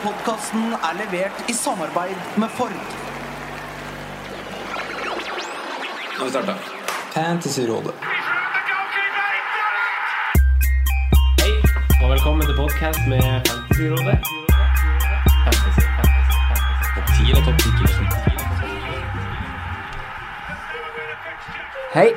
[0.00, 2.72] Podkasten er levert i samarbeid med Ford.
[6.16, 6.54] Nå har vi starta.
[7.12, 7.94] Fantasyrådet.
[11.42, 11.52] Hei,
[12.02, 14.18] og velkommen til podcast med Fantasyrådet.
[15.44, 16.86] Fantasy, fantasy, fantasy.
[16.96, 17.70] Topp 10 eller topp 10
[21.94, 22.08] Hei,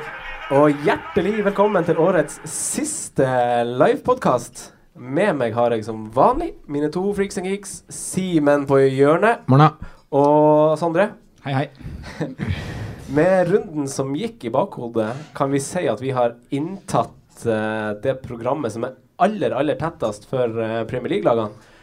[0.50, 3.26] og hjertelig velkommen til årets siste
[3.64, 4.73] livepodkast.
[4.94, 9.72] Med meg har jeg som vanlig mine to freaks and geeks, Simen på hjørnet Morna.
[10.14, 11.08] og Sondre.
[11.42, 12.28] Hei, hei.
[13.16, 18.20] Med runden som gikk i bakhodet, kan vi si at vi har inntatt uh, det
[18.22, 21.73] programmet som er aller, aller tettest for uh, Premier League-lagene.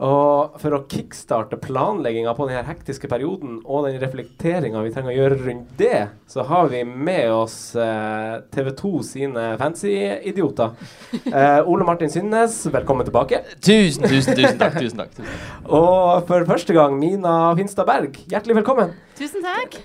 [0.00, 5.16] Og for å kickstarte planlegginga på denne hektiske perioden og den reflekteringa vi trenger å
[5.18, 10.72] gjøre rundt det, så har vi med oss eh, TV 2 sine fancy-idioter.
[11.20, 13.42] Eh, Ole Martin Synnes, velkommen tilbake.
[13.60, 14.80] Tusen, tusen, tusen takk.
[14.80, 15.46] tusen takk, tusen takk.
[15.80, 18.96] Og for første gang Mina Finstad Berg, hjertelig velkommen.
[19.20, 19.82] Tusen takk.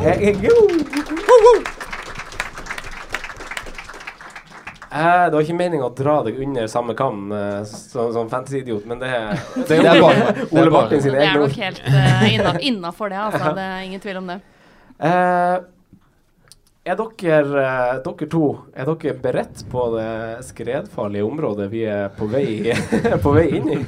[0.00, 1.89] Hey, eh,
[4.92, 8.88] Eh, det var ikke meninga å dra deg under samme kam eh, som, som fantasy-idiot,
[8.90, 9.10] men det,
[9.54, 11.52] det, Det er bare Ole Martin sin Ole ord.
[11.54, 13.52] Det er nok helt uh, innafor det, altså.
[13.54, 14.40] Det er ingen tvil om det.
[14.98, 15.54] Eh,
[16.90, 17.68] er dere,
[18.02, 20.10] dere to Er dere beredt på det
[20.48, 22.74] skredfarlige området vi er på vei,
[23.24, 23.80] på vei inn i?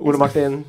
[0.00, 0.62] Ole Martin?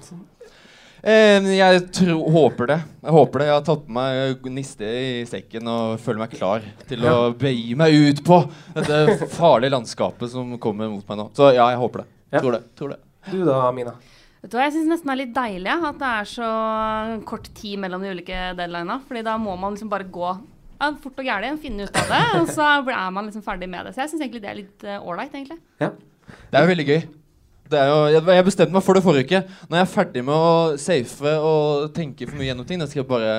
[1.00, 2.78] Eh, jeg tro, håper det.
[3.06, 3.48] Jeg håper det.
[3.48, 7.76] Jeg har tatt på meg niste i sekken og føler meg klar til å begi
[7.80, 8.42] meg ut på
[8.76, 11.30] dette farlige landskapet som kommer mot meg nå.
[11.38, 12.10] Så ja, jeg håper det.
[12.36, 12.42] Ja.
[12.44, 12.64] Tror det.
[12.80, 13.00] Tror det.
[13.30, 13.96] Du da, Mina?
[14.40, 16.52] Vet du hva, Jeg syns nesten det er litt deilig at det er så
[17.28, 19.00] kort tid mellom de ulike deadlinene.
[19.08, 22.22] Fordi da må man liksom bare gå ja, fort og gærent, finne ut av det,
[22.40, 23.96] og så er man liksom ferdig med det.
[23.96, 25.60] Så jeg syns egentlig det er litt ålreit, egentlig.
[25.84, 25.92] Ja.
[26.50, 27.02] Det er jo veldig gøy.
[27.70, 29.42] Det er jo, jeg, bestemte meg for det forrige uke.
[29.70, 33.04] Når jeg er ferdig med å safe og tenke for mye gjennom ting, da skal
[33.04, 33.34] jeg bare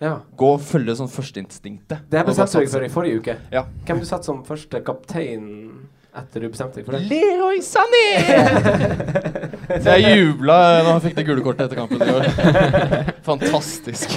[0.00, 0.14] ja.
[0.40, 2.06] gå og følge sånn førsteinstinktet.
[2.08, 3.36] Det bare bestemte du deg for i forrige uke.
[3.52, 3.66] Ja.
[3.84, 5.44] Hvem du satt som første kaptein
[6.16, 7.04] etter du bestemte deg for det?
[7.10, 8.06] Leroy Sané!
[9.74, 12.30] Så jeg jubla da han fikk det gule kortet etter kampen i år.
[13.28, 14.16] Fantastisk.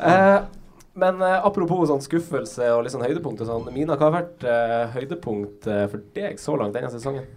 [0.00, 0.40] Uh,
[1.04, 3.68] men uh, apropos sånn skuffelse og litt sånn høydepunkt og sånn.
[3.76, 7.28] Mina, hva har vært uh, høydepunkt for deg så langt denne sesongen?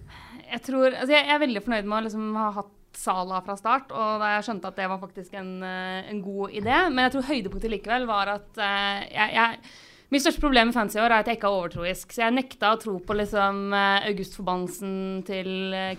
[0.47, 3.91] Jeg tror, altså jeg, er veldig fornøyd med å liksom ha hatt Sala fra start,
[3.93, 6.77] og da jeg skjønte at det var faktisk en, eh, en god idé.
[6.89, 9.59] Men jeg tror høydepunktet likevel var at uh, jeg, jeg
[10.07, 12.13] Mitt største problem med fancy i år er at jeg ikke er overtroisk.
[12.15, 14.93] Så jeg nekta å tro på liksom eh, August-forbannelsen
[15.27, 15.49] til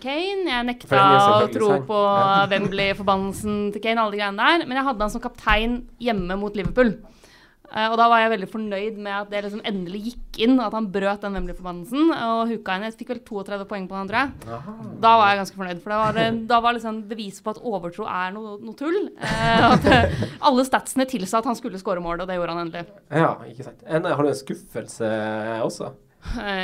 [0.01, 0.47] Kane.
[0.49, 1.03] Jeg nekta
[1.43, 2.47] å tro på Ja.
[2.49, 4.65] Wembley-forbannelsen til Kane, alle de greiene der.
[4.65, 6.95] Men jeg hadde han som kaptein hjemme mot Liverpool.
[7.69, 10.73] Eh, og da var jeg veldig fornøyd med at det liksom endelig gikk inn, at
[10.73, 12.87] han brøt den Wembley-forbannelsen og hooka inn.
[12.89, 14.57] Jeg fikk vel 32 poeng på den, tror jeg.
[15.05, 18.09] Da var jeg ganske fornøyd, for det var, da var liksom beviset på at overtro
[18.09, 18.99] er noe, noe tull.
[19.21, 22.65] Eh, at eh, alle statsene tilsa at han skulle skåre mål, og det gjorde han
[22.67, 22.89] endelig.
[23.13, 23.85] Ja, ikke sant.
[23.87, 25.13] En, har du en skuffelse
[25.67, 25.93] også?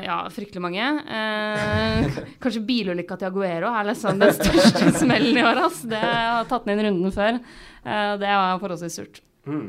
[0.05, 0.83] Ja, fryktelig mange.
[1.15, 5.61] Eh, kanskje bilulykka til Aguero er liksom den største smellen i år.
[5.69, 5.85] ass.
[5.89, 7.39] Det jeg har tatt den inn runden før.
[7.85, 9.23] Eh, det var forholdsvis surt.
[9.47, 9.69] Mm.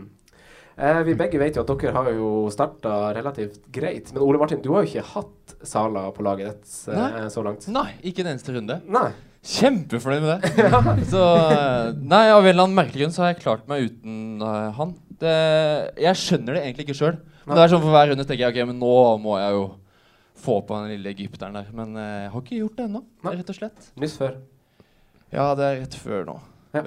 [0.75, 4.11] Eh, vi begge vet jo at dere har jo starta relativt greit.
[4.11, 7.67] Men Ole Martin, du har jo ikke hatt Sala på laget ditt eh, så langt.
[7.71, 8.81] Nei, ikke en eneste runde.
[8.91, 9.07] Nei.
[9.45, 10.67] Kjempefornøyd med det.
[11.13, 14.41] Så eh, Nei, av en eller annen merkelig grunn så har jeg klart meg uten
[14.41, 14.95] uh, han.
[15.21, 15.35] Det,
[16.01, 17.19] jeg skjønner det egentlig ikke sjøl.
[17.45, 19.65] Men det er sånn for hver runde tenker jeg ok, men nå må jeg jo
[20.45, 21.69] få på den lille egypteren der.
[21.77, 23.91] Men eh, jeg har ikke gjort det ennå, rett og slett.
[24.01, 24.39] Nyss før.
[25.33, 26.39] Ja, det er rett før nå.
[26.75, 26.83] Ja.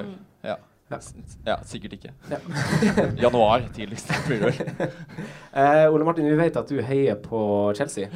[0.89, 0.99] Ja.
[1.47, 2.13] Ja, sikkert ikke.
[2.33, 2.39] Ja.
[3.25, 4.09] Januar tidligst.
[4.27, 4.93] blir det vel.
[5.53, 7.41] Eh, Ole Martin, vi vet at du heier på
[7.77, 8.09] Chelsea.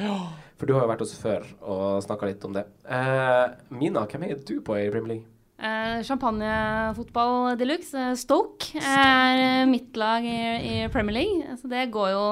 [0.57, 2.63] For du har jo vært hos før og snakka litt om det.
[2.87, 5.29] Eh, Mina, hvem heier du på i Premier League?
[5.63, 7.93] Eh, Champagnefotball de luxe.
[7.93, 10.39] eh, Stoke er eh, mitt lag i,
[10.83, 11.57] i Premier League.
[11.61, 12.25] Så det går jo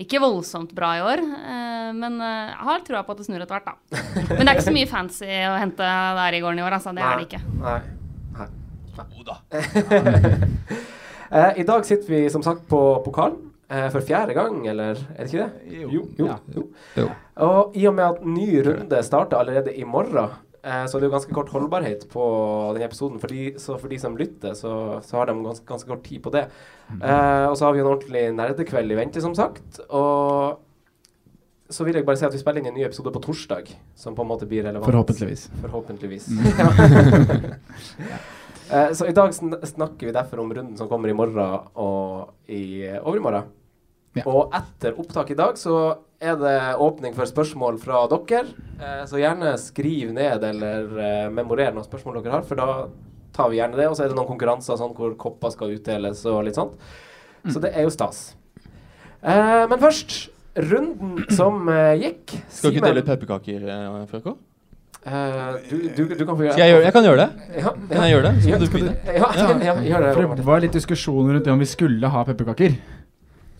[0.00, 1.20] ikke voldsomt bra i år.
[1.92, 4.04] men jeg har trua på at det snur etter hvert, da.
[4.30, 6.94] Men det er ikke så mye fancy å hente der i gården i år, altså.
[6.96, 7.42] Det er det ikke.
[7.60, 7.80] Nei.
[9.08, 9.24] Nei.
[9.26, 9.34] da.
[11.60, 13.32] I dag sitter vi som sagt på pokal.
[13.70, 15.52] Eh, for fjerde gang, eller er det ikke det?
[15.78, 15.88] Jo.
[16.18, 16.36] jo, Ja.
[16.56, 16.62] jo.
[16.96, 17.08] Jo.
[17.46, 20.28] Og i og med at ny runde starter allerede i morgen,
[20.60, 22.20] så så er det jo ganske kort holdbarhet på
[22.74, 23.20] denne episoden.
[23.20, 26.20] For de, så for de som lytter, så, så har de ganske, ganske kort tid
[26.20, 26.44] på det.
[26.98, 29.80] Eh, og så har vi en ordentlig nerdekveld i vente, som sagt.
[29.88, 30.58] Og
[31.70, 34.14] så vil jeg bare si at vi spiller inn en ny episode på torsdag, som
[34.18, 34.84] på en måte blir relevant.
[34.90, 35.48] Forhåpentligvis.
[35.62, 36.28] Forhåpentligvis.
[36.28, 36.44] Mm.
[38.70, 42.50] Eh, så i dag sn snakker vi derfor om runden som kommer i morgen og
[42.50, 43.50] i overmorgen.
[44.18, 44.24] Ja.
[44.26, 45.76] Og etter opptak i dag så
[46.20, 48.42] er det åpning for spørsmål fra dere.
[48.78, 52.88] Eh, så gjerne skriv ned eller eh, memorer noen spørsmål dere har, for da
[53.34, 53.88] tar vi gjerne det.
[53.90, 56.76] Og så er det noen konkurranser sånn hvor kopper skal utdeles og litt sånt.
[57.42, 57.54] Mm.
[57.54, 58.22] Så det er jo stas.
[59.20, 60.20] Eh, men først
[60.70, 62.36] runden som eh, gikk.
[62.48, 64.36] Skal du ikke Simen, dele ut pepperkaker, eh, Frøko?
[65.06, 67.28] Eh, du, du, du kan få gjøre Skal jeg, gjøre, jeg kan gjøre det.
[67.62, 68.32] Ja, Kan jeg gjøre det?
[68.44, 68.94] Så Ja, du begynne.
[69.06, 70.14] Ja, ja, ja, gjør det.
[70.16, 72.76] For det var litt diskusjon rundt det om vi skulle ha pepperkaker.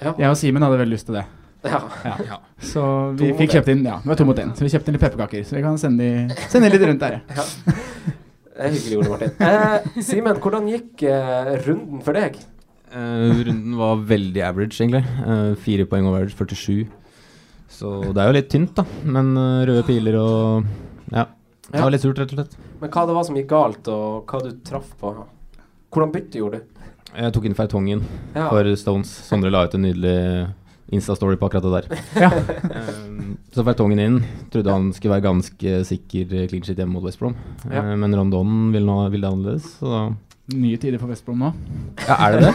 [0.00, 0.14] Ja.
[0.16, 1.26] Jeg og Simen hadde veldig lyst til det.
[1.68, 1.80] Ja.
[2.24, 2.38] Ja.
[2.64, 2.82] Så
[3.20, 4.54] vi fikk kjøpt inn Ja, det var to mot én.
[4.56, 5.42] Så vi kjøpte inn litt pepperkaker.
[5.44, 7.18] Så vi kan sende de, sende de litt rundt der.
[7.36, 7.44] ja.
[8.60, 9.30] Det er hyggelig, Ole Martin.
[9.40, 12.34] Eh, Simen, hvordan gikk eh, runden for deg?
[12.92, 15.00] Eh, runden var veldig average, egentlig.
[15.24, 16.82] Eh, fire poeng over average, 47.
[17.70, 18.84] Så det er jo litt tynt, da.
[19.16, 20.66] Men eh, røde piler og
[21.12, 21.26] Ja.
[21.70, 22.56] Det var litt surt, rett og slett.
[22.80, 25.12] Men hva det var som gikk galt, og hva du traff på?
[25.90, 26.80] Hvordan bytte gjorde du?
[27.16, 28.02] Jeg tok inn Fertongen
[28.34, 28.48] Ja.
[28.50, 29.10] for Stones.
[29.26, 30.16] Sondre la ut en nydelig
[30.90, 32.00] Insta-story på akkurat det der.
[32.18, 32.30] Ja.
[33.06, 34.16] um, så Fertongen inn.
[34.50, 37.36] Trodde han skulle være ganske sikker eh, clean shit hjemme mot West Brom.
[37.70, 37.84] Ja.
[37.84, 40.00] Uh, Men Rondon ville, nå- ville det annerledes, så da
[40.50, 41.50] Nye tider for Vestbrom nå.
[42.02, 42.54] Ja, er det det?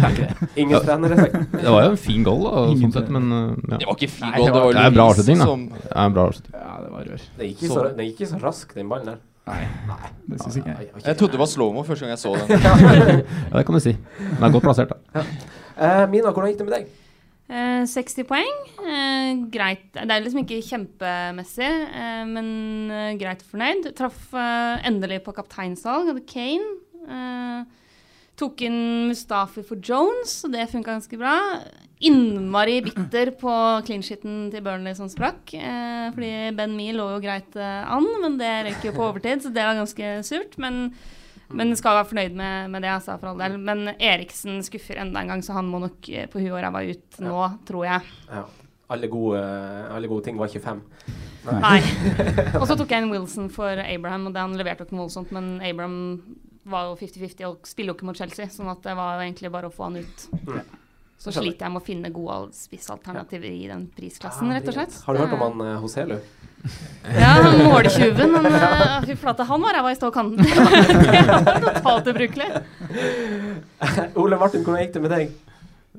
[0.60, 3.78] Ingen trener, Det var jo en fin goal, da, Ingen sånn sett, men eh, ja.
[3.80, 5.48] Det var ikke fin goal, det det var- en Det er bra avslutning, da.
[5.48, 6.54] som Det en bra avslutning.
[6.60, 7.26] Ja, det var rør.
[7.38, 9.20] Det gikk ikke så, det gikk ikke så raskt, den ballen der.
[9.50, 9.64] Nei,
[10.30, 10.90] det syns ikke jeg.
[11.06, 12.48] Jeg trodde det var slow-mo første gang jeg så den.
[13.50, 13.96] Ja, det kan du si.
[14.20, 15.24] Den er godt plassert, da.
[15.80, 16.90] Eh, Mina, hvordan gikk det med deg?
[17.50, 18.52] Uh, 60 poeng.
[18.78, 19.88] Uh, greit.
[19.96, 22.46] Det er liksom ikke kjempemessig, eh, men
[22.94, 23.88] eh, greit fornøyd.
[23.98, 26.06] Traff eh, endelig på kapteinsalg.
[26.12, 26.68] Hadde Kane.
[27.08, 27.62] Eh,
[28.40, 28.80] tok inn
[29.10, 31.36] Mustafi for Jones, og det funka ganske bra.
[32.00, 33.52] Innmari bitter på
[33.84, 35.52] clean-shiten til Burnley som sprakk.
[35.52, 39.44] Eh, fordi Ben Mee lå jo greit eh, an, men det røyk jo på overtid,
[39.44, 40.56] så det var ganske surt.
[40.60, 40.86] Men
[41.50, 43.56] men skal være fornøyd med, med det, altså, for all del.
[43.58, 46.84] Men Eriksen skuffer enda en gang, så han må nok eh, på huet og ræva
[46.86, 48.12] ut nå, tror jeg.
[48.30, 48.44] Ja.
[48.90, 49.40] Alle gode,
[49.94, 50.80] alle gode ting var ikke fem.
[51.46, 51.78] Nei.
[52.58, 55.30] Og så tok jeg inn Wilson for Abraham, og det han leverte ikke noe voldsomt.
[55.34, 56.00] Men Abraham
[56.68, 59.70] var jo 50-50 og spiller jo ikke mot Chelsea, sånn at det var egentlig bare
[59.70, 60.26] å få han ut.
[60.44, 60.60] Mm.
[61.20, 64.94] Så sliter jeg med å finne gode spissalternativer i den prisklassen, rett og slett.
[65.04, 66.16] Har du hørt om han uh, Hoselu?
[67.12, 67.34] Ja,
[67.66, 68.32] måltyven.
[68.36, 70.40] Men uh, fy flate, han var ræva i ståkanten.
[70.44, 72.48] det var totalt ubrukelig.
[74.22, 75.34] Ole Martin, hvordan gikk det med deg?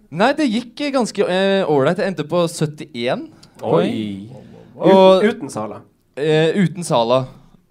[0.09, 1.27] Nei, det gikk ganske
[1.69, 2.01] ålreit.
[2.01, 3.29] jeg endte på 71
[3.61, 4.41] poeng.
[4.81, 5.83] Uten, uten Sala.
[6.17, 7.21] Uh, uten Sala.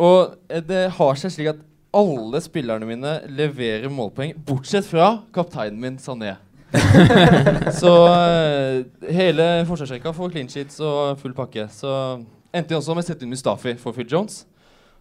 [0.01, 1.61] Og eh, det har seg slik at
[1.97, 6.37] alle spillerne mine leverer målpoeng, bortsett fra kapteinen min, Sané.
[7.81, 11.67] så uh, hele forsvarsrekka får clean sheets og full pakke.
[11.75, 11.91] Så
[12.55, 14.45] endte jeg også med å sette inn Mustafi for Phil Jones.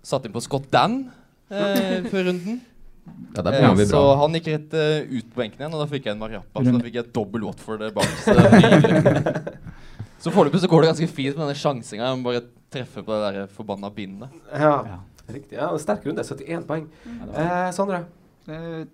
[0.06, 1.04] Satt inn på Scott Dan
[1.54, 2.62] uh, før runden.
[3.36, 6.16] Ja, vi så han gikk rett uh, ut på benken igjen, og da fikk jeg
[6.16, 6.64] en Mariappa.
[6.66, 8.12] Så da fikk jeg dobbel Watford eh, bak.
[8.24, 9.46] Så, det
[10.20, 12.10] så foreløpig så går det ganske fint med denne sjansinga.
[12.10, 12.44] Jeg må bare
[12.74, 14.34] treffe på det der forbanna bindet.
[14.52, 15.00] Ja,
[15.34, 15.58] riktig.
[15.58, 16.24] Ja, Sterk runde.
[16.24, 16.88] 71 poeng.
[17.36, 18.04] Eh, Sondre?
[18.48, 18.86] Eh,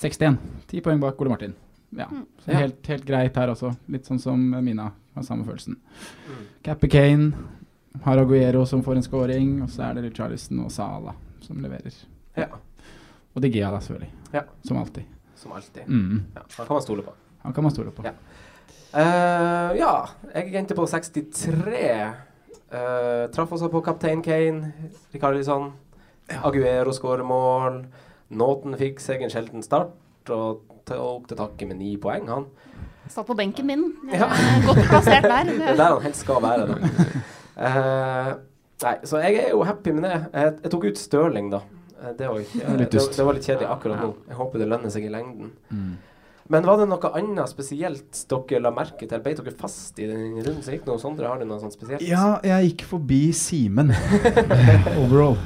[0.00, 0.38] 61.
[0.70, 1.54] 10 poeng bak Ole Martin.
[1.94, 2.08] Ja.
[2.44, 2.58] Så Ja.
[2.58, 3.76] Helt, helt greit her også.
[3.88, 5.76] Litt sånn som Mina har samme følelsen.
[6.62, 7.32] Cappy Kane,
[8.02, 11.94] har Aguero som får en scoring, og så er det Charleston og Sala som leverer.
[12.36, 12.48] Ja.
[13.34, 14.10] Og De Gea, da, selvfølgelig.
[14.32, 14.42] Ja.
[14.66, 15.04] Som alltid.
[15.36, 15.88] Som alltid.
[15.88, 16.22] Mm.
[16.34, 17.12] Ja, han kan man stole på.
[17.42, 18.04] Han kan man stole på.
[18.04, 18.12] Ja.
[18.94, 22.12] uh, ja, jeg endte på 63.
[22.74, 24.72] Eh, traff også på kaptein Kane,
[25.14, 25.72] Rikarlisson.
[26.42, 27.84] Aguero skårer mål.
[28.34, 32.48] Nåten fikk seg en sjelden start og tok til takke med ni poeng, han.
[33.12, 33.84] Satt på benken min.
[34.10, 34.30] Jeg Ja.
[34.66, 35.44] Godt plassert der.
[35.44, 37.20] Det er der han helst skal være, da.
[37.54, 38.30] Eh,
[38.82, 40.16] nei, så jeg er jo happy med det.
[40.32, 41.60] Jeg, jeg tok ut Stirling, da.
[42.00, 44.10] Eh, Det var, ikke, Det det, det var litt kjedelig akkurat nå.
[44.28, 45.52] Jeg håper det lønner seg i lengden.
[46.52, 49.20] Men var det noe annet spesielt dere la merke til?
[49.24, 50.98] Beit dere fast i den runden som gikk nå?
[51.00, 52.04] Sondre, har du noe sånt spesielt?
[52.04, 53.94] Ja, jeg gikk forbi Simen
[55.00, 55.38] overall.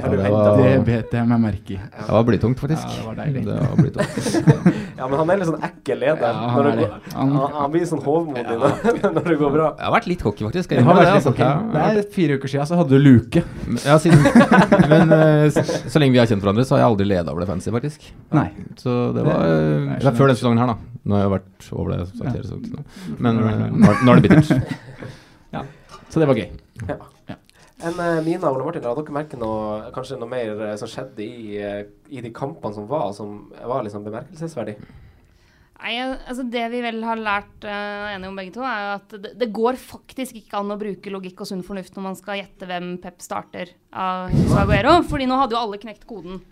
[0.00, 1.78] Ja, det var- det bet jeg meg merke i.
[1.78, 2.82] Det var blytungt, faktisk.
[2.88, 3.44] Ja, det var deilig.
[3.46, 4.86] Det var blytungt.
[5.00, 6.20] Ja, men han er litt sånn ekkel leder.
[6.28, 8.74] Ja, han når det er går, Han- han, han blir sånn hovmodig når,
[9.16, 9.68] når det går bra.
[9.78, 10.74] Jeg har vært litt cocky, faktisk.
[10.76, 11.32] Jeg har vært litt altså.
[11.72, 13.42] Det er fire uker siden så hadde du luke.
[13.86, 14.20] Ja, siden,
[14.92, 15.64] men eh, så,
[15.94, 18.04] så lenge vi har kjent hverandre, så har jeg aldri leda over det fancy, faktisk.
[18.36, 18.46] Nei.
[18.82, 20.78] Så det var Det- eh, Det er før denne sesongen her, da.
[21.08, 22.00] Nå har jeg vært over det.
[22.20, 23.16] Sagt, Ja.
[23.24, 24.76] Men eh, nå, er- nå er det bittert.
[25.56, 25.64] Ja.
[26.12, 26.50] Så det var gøy.
[26.86, 26.94] Ja.
[27.80, 30.88] En, eh, Mina og Ole Martin, la dere merket noe, kanskje noe mer eh, som
[30.90, 34.76] skjedde i, eh, i de kampene som var, som var liksom bemerkelsesverdig?
[35.80, 39.14] Nei, altså Det vi vel har lært uh, enige om begge to, er jo at
[39.22, 42.36] det, det går faktisk ikke an å bruke logikk og sunn fornuft når man skal
[42.42, 44.60] gjette hvem Pep starter av Saguero.
[44.60, 44.92] Aguero.
[45.08, 46.42] Fordi nå hadde jo alle knekt koden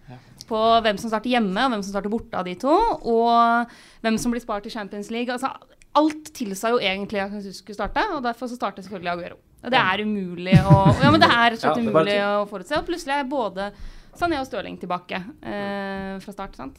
[0.48, 2.72] på hvem som starter hjemme, og hvem som starter borte av de to.
[2.72, 5.28] Og hvem som blir spart i Champions League.
[5.36, 5.52] Altså,
[6.00, 9.42] alt tilsa jo egentlig at Jesus skulle starte, og derfor så starter selvfølgelig Aguero.
[9.64, 12.46] Og det er umulig å Ja, men det er rett og slett er umulig å
[12.50, 12.78] forutse.
[12.78, 13.70] Og plutselig er både
[14.18, 16.56] Sané og Støling tilbake eh, fra start.
[16.58, 16.76] sant?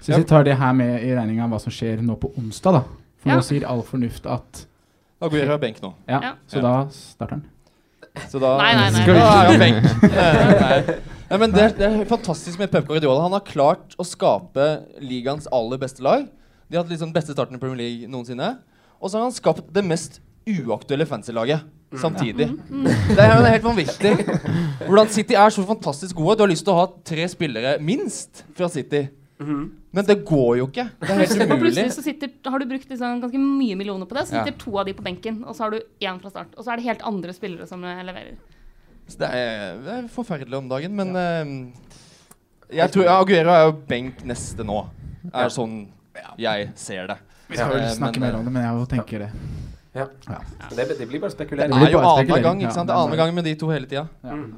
[0.00, 2.78] Så hvis vi tar det her med i regninga hva som skjer nå på onsdag,
[2.78, 2.82] da.
[3.18, 3.36] For Ja.
[3.40, 4.66] nå sier all fornuft at
[5.20, 5.94] Aguero er benk nå.
[6.06, 6.32] Ja, Ja.
[6.46, 7.44] så da starter han.
[8.30, 9.06] Så da Nei, nei, nei.
[9.06, 9.82] Da er han benk.
[10.02, 10.98] Nei.
[11.30, 13.20] Nei, men det, det er fantastisk med Pep Guardiola.
[13.26, 14.68] Han har klart å skape
[15.04, 16.28] ligaens aller beste lag.
[16.70, 18.58] De har hatt liksom beste starten i Premier League noensinne.
[19.00, 21.64] Og så har han skapt det mest uaktuelle fancy-laget
[21.98, 22.48] samtidig.
[22.68, 24.12] Det er helt vanvittig.
[24.86, 26.36] Hvordan City er så fantastisk gode.
[26.38, 29.06] Du har lyst til å ha tre spillere minst fra City.
[29.38, 30.84] Men det går jo ikke.
[31.00, 31.58] Det er helt umulig.
[31.62, 34.44] plutselig så sitter, har du brukt liksom ganske mye millioner på det, så Ja.
[34.44, 36.48] sitter to av de på benken, og så har du én fra start.
[36.58, 38.34] Og så er det helt andre spillere som eh, leverer.
[39.08, 43.72] Så det, er, det er forferdelig om dagen, men eh, Jeg tror Aguero er jo
[43.88, 44.82] benk neste nå.
[45.32, 45.86] Er sånn
[46.38, 47.16] jeg ser det.
[47.48, 49.30] Vi skal vel Eh, snakke men, mer om det, men jeg tenker det.
[49.96, 50.06] Ja.
[50.28, 50.38] Ja.
[50.76, 51.72] Det, det blir bare spekulering.
[51.72, 52.88] Det er jo annenhver gang, ikke sant?
[52.88, 54.06] det er er annenhver gang med de to hele tida.
[54.22, 54.48] Mm.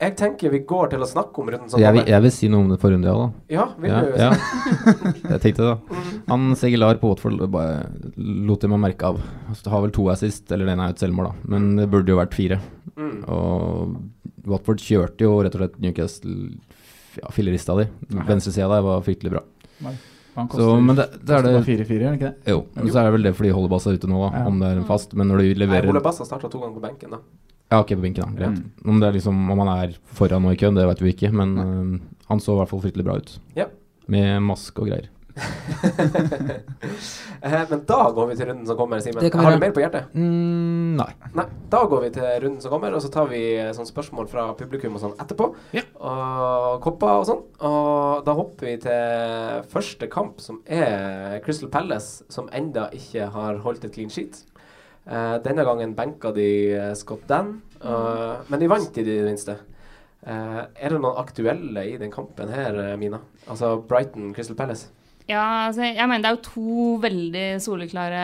[0.00, 2.64] Jeg tenker vi går til å snakke om runden som Jeg jeg vil si noe
[2.64, 3.26] om det forrige runde, ja, da.
[3.52, 4.14] Ja, vil Ja, du?
[4.16, 4.30] ja.
[5.34, 6.04] Jeg tenkte det, da.
[6.30, 9.20] Han Segilar på Watford bare lot jeg meg merke av.
[9.50, 11.50] Altså, har vel to assist, eller den er jo et selvmål, da.
[11.52, 12.58] Men det burde jo vært fire.
[12.96, 13.18] Mm.
[13.28, 16.38] Og Watford kjørte jo rett og slett Newcastle
[17.20, 17.84] ja, fillerista di.
[18.24, 19.44] Venstresida der var fryktelig bra.
[20.36, 22.52] Han Så, koster, men det, det er det 4-4, gjør han ikke det?
[22.52, 22.60] Jo.
[22.76, 24.30] Men så er det vel det fordi Holdebass er ute nå, da.
[24.38, 24.42] Ja.
[24.50, 25.14] Om det er en fast.
[25.18, 27.20] Men når du Nei, leverer Ole Bassa starta to ganger på benken, da.
[27.70, 28.38] Ja, ok, på benken, da.
[28.38, 28.58] Greit.
[28.60, 28.90] Mm.
[28.94, 31.32] Om, det er liksom, om han er foran nå i køen, det vet vi ikke.
[31.34, 31.96] Men øh,
[32.30, 33.34] han så i hvert fall fryktelig bra ut.
[33.58, 33.66] Ja.
[34.10, 35.10] Med maske og greier.
[37.42, 39.24] Eh, Men da går vi til runden som kommer, Simen.
[39.32, 40.10] Har du mer på hjertet?
[40.12, 41.06] Mm, nei.
[41.38, 41.46] Nei.
[41.72, 44.44] Da går vi til runden som kommer, og så tar vi eh, sånn spørsmål fra
[44.58, 45.46] publikum og sånn etterpå.
[45.72, 45.80] Ja.
[46.04, 47.40] Og kopper og sånn.
[47.64, 53.62] Og da hopper vi til første kamp, som er Crystal Palace, som enda ikke har
[53.64, 54.42] holdt et clean sheet.
[55.08, 56.50] Eh, denne gangen benka de
[57.00, 59.56] Scott Dan, eh, men de vant i det minste.
[60.20, 63.22] Er det noen aktuelle i den kampen her, Mina?
[63.48, 64.90] Altså Brighton, Crystal Palace?
[65.30, 68.22] Ja, altså, jeg mener det er jo to veldig soleklare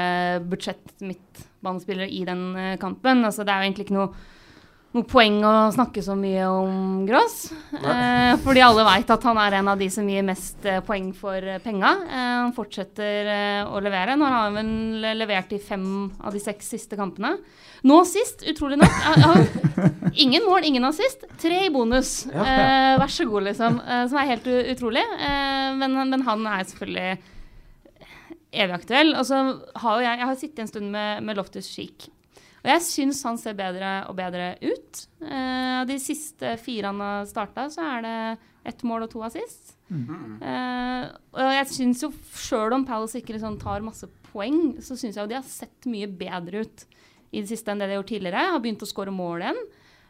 [0.51, 3.23] budsjett-midtbanespillere i den eh, kampen.
[3.29, 4.09] Altså, det er jo egentlig ikke noe,
[4.95, 7.51] noe poeng å snakke så mye om Gross.
[7.75, 11.11] Eh, fordi alle veit at han er en av de som gir mest eh, poeng
[11.17, 11.91] for eh, penga.
[12.07, 14.17] Eh, han fortsetter eh, å levere.
[14.17, 15.87] Nå har han vel levert i fem
[16.23, 17.35] av de seks siste kampene.
[17.87, 19.79] Nå sist, utrolig nok eh,
[20.25, 21.27] Ingen mål, ingen assist.
[21.43, 22.23] Tre i bonus.
[22.33, 23.81] Eh, vær så god, liksom.
[24.09, 25.05] Som er helt utrolig.
[25.05, 27.35] Eh, men, men han er selvfølgelig
[28.57, 29.13] evig aktuell.
[29.21, 29.45] Og så
[29.83, 32.09] har jo jeg, jeg har sittet en stund med, med Loftus Cheek.
[32.67, 35.05] Og jeg syns han ser bedre og bedre ut.
[35.23, 38.17] Eh, de siste fire han har starta, så er det
[38.67, 39.77] ett mål og to assist.
[40.43, 41.05] Eh,
[41.39, 45.23] og jeg syns jo, sjøl om Palace ikke liksom tar masse poeng, så syns jeg
[45.23, 46.87] jo de har sett mye bedre ut
[47.31, 48.49] i det siste enn det de har gjort tidligere.
[48.57, 49.63] Har begynt å skåre mål igjen.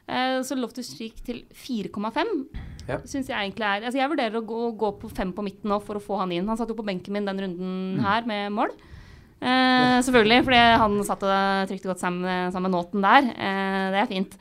[0.08, 2.48] Eh, så Loftus Cheek til 4,5
[2.86, 3.00] Ja.
[3.02, 5.80] syns jeg egentlig er Altså Jeg vurderer å gå, gå på fem på midten nå
[5.82, 6.46] for å få han inn.
[6.46, 8.70] Han satt jo på benken min den runden her med mål.
[9.42, 13.28] Eh, selvfølgelig, fordi han satt og trykte godt sammen, sammen med Nåten der.
[13.36, 14.36] Eh, det er fint.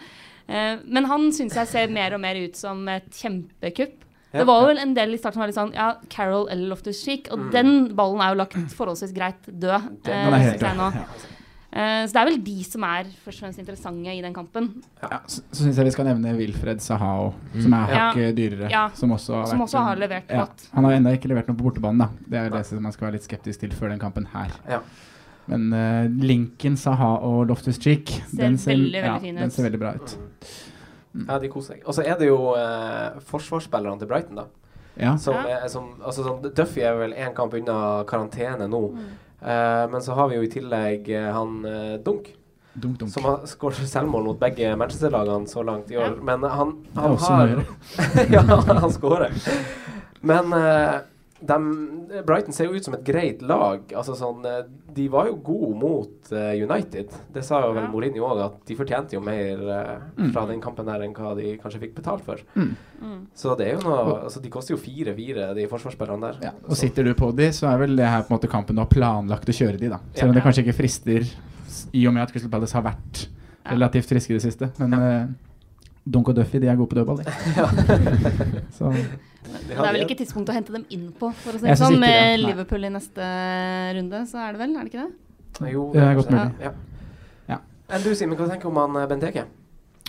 [0.48, 4.02] Eh, men han syns jeg ser mer og mer ut som et kjempekupp.
[4.36, 6.68] Ja, det var vel en del i starten som var litt sånn Ja, Carol eller
[6.74, 7.30] Loftus Cheek.
[7.32, 7.52] Og Mm.
[7.52, 10.04] den ballen er jo lagt forholdsvis greit død.
[10.04, 11.35] Den eh, Han er helt synes
[11.76, 11.82] ja.
[12.02, 14.70] Eh, så det er vel de som er først og fremst interessante i den kampen.
[15.04, 17.98] Ja, så så syns jeg vi skal nevne Wilfred Sahao, som er Ja.
[18.14, 18.70] hakket dyrere.
[18.72, 18.90] Ja.
[18.96, 20.46] Som også har, Som vært også har levert ja.
[20.46, 20.70] godt.
[20.74, 22.10] Han har ennå ikke levert noe på bortebanen, da.
[22.28, 24.52] Det er det som man skal være litt skeptisk til før den kampen her.
[24.70, 24.80] Ja.
[25.48, 29.54] Men uh, linken Saha og Loftus Cheek, den, ser, veldig, veldig ja, fin den ut.
[29.54, 30.18] ser veldig bra ut.
[31.28, 31.84] Ja, de koser seg.
[31.86, 34.48] Og så er det jo uh, forsvarsspillerne til Brighton, da.
[34.98, 35.18] Ja.
[35.18, 35.60] Som Ja.
[35.60, 38.82] er, som, altså, sånn, Duffy er vel én kamp unna karantene nå.
[38.96, 39.14] Eh,
[39.92, 42.32] men så har vi jo i tillegg eh, han eh, Dunk.
[42.74, 43.12] Dunk, dunk.
[43.14, 46.18] Som har skåret selvmål mot begge Manchester-lagene så langt i år.
[46.22, 47.62] Men han, han har
[48.34, 49.32] Ja, han skårer.
[50.26, 50.98] Men eh,
[51.46, 53.82] dem- Brighton ser jo ut som et greit lag.
[53.96, 54.64] Altså sånn, eh,
[54.96, 57.10] de var jo gode mot uh, United.
[57.34, 57.90] Det sa jo vel Ja.
[57.92, 60.32] Mourinho òg, at de fortjente jo mer eh, Mm.
[60.32, 62.38] fra den kampen her enn hva de kanskje fikk betalt for.
[62.56, 62.76] Mm.
[63.36, 66.40] Så det er jo noe Altså, de koster jo 4-4, de forsvarsspillerne der.
[66.42, 68.76] Ja, og sitter du på de, så er vel det her på en måte kampen
[68.76, 70.00] du har planlagt å kjøre de, da.
[70.16, 71.28] Selv om det kanskje ikke frister,
[71.94, 73.28] i og med at Crystal Palace har vært
[73.66, 74.72] relativt friske i det siste.
[74.80, 75.28] Men eh,
[76.06, 77.24] Dunk og Duffy, de er gode på dødball,
[79.66, 81.98] Det er vel ikke tidspunkt å hente dem inn på, for å si det sånn.
[82.02, 82.42] Med det.
[82.44, 83.28] Liverpool i neste
[83.98, 84.74] runde, så er det vel?
[84.76, 85.72] Er det ikke det?
[85.74, 86.48] Jo, Det er godt mulig.
[86.66, 86.72] Ja.
[87.54, 87.60] Ja.
[87.96, 89.46] Enn du, Simen, hva tenker du om han eh, Benteke?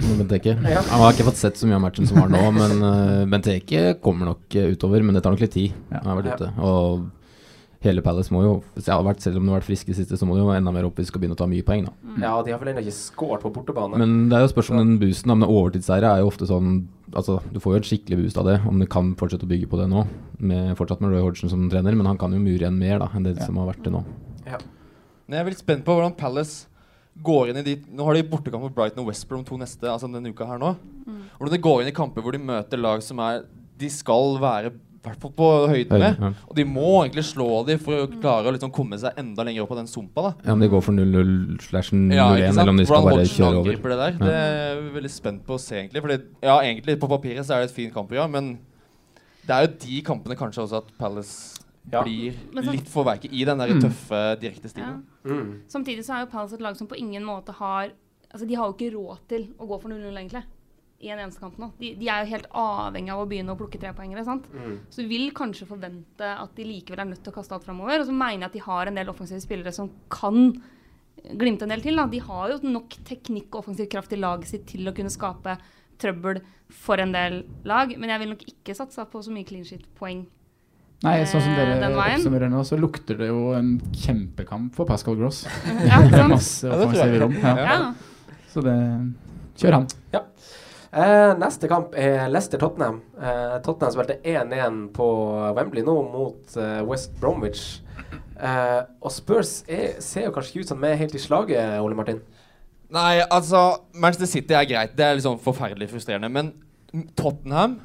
[0.03, 0.83] Men Benteke Ja.
[0.91, 3.85] Han har ikke fått sett så mye av matchen som var nå, men uh, Benteke
[4.05, 5.05] kommer nok eh, utover.
[5.07, 5.77] Men det tar nok litt tid.
[5.95, 6.37] Han har vært Ja.
[6.41, 6.49] ute.
[6.61, 7.07] Og
[7.89, 10.27] hele Palace må jo vært, Selv om de har vært friske i det siste, så
[10.29, 11.87] må de jo enda mer opp hvis de skal begynne å ta mye poeng.
[11.87, 13.99] da Ja, de har vel ennå ikke skåret på bortebane.
[13.99, 15.33] Men det er jo spørsmål om den boosten.
[15.33, 18.57] Men overtidsseire er jo ofte sånn Altså, Du får jo et skikkelig boost av det,
[18.67, 20.03] om du kan fortsette å bygge på det nå.
[20.43, 23.07] Med, fortsatt med Roy Hodgson som trener, men han kan jo mure igjen mer da
[23.15, 24.03] enn det som har vært det nå.
[24.45, 24.59] Ja.
[25.27, 26.67] Men jeg er veldig spent på hvordan Palace
[27.25, 29.87] går inn i de Nå har de bortekamp mot Brighton og West Brom to neste,
[29.89, 30.75] altså denne uka her nå.
[31.39, 33.45] Hvordan de går inn i kamper hvor de møter lag som er
[33.79, 36.19] De skal være hvert fall på høyden Høyde, med.
[36.21, 36.31] ja.
[36.49, 39.63] Og de må egentlig slå dem for å klare å liksom komme seg enda lenger
[39.63, 40.23] opp av den sumpa.
[40.23, 43.27] da Ja, Om de går for 0-0 slash 0-1, Ja, eller om de skal bare
[43.27, 43.77] kjøre over.
[43.77, 44.13] det der.
[44.13, 44.19] Ja.
[44.19, 46.03] Det er vi veldig spent på å se, egentlig.
[46.03, 48.59] Fordi, ja, egentlig på papiret så er det et fint kampprogram, men
[49.47, 51.61] det er jo de kampene kanskje også at Palace
[51.93, 52.03] Ja.
[52.03, 53.81] blir så- litt for veike i den der Mm.
[53.83, 55.05] tøffe, direkte stilen.
[55.25, 55.61] Mm.
[55.69, 57.91] Samtidig så er jo Palace et lag som på ingen måte har
[58.35, 60.43] Altså, de har jo ikke råd til å gå for 0-0, egentlig.
[61.05, 61.71] I en eneste kamp nå.
[61.77, 64.25] De, de er jo helt avhengig av å begynne å plukke trepoengere.
[64.25, 64.47] sant?
[64.55, 64.79] Mm.
[64.89, 68.01] Så du vil kanskje forvente at de likevel er nødt til å kaste alt framover.
[68.01, 70.55] Og så mener jeg at de har en del offensive spillere som kan
[71.37, 72.01] glimte en del til.
[72.01, 72.07] Da.
[72.09, 75.59] De har jo nok teknikk og offensiv kraft i laget sitt til å kunne skape
[76.01, 76.41] trøbbel
[76.73, 77.93] for en del lag.
[78.01, 80.25] Men jeg vil nok ikke satsa på så mye clean sheet-poeng.
[81.05, 82.17] Nei, sånn som eh, dere veien.
[82.23, 85.43] oppsummerer nå, så lukter det jo en kjempekamp for Pascal Gross.
[85.91, 87.37] Ja, det er Masse Ja, det offensive rom.
[87.43, 87.55] Ja.
[87.61, 88.41] Ja.
[88.49, 88.77] Så det
[89.57, 89.87] Kjør han.
[90.13, 90.21] Ja.
[90.97, 93.03] Eh, neste kamp er Leicester-Tottenham.
[93.21, 95.07] Eh, Tottenham spilte 1-1 på
[95.59, 97.83] Wembley nå mot eh, West Bromwich.
[98.41, 101.75] Eh, og Spurs er, ser jo kanskje ikke ut som vi er helt i slaget,
[101.85, 102.23] Ole Martin.
[102.97, 104.95] Nei, altså Manchester City er greit.
[104.97, 106.33] Det er liksom forferdelig frustrerende.
[106.33, 106.55] Men
[107.19, 107.77] Tottenham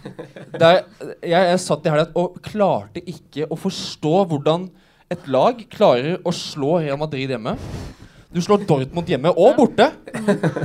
[0.62, 0.86] der,
[1.20, 4.70] jeg, jeg satt i helga og klarte ikke å forstå hvordan
[5.12, 7.58] et lag klarer å slå Real Madrid hjemme.
[8.34, 9.86] Du slår Dortmund hjemme og borte.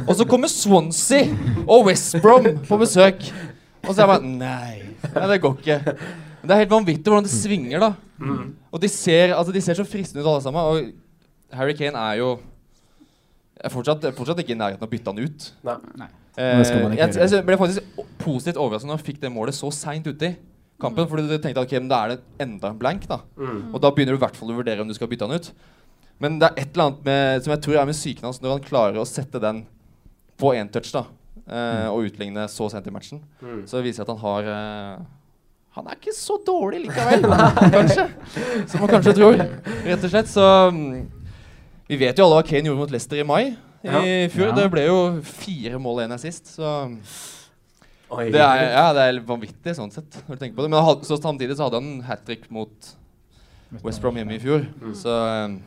[0.08, 1.28] Og så kommer Swansea
[1.68, 3.22] og West Brom på besøk.
[3.86, 4.80] Og så er jeg bare Nei,
[5.14, 5.78] nei det går ikke.
[6.40, 7.92] Men det er helt vanvittig hvordan det svinger, da.
[8.74, 10.62] Og de ser, altså, de ser så fristende ut alle sammen.
[10.66, 12.34] Og Harry Kane er jo
[13.60, 15.50] er fortsatt, fortsatt ikke i nærheten av å bytte han ut.
[15.68, 16.10] Nei.
[16.40, 19.72] Eh, man ikke jeg, jeg ble faktisk positivt overrasket når han fikk det målet så
[19.76, 20.32] seint uti
[20.80, 21.10] kampen.
[21.12, 23.08] Fordi du tenkte at okay, men da er det enda en blank.
[23.10, 23.74] da Mm.
[23.74, 25.52] Og da begynner du i hvert fall å vurdere om du skal bytte han ut.
[26.20, 28.58] Men det er et eller annet med, som jeg tror er med psyken hans når
[28.58, 29.62] han klarer å sette den
[30.40, 31.06] på én touch da
[31.48, 33.22] eh, og utligne så sent i matchen.
[33.44, 33.62] Mm.
[33.70, 35.08] Så viser det at han har eh,
[35.78, 37.24] Han er ikke så dårlig likevel,
[37.78, 38.06] kanskje.
[38.68, 39.40] Som man kanskje tror,
[39.86, 40.32] rett og slett.
[40.32, 41.08] Så mm,
[41.90, 44.02] vi vet jo alle hva Kane gjorde mot Leicester i mai i Ja.
[44.34, 44.50] fjor.
[44.50, 44.56] Ja.
[44.58, 46.74] Det ble jo fire mål igjen sist, så
[48.10, 48.26] Oi.
[48.34, 50.72] det er, ja, det er vanvittig sånn sett, når du tenker på det.
[50.74, 52.90] Men så samtidig så hadde han hat trick mot
[53.86, 54.66] West Brom hjemme i fjor.
[54.82, 54.96] Mm.
[54.98, 55.60] Så um,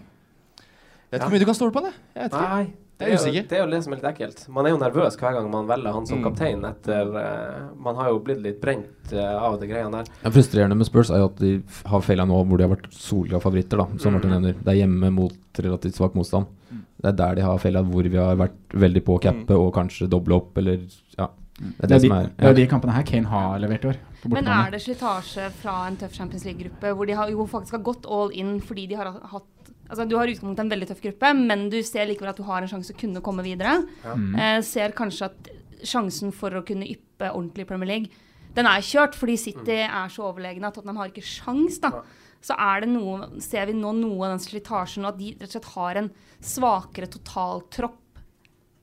[1.13, 1.93] jeg vet ikke hvor mye du kan stole på det.
[2.17, 2.49] Jeg vet ikke.
[2.57, 2.73] Nei.
[3.03, 4.41] Det er, jo, det er jo det som er litt ekkelt.
[4.55, 6.25] Man er jo nervøs hver gang man velger han som Mm.
[6.29, 10.07] kaptein etter uh, Man har jo blitt litt brent uh, av de greiene der.
[10.23, 11.51] Det frustrerende med Spurs er jo at de
[11.91, 13.77] har feila nå hvor de har vært solklare favoritter.
[13.83, 14.37] da Som Martin Mm.
[14.43, 16.47] nevner Det er hjemme mot relativt svak motstand.
[16.71, 19.75] Det er der de har feila, hvor vi har vært veldig på å cappe og
[19.75, 20.79] kanskje doble opp, eller
[21.19, 21.27] ja.
[21.59, 23.59] Det er Det det er, de, som er det er de kampene her Kane har
[23.59, 23.97] levert i år.
[24.31, 27.83] Men er det slitasje fra en tøff Champions League-gruppe, hvor de har, jo faktisk har
[27.83, 29.62] gått all in fordi de har hatt
[29.93, 32.47] Altså, du har i utgangspunktet en veldig tøff gruppe, men du ser likevel at du
[32.49, 33.75] har en sjanse å kunne komme videre.
[34.07, 34.15] Ja.
[34.17, 34.35] Mm.
[34.41, 35.51] Eh, ser kanskje at
[35.85, 38.23] sjansen for å kunne yppe ordentlig i Premier League,
[38.57, 42.03] den er kjørt fordi City er så overlegne at Tottenham har ikke sjans, da.
[42.43, 45.47] Så er det noe, ser vi nå noe av den slitasjen, og at de rett
[45.47, 46.11] og slett har en
[46.43, 47.99] svakere totaltropp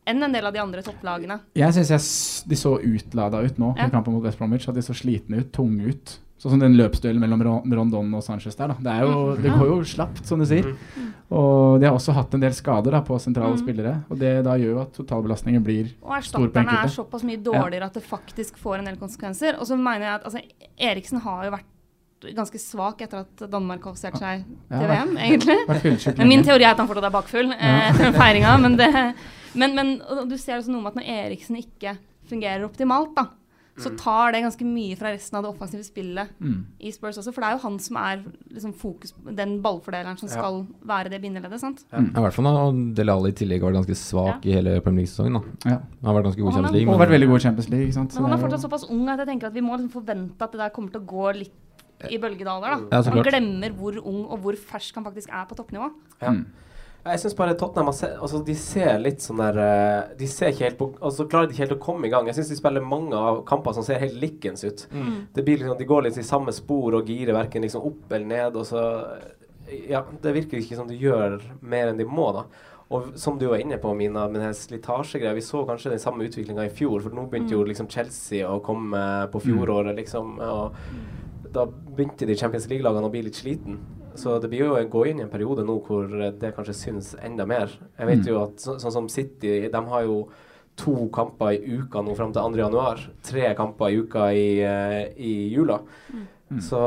[0.10, 1.39] enn en del av de andre topplagene.
[1.60, 3.86] Jeg syns de så utlada ut nå Ja.
[3.86, 4.67] i kampen mot West Bromwich.
[4.69, 6.19] At de så slitne ut, tunge ut.
[6.39, 7.41] Sånn som den løpsduellen mellom
[7.75, 8.71] Rondon og Sanchez der.
[8.71, 8.75] da.
[8.80, 10.69] Det, er jo, det går jo slapt, som du sier.
[11.30, 13.60] Og de har også hatt en del skader da, på sentrale Mm.
[13.60, 13.95] spillere.
[14.10, 16.95] Og det da gjør jo at totalbelastningen blir Og stor på erstatterne er enkelte.
[16.95, 19.60] såpass mye dårligere at det faktisk får en del konsekvenser.
[19.60, 20.39] Og så mener jeg at altså,
[20.80, 26.15] Eriksen har jo vært ganske svak etter at Danmark kvalifiserte seg til ja, VM, egentlig.
[26.17, 28.58] Men Min teori er at han fortsatt er bakfull eh, etter eh, feiringa.
[28.60, 28.89] Men, det,
[29.56, 31.97] men, men og du ser også noe med at når Eriksen ikke
[32.30, 33.28] fungerer optimalt, da,
[33.80, 36.65] så tar det ganske mye fra resten av det offensive spillet Mm.
[36.80, 37.34] i Spurs også.
[37.34, 40.36] For det er jo han som er liksom, fokus, den ballfordeleren som Ja.
[40.36, 41.60] skal være det bindeleddet.
[41.60, 41.84] sant?
[41.92, 42.00] Ja.
[42.00, 45.34] I hvert fall når Dele Alli i tillegg vært ganske svak i hele Premier League-sesongen.
[45.34, 45.70] da.
[45.70, 45.78] Ja.
[46.04, 46.94] Han har vært ganske god i han Champions har- League.
[46.94, 47.86] Og vært veldig god i Champions League.
[47.88, 48.12] ikke sant?
[48.12, 50.42] Så Men han er fortsatt såpass ung at jeg tenker at vi må liksom forvente
[50.42, 51.52] at det der kommer til å gå litt
[52.10, 52.89] i bølgedaler.
[52.89, 52.98] da.
[52.98, 55.92] Ja, så Man glemmer hvor ung og hvor fersk han faktisk er på toppnivå.
[56.22, 56.34] Ja.
[57.12, 60.52] Jeg syns bare Tottenham har se, altså de ser litt sånn der eh, De ser
[60.54, 62.28] ikke helt på Altså klarer de ikke helt å komme i gang.
[62.30, 64.86] Jeg syns de spiller mange av kamper som ser helt likens ut.
[64.93, 65.13] Mm.
[65.36, 68.26] Det blir liksom, De går litt i samme spor og girer verken liksom opp eller
[68.34, 68.56] ned.
[68.60, 68.84] Og så
[69.89, 72.45] Ja, det virker ikke som de gjør mer enn de må, da.
[72.89, 75.36] Og som du var inne på, Mina, med den slitasjegreia.
[75.38, 77.67] Vi så kanskje den samme utviklinga i fjor, for nå begynte jo Mm.
[77.69, 80.39] liksom Chelsea å komme på fjoråret, liksom.
[80.41, 80.74] Og
[81.54, 83.78] da begynte de Champions League-lagene å bli litt sliten.
[84.19, 87.13] Så det blir jo å gå inn i en periode nå hvor det kanskje syns
[87.23, 87.71] enda mer.
[87.97, 88.27] Jeg vet Mm.
[88.27, 90.17] jo at så, sånn som City, de har jo
[90.79, 92.58] to kamper i uka nå fram til 2.
[92.62, 92.99] januar.
[93.23, 95.79] Tre kamper i uka i, eh, i jula.
[96.13, 96.60] Mm.
[96.62, 96.79] Så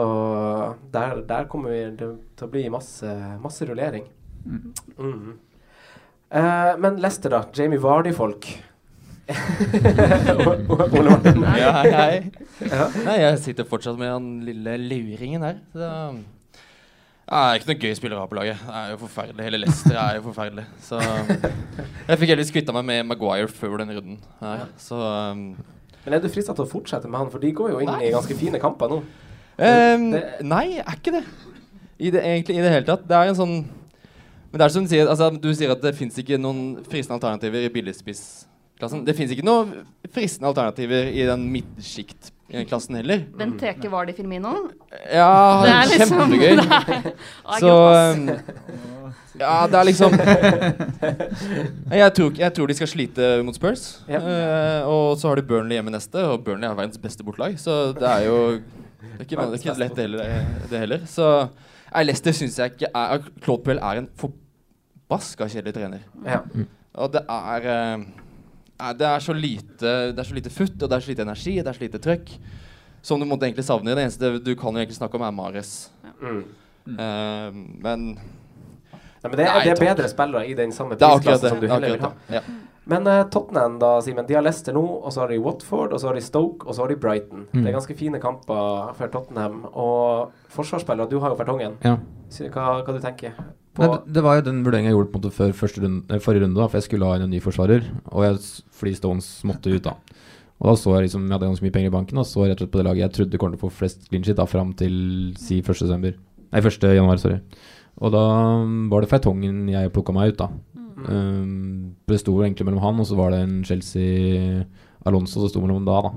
[0.93, 4.05] der, der kommer vi det til å bli masse, masse rullering.
[4.47, 4.73] Mm.
[4.99, 5.33] Mm.
[6.33, 7.45] Eh, men Lester, da.
[7.53, 8.49] Jamie Vardy-folk.
[10.93, 11.43] Ole Martin.
[11.57, 12.31] Ja, hei, hei.
[12.67, 12.87] Ja.
[13.07, 15.61] Nei, jeg sitter fortsatt med den lille luringen her.
[15.73, 15.91] Så
[17.23, 18.63] det er ikke noe gøy spiller å ha på laget.
[18.67, 19.45] Det er jo forferdelig.
[19.47, 20.65] Hele Leicester er jo forferdelig.
[20.83, 24.65] Så jeg fikk heldigvis kvitta meg med Maguire før den runden her.
[24.83, 25.45] Så um,
[26.05, 28.09] Men er du frista til å fortsette med han, for de går jo inn Nei.
[28.09, 28.99] i ganske fine kamper nå.
[29.63, 31.23] Um, Det- Nei, er ikke det.
[32.03, 32.25] I det.
[32.27, 33.07] Egentlig i det hele tatt.
[33.09, 33.57] Det er en sånn
[34.53, 37.17] Men det er som du sier, altså, du sier at det fins ikke noen fristende
[37.17, 39.07] alternativer i billigspissklassen.
[39.07, 41.47] Det fins ikke noen fristende alternativer i den
[42.53, 43.25] midtsjiktklassen heller.
[43.39, 44.53] Benteke var det i Firmino.
[45.13, 46.57] Ja, Det er liksom- kjempegøy.
[46.61, 47.13] det er-
[47.45, 47.73] Ah, Så
[48.13, 48.29] um,
[49.41, 50.13] Ja, det er liksom
[51.91, 54.03] jeg tror, jeg tror de skal slite mot Spurs.
[54.09, 54.21] Ja.
[54.21, 57.57] Uh, og så har de Burnley hjemme neste, og Burnley er verdens beste bortelag.
[57.61, 60.19] Så det er jo Det er ikke, det er ikke lett det heller.
[60.23, 61.01] Det, det heller.
[61.11, 61.29] Så
[61.95, 66.05] nei, Leicester syns jeg ikke er Claude Puel er en forbaska kjedelig trener.
[66.27, 66.39] Ja.
[66.95, 68.22] Og det er eh, nei,
[68.99, 71.55] Det er så lite Det er så lite futt, og det er så lite energi,
[71.59, 72.35] og det er så lite trøkk.
[73.03, 73.95] Som du måtte egentlig savne.
[73.95, 75.73] Det eneste du kan jo egentlig snakke om, er Mares.
[76.23, 76.43] Mm.
[76.87, 77.49] Uh,
[77.83, 78.05] men
[79.23, 81.67] Nei, men det, er- Nei, det er bedre spillere i den samme prisklassen som du
[81.69, 82.13] er heller vil ha.
[82.35, 82.41] Ja.
[82.91, 84.27] Men uh, Tottenham, da, Simen.
[84.27, 86.75] De har Leicester nå, og så har de Watford, og så har de Stoke, og
[86.75, 87.45] så har de Brighton.
[87.53, 87.61] Mm.
[87.61, 89.61] Det er ganske fine kamper for Tottenham.
[89.73, 91.79] Og forsvarsspillere, du har jo Fertongen.
[91.87, 91.97] Ja.
[92.51, 93.37] Hva, hva du tenker
[93.81, 96.67] Nei, det, var jo den vurderingen jeg gjorde på før runde, eh, forrige runde, da,
[96.69, 97.87] for jeg skulle ha inn en ny forsvarer.
[98.13, 98.41] Og jeg,
[98.77, 99.95] fordi Stones måtte ut, da.
[100.61, 102.61] Og da så jeg liksom, jeg hadde ganske mye penger i banken, og så rett
[102.61, 104.47] og slett på det laget jeg trodde kom til å få flest clean shit da,
[104.47, 104.95] fram til
[105.41, 105.73] si 1.
[105.81, 106.19] desember.
[106.53, 106.87] Nei, 1.
[106.99, 107.41] januar, sorry.
[108.03, 108.23] Og da
[108.61, 110.51] um, var det Feitongen jeg plukka meg ut, da.
[111.03, 114.63] Um, det sto egentlig mellom han, og så var det en Chelsea
[115.09, 116.13] Alonso som sto mellom da, da.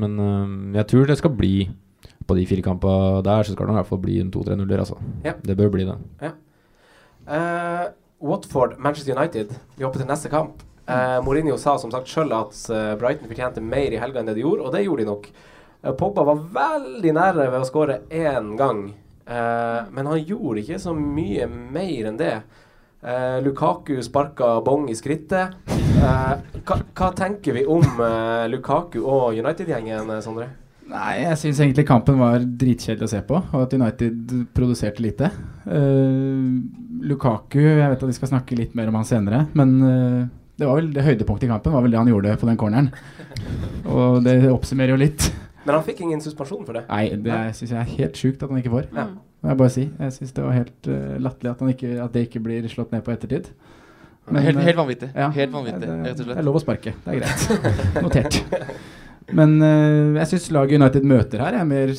[0.00, 1.54] Men um, jeg tror det skal bli
[2.24, 4.96] på de fire kampene der, så skal det i hvert fall bli en 2-3-0-er, altså.
[5.26, 5.34] Ja.
[5.42, 5.98] Det bør bli det.
[6.22, 6.38] Ja.
[7.30, 7.88] Eh,
[8.18, 9.54] Watford, Manchester United.
[9.76, 10.64] Vi hopper til neste kamp.
[10.90, 14.34] Uh, Mourinho sa som sagt sjøl at eh, Brighton fortjente mer i helga enn det
[14.40, 15.28] de gjorde, og det gjorde de nok.
[15.84, 18.80] Uh, Pogba var veldig nære ved å skåre én gang,
[19.30, 22.34] uh, men han gjorde ikke så mye mer enn det.
[23.40, 25.54] Lukaku sparka bong i skrittet.
[25.96, 28.02] Hva, tenker vi om
[28.52, 30.50] Lukaku og United-gjengen, Sondre?
[30.90, 35.28] Nei, jeg syns egentlig kampen var dritkjedelig å se på, og at United produserte lite.
[35.66, 36.58] Uh,
[37.06, 40.24] Lukaku, jeg vet at vi skal snakke litt mer om han senere, men uh,
[40.60, 42.90] det var vel det høydepunktet i kampen var vel det han gjorde på den corneren.
[43.88, 45.30] Og det oppsummerer jo litt.
[45.64, 46.82] Men han fikk ingen suspensjon for det.
[46.90, 48.88] Nei, det syns jeg er helt sjukt at han ikke får.
[48.96, 49.06] Ja.
[49.46, 49.86] Jeg bare si.
[49.88, 53.04] Jeg syns det var helt uh, latterlig at, ikke- at det ikke blir slått ned
[53.06, 53.52] på ettertid.
[54.30, 55.08] Helt- eh, helt vanvittig.
[55.16, 56.34] Helt vanvittig, rett og slett.
[56.36, 56.92] Det er lov å sparke.
[57.06, 58.02] Det er greit.
[58.04, 58.42] Notert.
[59.36, 61.92] Men uh, jeg syns laget United møter her er mer,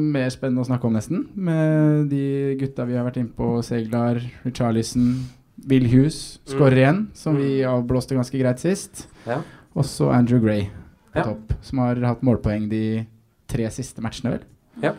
[0.00, 1.24] mer spennende å snakke om, nesten.
[1.34, 3.62] Med de gutta vi har vært inne på.
[3.66, 5.24] Seglar, Richarlison,
[5.66, 6.82] Bill Hughes skårer Mm.
[6.82, 7.40] igjen, som Mm.
[7.42, 9.06] vi avblåste ganske greit sist.
[9.26, 9.40] Ja.
[9.74, 10.68] Og så Andrew Gray
[11.12, 11.22] på Ja.
[11.24, 13.06] topp, som har hatt målpoeng de
[13.48, 14.40] tre siste matchene, vel.
[14.82, 14.92] Ja.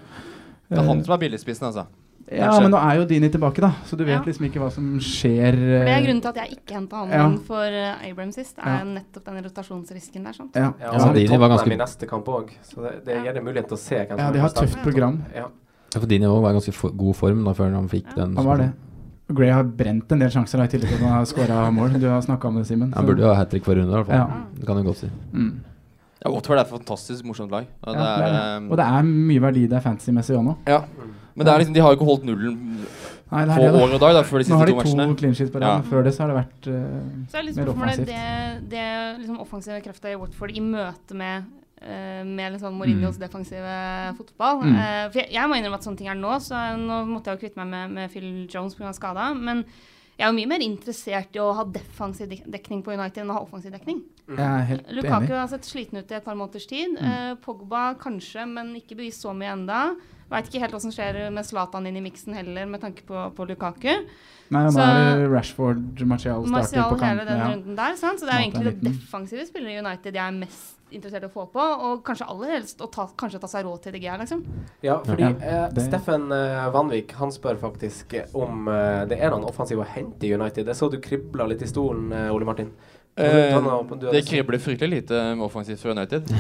[0.69, 1.85] Det er han som er billigspissen, altså.
[2.27, 4.23] Ja, men nå er jo Dini tilbake, da, så du vet Ja.
[4.25, 5.53] liksom ikke hva som skjer.
[5.55, 7.27] For det er eh, grunnen til at jeg ikke henta han Ja.
[7.47, 8.57] for uh, Abraham sist.
[8.59, 8.83] er Ja.
[8.83, 10.33] nettopp den rotasjonsrisken der.
[10.33, 10.51] sant?
[10.55, 10.73] Ja.
[10.79, 13.43] Ja, Ja, så Dini var ganske- i neste kamp òg, så det, det gir det
[13.43, 15.23] mulighet til å se Ja, de har et tøft program.
[15.33, 15.47] Ja.
[15.93, 18.35] Ja, for Dini òg var i ganske for, god form da før han fikk den.
[18.35, 18.73] Han var det.
[19.33, 21.99] Gray har brent en del sjanser da, i tillegg til at han har skåra mål.
[21.99, 22.93] Du har snakka om det, Simen.
[22.93, 24.15] Han burde jo ha hat trick for runde, i hvert fall.
[24.15, 24.27] Ja.
[24.55, 25.09] Det kan du godt si.
[25.33, 25.59] Mm.
[26.25, 27.65] Ja, Watford er et fantastisk morsomt lag.
[27.83, 30.43] Og Ja, det er, det er, ehm, og det er mye verdi der fantasy-messig òg
[30.45, 30.55] nå.
[30.67, 30.81] Ja.
[31.37, 32.57] Men det er liksom, de har jo ikke holdt nullen
[33.27, 34.73] Nei, det er på det, år og dag da, før de siste Nå har de
[34.73, 35.15] to to matchene.
[35.19, 35.67] clean sheets på rad.
[35.67, 35.85] Ja.
[35.89, 36.83] Før det så har det vært uh,
[37.27, 38.07] Så er litt mer offensivt.
[38.07, 38.27] det,
[38.71, 38.83] det
[39.19, 43.73] liksom offensive krefta i Watford i møte med Uh, med litt sånn Mourinhos defensive
[44.17, 44.63] fotball.
[44.63, 44.77] Mm.
[44.79, 47.37] Uh, for jeg, jeg må innrømme at sånne ting er nå, så nå måtte jeg
[47.37, 48.95] jo kvitte meg med, med Phil Jones pga.
[48.97, 49.27] skada.
[49.37, 49.61] Men
[50.17, 53.37] jeg er jo mye mer interessert i å ha defensiv dekning på United enn å
[53.37, 54.01] ha offensiv dekning.
[54.27, 55.37] Jeg er helt Lukaku enig.
[55.37, 56.97] har sett sliten ut i et par måneders tid.
[56.97, 57.09] Mm.
[57.11, 59.81] Eh, Pogba kanskje, men ikke bevist så mye enda.
[60.27, 63.15] Veit ikke helt hva som skjer med Zlatan inn i miksen heller, med tanke på,
[63.37, 63.93] på Lukaku.
[64.51, 67.47] Nei, og nå er Rashford, Martial starter Martial på hele den Ja.
[67.53, 67.95] runden der.
[67.95, 68.19] Sant?
[68.19, 71.29] Så det er jo egentlig det defensive spillere i United jeg er mest interessert i
[71.29, 71.63] å få på.
[71.87, 74.43] Og kanskje aller helst å ta, kanskje ta seg råd til DG, liksom.
[74.85, 79.47] Ja, fordi Ja, eh, Steffen eh, Vanvik han spør faktisk om eh, det er noen
[79.49, 80.67] offensiv å hente i United.
[80.67, 82.71] Jeg så du kribla litt i stolen, eh, Ole Martin.
[83.17, 86.27] Eh, opp- det kribler fryktelig lite med offensivt for United.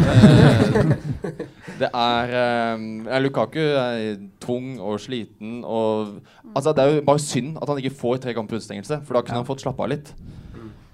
[1.77, 6.19] Eh, det er eh, Lukaku er tung og sliten og
[6.55, 9.21] Altså, det er jo bare synd at han ikke får tre kamper utestengelse, for da
[9.25, 10.13] kunne han fått slappe av litt.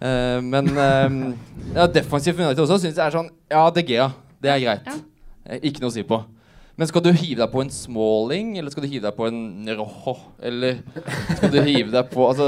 [0.03, 1.33] Eh, men uh,
[1.77, 4.09] ja, defensivt for United også syns jeg er sånn Ja, De Gea,
[4.43, 4.87] det er greit.
[4.89, 5.59] Ja.
[5.63, 6.17] Ikke noe å si på.
[6.75, 9.41] Men skal du hive deg på en Smalling, eller skal du hive deg på en
[9.77, 10.15] Rojo?
[10.41, 10.79] Eller
[11.37, 12.47] skal du hive deg på Altså,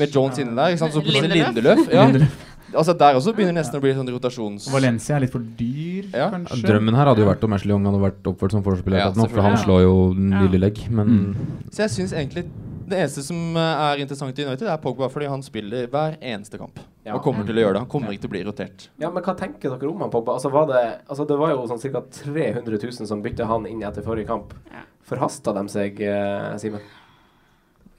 [0.00, 0.94] med Jones inne der, ikke sant?
[0.96, 1.52] så plutselig Lindeløf.
[1.54, 1.92] Lindeløf.
[1.92, 2.06] Ja.
[2.08, 2.46] Lindeløf.
[2.70, 4.68] Altså Der også begynner nesten å bli sånn rotasjons...
[4.70, 6.28] Valencia er litt for dyr, Ja.
[6.32, 6.62] kanskje.
[6.68, 9.42] Drømmen her hadde jo vært om Ashley Young hadde vært oppført som forspiller, Ja, for
[9.44, 10.78] han slår jo den lille legg.
[10.88, 11.46] Men Mm.
[11.74, 12.46] Så jeg syns egentlig
[12.90, 16.58] det eneste som eh, er interessant i United, er Pogba, fordi han spiller hver eneste
[16.60, 16.78] kamp.
[17.06, 17.14] Ja.
[17.16, 17.84] Og kommer til å gjøre det.
[17.86, 18.88] Han kommer ikke til å bli rotert.
[19.00, 20.34] Ja, men hva tenker dere om han Pogba?
[20.36, 22.02] Altså, var det, altså, det var jo sånn ca.
[22.20, 24.52] 300 000 som bytta han inn etter forrige kamp.
[25.10, 26.82] Forhasta de seg, eh, Simen?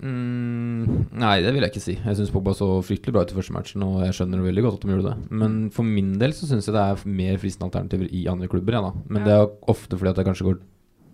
[0.02, 1.96] mm, Nei, det vil jeg ikke si.
[2.00, 4.80] Jeg syns Pogba så fryktelig bra ut i første matchen, og jeg skjønner veldig godt
[4.80, 5.32] at de gjorde det.
[5.44, 8.78] Men for min del så syns jeg det er mer fristende alternativer i andre klubber.
[8.80, 8.94] Ja, da.
[9.08, 9.26] Men Ja.
[9.28, 10.60] det er ofte fordi at jeg kanskje går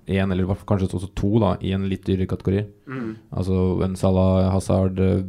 [0.08, 2.63] én, eller kanskje også to, da, i en litt dyrere kategori.
[2.88, 3.10] Mm.
[3.32, 5.24] Altså en Salah, Hazard, eh,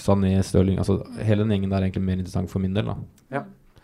[0.00, 2.86] Sané, Stirling altså, Hele den gjengen der er egentlig mer interessant for min del.
[2.88, 2.96] da
[3.30, 3.42] Ja.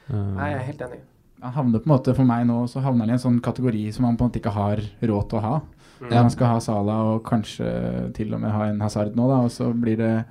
[0.09, 1.01] Eh, Jeg er helt enig.
[1.43, 3.93] Han havner på en måte for meg nå Så havner han i en sånn kategori
[3.93, 5.61] som han på en måte ikke har råd til å ha.
[6.01, 6.11] Mm.
[6.11, 6.23] Ja.
[6.23, 9.51] Han skal ha Salah og kanskje til og med ha en Hazard nå, da, og
[9.51, 10.25] så blir det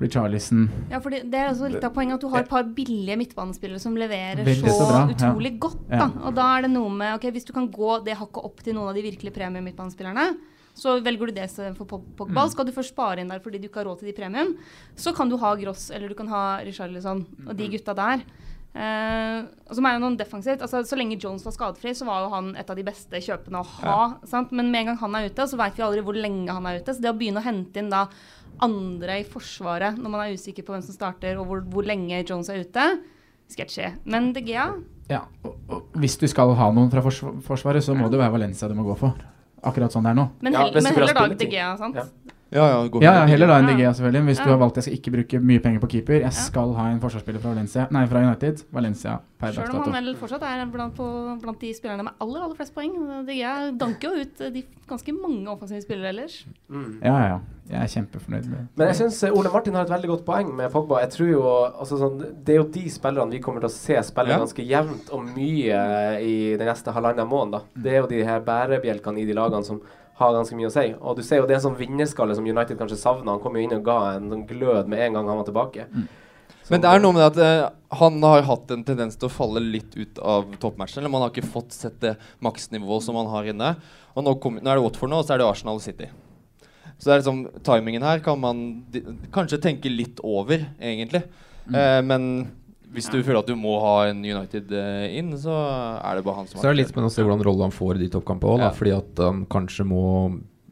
[0.00, 3.16] Richarlison Ja, for det er også litt av poenget at du har et par billige
[3.20, 5.14] midtbanespillere som leverer Veldig så, bra, ja.
[5.14, 5.84] utrolig godt.
[5.88, 6.08] da.
[6.24, 8.74] Og da er det noe med ok, Hvis du kan gå det hakket opp til
[8.74, 10.26] noen av de virkelig premium-midtbanespillerne,
[10.74, 12.42] så velger du det for Pogba.
[12.44, 12.50] Mm.
[12.50, 14.56] Skal du først spare inn der fordi du ikke har råd til de premium,
[14.98, 17.56] så kan du ha Gross eller du kan ha Richarlison og Mm.
[17.56, 18.24] de gutta der.
[18.74, 20.58] Uh, som er jo noen defensivt.
[20.66, 23.60] Altså, så lenge Jones var skadefri, så var jo han et av de beste kjøpene
[23.60, 23.98] å ha.
[24.26, 24.50] Sant?
[24.50, 26.80] Men med en gang han er ute, så veit vi aldri hvor lenge han er
[26.82, 26.90] ute.
[26.90, 28.08] Så det å begynne å hente inn da
[28.62, 32.22] andre i Forsvaret når man er usikker på hvem som starter, og hvor, hvor lenge
[32.28, 32.86] Jones er ute,
[33.50, 33.90] sketchy.
[34.04, 34.70] Men De Gea
[35.10, 38.68] Ja, og, og hvis du skal ha noen fra Forsvaret, så må det være Valencia
[38.70, 39.18] du må gå for.
[39.64, 40.28] Akkurat sånn det er nå.
[40.44, 41.26] Men, Ja, hell, hvis men heller da.
[41.40, 41.96] De Gea, sant?
[41.96, 42.33] Ja.
[42.54, 44.24] Ja, ja, Ja, ja, heller da enn DG, selvfølgelig.
[44.28, 44.44] Hvis Ja.
[44.44, 47.00] du har valgt jeg skal ikke bruke mye penger på keeper, jeg skal ha en
[47.00, 48.62] forsvarsspiller fra Valencia Nei, fra United.
[48.72, 52.12] Valencia per dags Sjøl om han vel fortsatt er blant, på, blant de spillerne med
[52.20, 52.94] aller aller flest poeng.
[53.26, 56.44] DG danker jo ut eh, de ganske mange offensive spillere ellers.
[56.70, 57.00] Mm.
[57.02, 57.40] Ja, ja.
[57.70, 60.70] Jeg er kjempefornøyd med Men jeg syns Ole Martin har et veldig godt poeng med
[60.70, 61.00] Pogba.
[61.00, 61.42] Jeg tror jo,
[61.80, 64.38] altså sånn, Det er jo de spillerne vi kommer til å se spille Ja.
[64.38, 67.50] ganske jevnt og mye i den neste halvannen måneden.
[67.52, 67.60] da.
[67.74, 69.80] Det er jo de her bærebjelkene i de lagene som
[70.18, 70.84] har ganske mye å si.
[71.00, 73.32] Og du ser jo det er en sånn vinnerskalle som United kanskje savna.
[73.34, 75.86] Han kom jo inn og ga en sånn glød med en gang han var tilbake.
[76.70, 79.32] Men det er noe med det at uh, han har hatt en tendens til å
[79.34, 81.02] falle litt ut av toppmatchen.
[81.02, 83.74] Eller man har ikke fått sett det maksnivået som han har inne.
[84.14, 86.08] Og nå, kom, nå er det Watford nå, og så er det Arsenal City.
[86.94, 88.60] Så det er liksom, timingen her kan man
[88.94, 89.02] di-
[89.34, 91.24] kanskje tenke litt over, egentlig.
[91.68, 92.28] Eh, men
[92.94, 95.52] hvis du føler at du må ha en United eh, inn, så
[95.98, 97.74] er det bare han som Så er det litt spennende å se hvordan rolle han
[97.74, 98.70] får i de toppkampene òg, Ja.
[98.74, 100.04] fordi at han kanskje må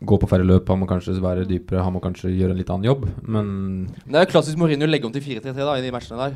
[0.03, 2.71] gå på færre løp, han må kanskje være dypere, han må kanskje gjøre en litt
[2.75, 3.53] annen jobb, men
[4.07, 6.35] det er jo klassisk Mourinho å legge om til 4-3-3 da, i de matchene der.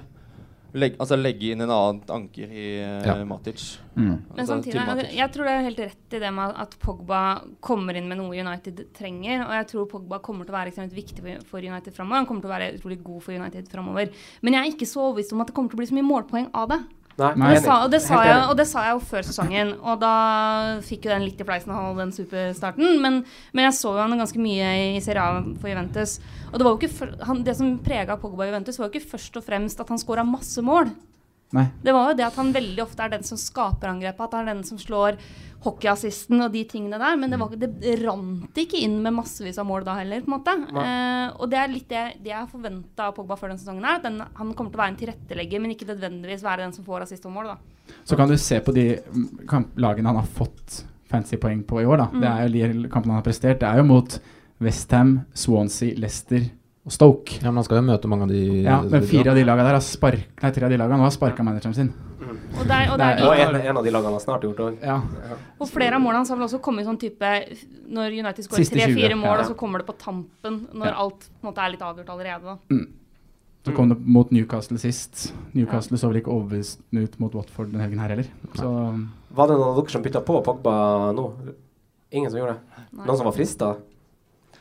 [0.74, 3.14] Legg, altså legge inn en annen anker i eh, Ja.
[3.24, 3.78] Matic.
[3.94, 4.04] Mm.
[4.08, 5.14] Men Altså, samtidig, altså, Matic.
[5.16, 7.20] jeg tror det er helt rett i det med at Pogba
[7.60, 9.46] kommer inn med noe United trenger.
[9.46, 12.16] Og jeg tror Pogba kommer til å være ekstremt viktig for- for United framover.
[12.16, 14.10] Han kommer til å være utrolig god for United framover.
[14.42, 16.10] Men jeg er ikke så overbevist om at det kommer til å bli så mye
[16.12, 16.80] målpoeng av det.
[17.16, 20.00] Nei, det, sa, og, det sa jeg, og det sa jeg jo før sesongen, og
[20.02, 20.10] da
[20.84, 22.98] fikk jo den litt i fleisen av den superstarten.
[23.00, 23.22] Men,
[23.56, 26.18] men jeg så jo han ganske mye i Serie A for Juventus.
[26.52, 28.98] Og det, var jo ikke før- han, det som prega Pogba i Juventus, var jo
[29.00, 30.92] ikke først og fremst at han skåra masse mål.
[31.54, 31.68] Nei.
[31.82, 34.48] Det var jo det at han veldig ofte er den som skaper angrepet, at han
[34.48, 35.18] er den som slår
[35.66, 37.18] hockeyassisten og de tingene der.
[37.20, 40.34] Men det, var, det rant ikke inn med massevis av mål da heller, på en
[40.34, 40.56] måte.
[40.82, 44.00] Eh, og det er litt det, det jeg forventa av Pogba før denne sesongen her.
[44.00, 46.88] At den, han kommer til å være en tilrettelegger, men ikke nødvendigvis være den som
[46.88, 47.94] får assist og mål, da.
[48.02, 51.86] Så kan du se på de mm, lagene han har fått fancy poeng på i
[51.86, 52.02] år.
[52.02, 52.10] da.
[52.10, 52.22] Mm.
[52.24, 53.62] Det er jo de kampene han har prestert.
[53.62, 54.18] Det er jo mot
[54.66, 56.50] Westham, Swansea, Leicester
[56.86, 57.40] og Stoke.
[57.42, 59.66] Ja, men han skal jo møte mange av de Ja, men fire av de lagene
[59.66, 61.88] der har spark, nei, tre av de lagene har sparka manageren sin.
[62.56, 64.76] Og der- og der- Og en, en av de lagene har snart gjort òg.
[64.82, 65.00] Ja.
[65.60, 67.32] Og flere av målene hans har vel også kommet sånn type
[67.90, 69.40] Når United skårer Siste 20, tre-fire mål, ja.
[69.40, 70.94] og så kommer det på tampen når Ja.
[70.96, 72.42] alt på en måte er litt avgjort allerede.
[72.44, 72.56] da.
[72.70, 72.86] Mm.
[73.66, 75.32] Så kom det mot Newcastle sist.
[75.52, 78.26] Newcastle så vel ikke overbevisende ut mot Watford den helgen her heller.
[78.54, 78.62] Så
[79.34, 81.32] Var det noen av dere som bytta på Pogba nå?
[82.12, 82.84] Ingen som gjorde det?
[82.94, 83.76] Noen som var frista?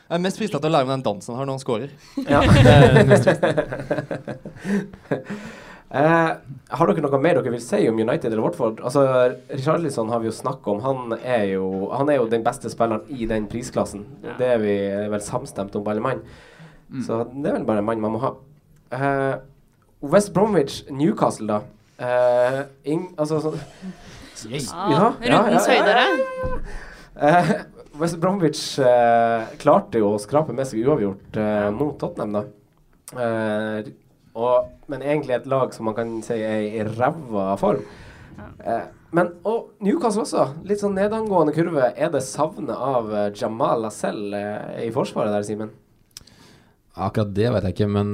[0.06, 1.90] Jeg er mest frista til å lære meg den dansen han har når han scorer.
[2.30, 2.40] Ja.
[5.96, 6.32] Eh,
[6.76, 8.82] har dere noe mer dere vil si om United eller Watford?
[8.84, 9.02] Altså,
[9.54, 10.80] Richarlison har vi jo snakka om.
[10.84, 14.02] Han er jo, han er jo den beste spilleren i den prisklassen.
[14.26, 14.74] Det er vi
[15.14, 16.20] vel samstemt om, alle mann.
[17.06, 18.32] Så det er vel bare en mann man må ha.
[18.98, 19.36] Eh,
[20.06, 21.60] West Bromwich, Newcastle, da.
[21.96, 22.60] Eh,
[22.92, 23.56] ing, altså sånn
[24.52, 26.04] Ja, rundens høydere.
[28.00, 32.44] West Bromwich eh, klarte jo å skrape med seg uavgjort eh, mot Tottenham, da.
[33.16, 33.94] Eh,
[34.36, 37.86] og, men egentlig et lag som man kan si er i ræva form.
[38.60, 38.84] Eh,
[39.16, 40.50] men og Newcastle også.
[40.68, 41.94] Litt sånn nedangående kurve.
[41.96, 45.72] Er det savnet av eh, Jamal Lascelles eh, i forsvaret der, Simen?
[46.96, 48.12] Akkurat det vet jeg ikke, men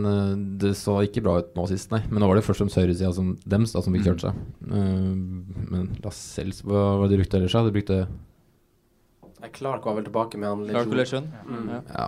[0.58, 2.00] det så ikke bra ut nå sist, nei.
[2.10, 4.40] Men nå var det først og fremst høyresida som dems da, som fikk kjørt seg.
[4.70, 5.12] Eh,
[5.74, 7.58] men Lascelles, hva var det du brukte ellers?
[7.58, 7.66] da?
[7.66, 8.00] Du brukte
[9.54, 11.70] Clark var vel tilbake med han Clark og Mm.
[11.90, 12.08] Ja.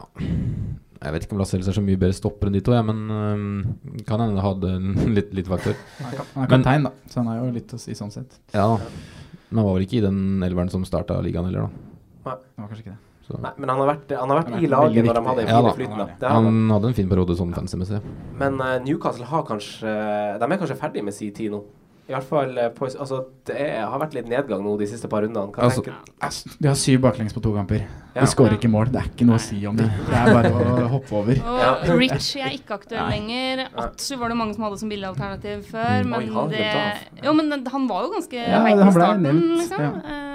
[1.03, 2.99] Jeg vet ikke om Lascelles er så mye bedre stopper enn de to, ja, men
[3.11, 5.75] um, kan hende det hadde en litt, litt faktor.
[5.99, 6.91] han er er kaptein, da.
[7.11, 8.37] Så han er jo litt å si sånn sett.
[8.53, 11.89] Ja, men han var vel ikke i den elveren som starta ligaen heller, da.
[12.23, 12.37] Nei.
[12.39, 12.99] Det var kanskje ikke det.
[13.23, 13.37] Så.
[13.39, 15.43] Nei, men han har vært, han har vært Han har i laget når de hadde
[15.47, 15.99] Ja fine flyten.
[15.99, 16.29] da.
[16.33, 16.47] Han.
[16.47, 18.01] Han hadde en fin periode sånn fancy-messig.
[18.39, 19.93] Men uh, Newcastle har kanskje
[20.41, 21.61] De er kanskje ferdig med sin tid nå.
[22.03, 25.07] I hvert fall eh, på, Altså, det er, har vært litt nedgang nå de siste
[25.07, 25.53] par rundene.
[25.55, 27.85] Hva Altså- tenker De har syv baklengs på to kamper.
[28.13, 28.21] Ja.
[28.21, 28.91] De skårer ikke mål.
[28.91, 29.87] Det er ikke noe å si om det.
[30.09, 31.39] Det er bare å hoppe over.
[31.47, 33.15] Og Rich er ikke aktuell Nei.
[33.17, 33.63] lenger.
[33.85, 36.03] Atsu var det mange som hadde som billigalternativ før.
[36.03, 36.09] Mm.
[36.11, 39.57] Men, Oi, han det, jo, men han var jo ganske Ja, heit i starten, nevnt,
[39.63, 39.87] liksom.
[39.87, 40.19] ja.
[40.19, 40.33] Eh,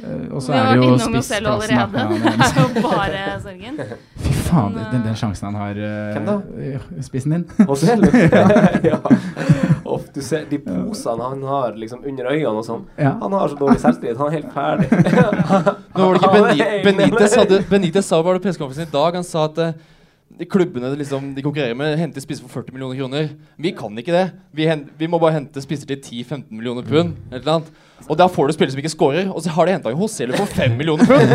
[0.00, 1.46] Eh, og så er det jo oss selv spissplassen.
[1.46, 1.98] allerede.
[2.00, 2.06] Ja,
[2.40, 3.80] Det er jo bare sorgen.
[4.24, 6.36] Fy faen, den, den sjansen han har uh, Hvem da?
[6.96, 7.44] i Spissen din.
[7.68, 8.08] Hoselu?
[8.88, 8.96] ja.
[10.14, 12.82] Du ser de posene han har liksom under øynene og sånn.
[12.98, 13.14] Ja.
[13.20, 14.18] Han har så dårlig selvtillit.
[14.18, 14.88] Han er helt ferdig.
[15.96, 19.46] Nå var det ikke Benitez, hadde, Benitez sa bare på pressekonferansen i dag Han sa
[19.48, 19.72] at eh,
[20.38, 23.30] de klubbene liksom, de konkurrerer med, henter spisser for 40 millioner kroner.
[23.60, 24.26] Vi kan ikke det.
[24.56, 27.16] Vi, hen, vi må bare hente spisser til 10-15 millioner pund.
[27.32, 27.72] Et eller annet.
[28.06, 29.28] Og da får du spillere som ikke scorer.
[29.28, 31.34] Og så har de henta Hoselu for 5 millioner pund!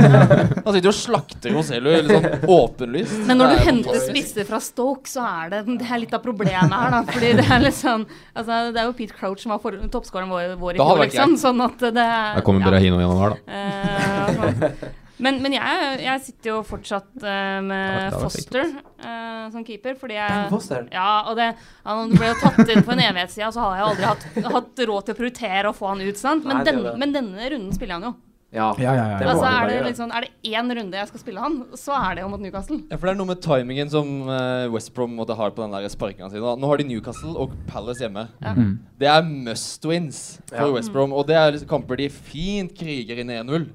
[0.65, 3.19] Han sitter og slakter Hoselu liksom åpenlyst.
[3.29, 6.25] Men når du er henter spisser fra Stoke, så er det, det er litt av
[6.25, 7.05] problemet her, da.
[7.11, 10.55] Fordi det er litt sånn Altså, det er jo Pete Crouch som var toppskåreren vår,
[10.59, 11.37] vår i fjor, liksom.
[11.45, 13.05] Sånn at det er Der kommer Berahino ja.
[13.05, 13.59] gjennom her, da.
[13.59, 15.03] Eh, sånn.
[15.17, 20.49] Men, men jeg, jeg sitter jo fortsatt uh, med Foster uh, som keeper, fordi jeg
[20.91, 21.53] Ja, og det,
[21.85, 25.07] han ble jo tatt inn for en evighetssida, så har jeg aldri hatt, hatt råd
[25.07, 26.43] til å prioritere å få han ut, sant.
[26.47, 26.95] Men, Nei, den, det.
[26.99, 28.15] men denne runden spiller han jo.
[28.55, 29.29] Ja, Ja, ja, ja.
[29.29, 32.23] Altså, er, det liksom, er det én runde jeg skal spille han, så er det
[32.23, 32.77] jo mot Newcastle.
[32.87, 35.75] Ja, for Det er noe med timingen som uh, West Brom måtte ha på den
[35.75, 36.39] der sparkinga si.
[36.39, 38.27] Nå har de Newcastle og Palace hjemme.
[38.39, 38.77] Mm.
[39.01, 40.21] Det er must wins
[40.53, 40.71] for Ja.
[40.77, 41.11] West Brom.
[41.15, 43.67] Og det er liksom kamper de fint kriger inn 1-0.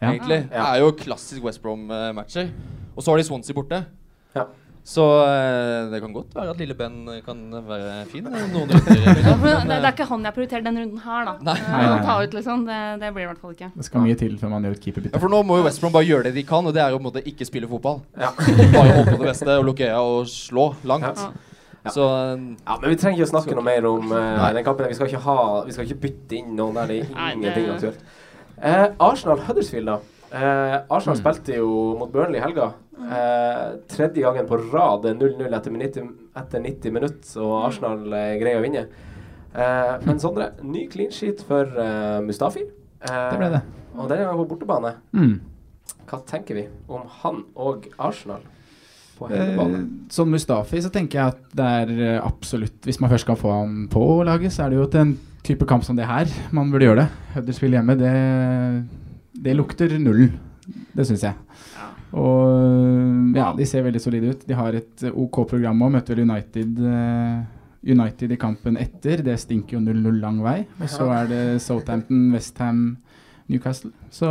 [0.00, 0.10] Ja.
[0.10, 0.42] Egentlig.
[0.50, 2.50] Det er jo klassisk West Brom-matcher.
[2.94, 3.84] Og så har de Swansea borte.
[4.34, 4.48] Ja.
[4.84, 8.98] Så eh, det kan godt være at lille Ben kan være fin eh, noen runder.
[9.00, 11.32] Ja, det, Men, det eh, er ikke han jeg prioriterer den runden her, da.
[11.46, 11.54] Nei.
[11.70, 12.66] Nei, nei, ut, liksom.
[12.68, 13.70] Det, det blir i hvert fall ikke.
[13.72, 15.94] Det skal mye til før man gjør et ja, for nå må jo West Brom
[15.94, 18.02] bare gjøre det de kan, og det er jo på en måte ikke spille fotball.
[18.20, 18.34] Ja.
[18.76, 21.24] Bare håpe på det beste og lukke øya og slå langt.
[21.24, 21.54] Ja.
[21.84, 21.94] Ja.
[21.94, 24.88] Så Ja, men vi trenger ikke å snakke noe mer om uh, den kampen.
[24.92, 26.92] Vi skal ikke ha Vi skal ikke bytte inn noen der.
[26.92, 28.04] Det er ingenting aktuelt.
[28.64, 29.98] Eh, Arsenal-Huddersfield, da.
[30.34, 31.68] Eh, Arsenal spilte jo
[32.00, 32.70] mot Burnley i helga.
[32.96, 36.08] Eh, tredje gangen på rad er 0-0 etter, 90
[36.40, 38.86] etter 90 minutter, og Arsenal eh, greier å vinne.
[39.54, 42.64] Eh, men Sondre, ny clean sheet for eh, Mustafi.
[43.04, 43.60] Eh, Det ble det.
[43.94, 44.94] Og denne gangen på bortebane.
[45.14, 45.36] Mm.
[46.08, 48.42] Hva tenker vi om han og Arsenal?
[49.18, 49.76] På Eh,
[50.10, 53.52] som Mustafi så tenker jeg at det er eh, absolutt Hvis man først skal få
[53.52, 55.14] ham på laget, så er det jo til en
[55.44, 57.08] type kamp som det her man burde gjøre det.
[57.36, 58.14] Huddersfield hjemme, det,
[59.44, 60.26] det lukter null.
[60.96, 61.34] Det syns jeg.
[62.14, 64.46] Og ja, de ser veldig solide ut.
[64.46, 65.96] De har et eh, OK program òg.
[65.96, 67.42] Møter vel United eh,
[67.84, 69.24] United i kampen etter.
[69.26, 70.60] Det stinker jo 0-0 lang vei.
[70.80, 72.84] Og så er det Southampton, Westham,
[73.50, 73.92] Newcastle.
[74.14, 74.30] Så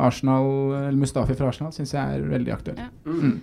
[0.00, 0.48] Arsenal,
[0.80, 2.88] eller Mustafi fra Arsenal syns jeg er veldig aktuell.
[3.06, 3.36] Mm.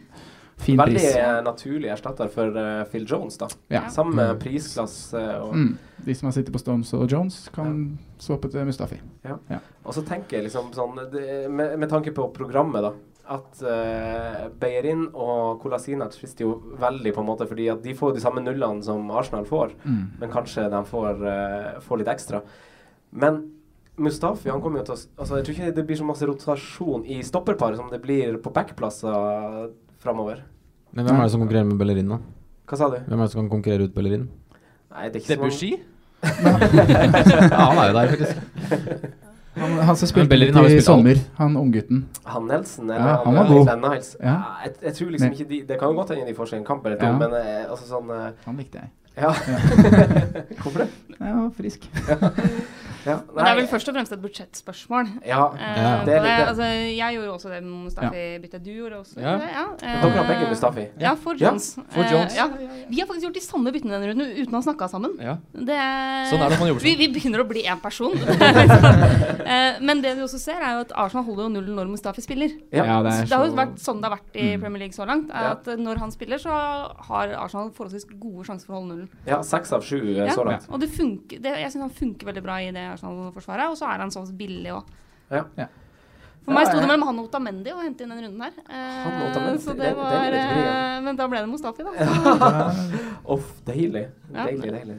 [0.58, 1.16] Fin Veldig pris.
[1.20, 3.47] eh, naturlig erstatter for uh, Phil Jones, da.
[3.70, 3.82] Ja.
[3.91, 4.39] Samme Mm.
[4.39, 5.24] prisklasse.
[5.41, 5.78] Og, Mm.
[6.06, 8.99] De som har sittet på Stones og Jones, kan swappe til Mustafi.
[9.26, 9.38] Ja.
[9.49, 9.60] Ja.
[9.86, 12.93] Og så tenker jeg liksom sånn det, med, med tanke på programmet, da.
[13.28, 18.14] At uh, Beirin og Kolasinac frister jo veldig, på en måte, fordi at de får
[18.14, 19.74] de samme nullene som Arsenal får.
[19.84, 20.20] Mm.
[20.20, 22.41] Men kanskje de får, uh, får litt ekstra.
[23.12, 23.51] Men
[23.97, 27.06] Mustafi han kommer jo til å altså, Jeg tror ikke det blir så masse rotasjon
[27.08, 29.72] i stopperparet som det blir på backplasser
[30.06, 30.39] framover.
[30.95, 32.22] Men hvem er det som konkurrerer med Bellerin, da?
[32.70, 32.97] Hva sa du?
[33.03, 34.30] Hvem er det som kan konkurrere ut Bellerin?
[34.95, 35.74] Nei, det er ikke Debussy?
[36.26, 39.14] ja, han er jo der, faktisk.
[39.56, 40.84] Han, han som spilte i spilt alt.
[40.84, 42.01] sommer, han unggutten.
[42.28, 43.70] Han Nelson, eller Ja, han var god.
[43.70, 44.01] Ja.
[44.20, 44.34] Ja,
[44.66, 46.66] jeg, jeg tror liksom ikke de Det kan jo godt hende de får seg en
[46.68, 47.14] kamp eller to, Ja.
[47.22, 48.91] men eh, altså sånn eh, Han likte jeg.
[49.16, 49.32] Ja.
[50.60, 50.89] Hvorfor det?
[51.16, 51.88] Jeg var frisk.
[53.06, 53.16] Ja.
[53.36, 55.06] Men det er vel først og fremst et budsjettspørsmål.
[55.26, 56.03] Ja, Eh, ja.
[56.06, 56.64] det er altså,
[56.95, 59.38] jeg gjorde jo også det med Mustafi bytte, Du gjorde også Ja.
[59.38, 59.49] det?
[59.53, 59.66] Ja.
[60.01, 60.88] Dere har begge Mustafi?
[60.99, 61.76] Ja, for Ja, Jones.
[61.89, 62.34] for Jones.
[62.34, 62.47] Eh, ja.
[62.89, 65.18] Vi har faktisk gjort de samme byttene denne runden uten å ha snakka sammen.
[65.22, 65.38] Ja.
[65.53, 65.80] Det,
[66.32, 68.14] Sånn er det man jobber vi, vi begynner å bli én person.
[69.45, 72.22] Eh, Men det vi også ser, er jo at Arsenal holder jo nullen når Mustafi
[72.24, 72.49] spiller.
[72.74, 72.84] Ja.
[72.86, 74.62] Ja, det er Så det har jo vært sånn det har vært i Mm.
[74.62, 75.30] Premier League så langt.
[75.30, 75.51] Er Ja.
[75.51, 79.10] at Når han spiller, så har Arsenal forholdsvis gode sjanser for å holde nullen.
[79.28, 80.66] Ja, seks av sju eh, Ja, så langt.
[80.72, 83.89] Og det funker, det, jeg syns han funker veldig bra i det Arsenal-forsvaret, og så
[83.93, 84.93] er han sånn billig òg.
[85.32, 85.43] Ja.
[86.46, 88.54] For meg Ja, sto det mellom han og Otamendi å hente inn den runden her.
[88.70, 90.68] Eh, Han Otamendi, så det- det det var, litt vrien.
[90.76, 91.91] eh, men da ble det Mustafi, da.
[93.36, 94.08] Uff, deilig.
[94.34, 94.46] Ja.
[94.46, 94.98] Deilig, deilig.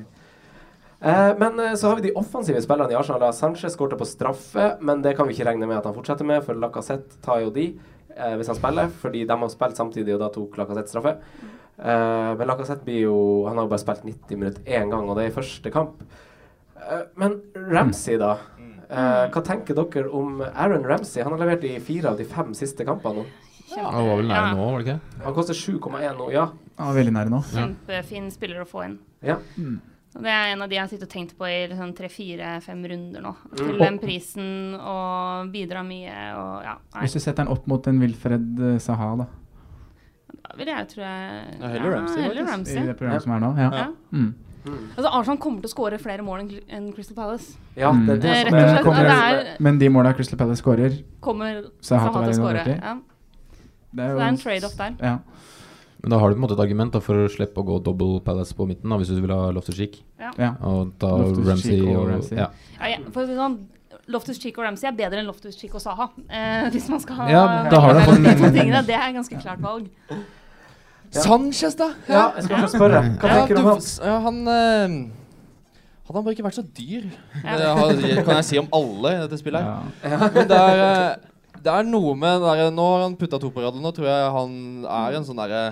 [1.01, 3.33] Eh, men eh, så har vi de offensive spillerne i Arsenal.
[3.33, 6.43] Sanchez skårte på straffe, men det kan vi ikke regne med at han fortsetter med,
[6.43, 7.69] for Lacassette tar jo de
[8.17, 11.15] eh, hvis han spiller, fordi de har spilt samtidig, og da tok Lacassette straffe.
[11.79, 13.17] Eh, men Lacassette blir jo
[13.47, 16.03] Han har jo bare spilt 90 minutter én gang, og det er i første kamp.
[16.77, 17.39] Eh, men
[17.73, 18.37] Ramsey, da.
[18.89, 21.23] Eh, hva tenker dere om Aaron Ramsey?
[21.23, 23.27] Han har levert i fire av de fem siste kampene nå.
[23.77, 25.25] Han var vel nære nå, var det ikke?
[25.25, 26.45] Han koster 7,1 nå, ja.
[26.79, 27.41] Han var veldig nære nå.
[27.51, 28.99] Kjempefin spiller å få inn.
[29.27, 29.39] Ja.
[29.59, 29.81] Mm.
[30.17, 33.21] Det er en av de jeg har sittet og tenkt på i liksom tre-fire-fem runder
[33.27, 33.35] nå.
[33.59, 33.79] Til Mm.
[33.83, 36.77] den prisen og bidra mye og ja.
[36.95, 37.03] Nei.
[37.03, 39.27] Hvis du setter den opp mot en Wilfred eh, Saha, da.
[40.47, 42.47] Da vil jeg, tror jeg Ja, heller Ramsey, heller.
[42.47, 42.79] Ramsey.
[42.81, 43.51] I det programmet som er nå.
[43.59, 43.71] Ja.
[43.75, 43.87] Ja.
[44.13, 44.35] Mm.
[44.67, 47.57] Altså Arsenal kommer til å skåre flere mål enn Crystal Palace.
[47.77, 50.63] Ja, det er det Eh, som Men, kommer, det er, men de måla Crystal Palace
[50.63, 52.65] skårer kommer Saha Saha til å skåre.
[52.77, 52.97] Ja.
[53.97, 54.97] Det Så det er en trade-off der.
[55.01, 55.19] Ja.
[56.03, 57.79] Men da har du på en måte et argument da, for å slippe å gå
[57.83, 59.97] double palace på midten, da, hvis du vil ha Loftus-Cheek.
[60.21, 60.31] Ja.
[60.39, 60.51] Ja.
[60.69, 62.37] Og da Loftus-Cheek Ramsey og og, Ramsey.
[62.39, 62.51] Ja.
[62.77, 63.57] Ja, ja, for å si sånn
[64.13, 66.11] Loftus-Cheek og Ramsey er bedre enn Loftus-Cheek og Saha.
[66.29, 68.85] Eh, hvis man skal ha Ja, da har de tingene.
[68.87, 69.89] Det er et ganske klart valg.
[71.15, 71.91] Sanchez, da?
[72.09, 73.01] Ja, jeg skal spørre.
[73.21, 73.81] Hva Ja, tenker du om han?
[74.03, 74.97] Ja, han eh,
[76.07, 77.07] hadde han bare ikke vært så dyr.
[77.43, 77.57] Ja.
[77.57, 79.63] Det har, kan jeg si om alle i dette spillet.
[79.63, 80.13] her.
[80.13, 80.31] Ja.
[80.35, 83.51] Men det er, eh, det er noe med den der, Nå har han putta to
[83.51, 84.53] på rad, nå tror jeg han
[84.87, 85.63] er en sånn derre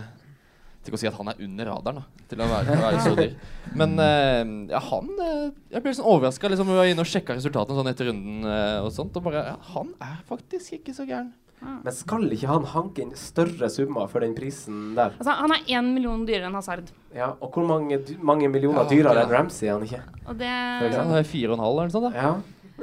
[0.83, 2.85] Til ikke å si at han er under radaren, da, til å være, til å
[2.85, 3.31] være så dyr.
[3.79, 4.43] Men eh,
[4.75, 6.51] ja, han eh, Jeg ble sånn overraska.
[6.53, 9.47] Liksom, vi var inne og sjekka resultatene sånn etter runden eh, og sånt, og bare
[9.53, 11.31] ja, Han er faktisk ikke så gæren.
[11.85, 15.15] Men skal ikke han hanke inn større summer for den prisen der?
[15.19, 16.91] Altså, han er én million dyrere enn Hazard.
[17.15, 19.25] Ja, Og hvor mange, mange millioner Ja, dyrere ja.
[19.27, 20.03] enn Ramsey er han ikke?
[20.29, 20.51] Og det
[20.97, 22.13] han er fire og en halv eller noe sånt.
[22.13, 22.35] da Ja.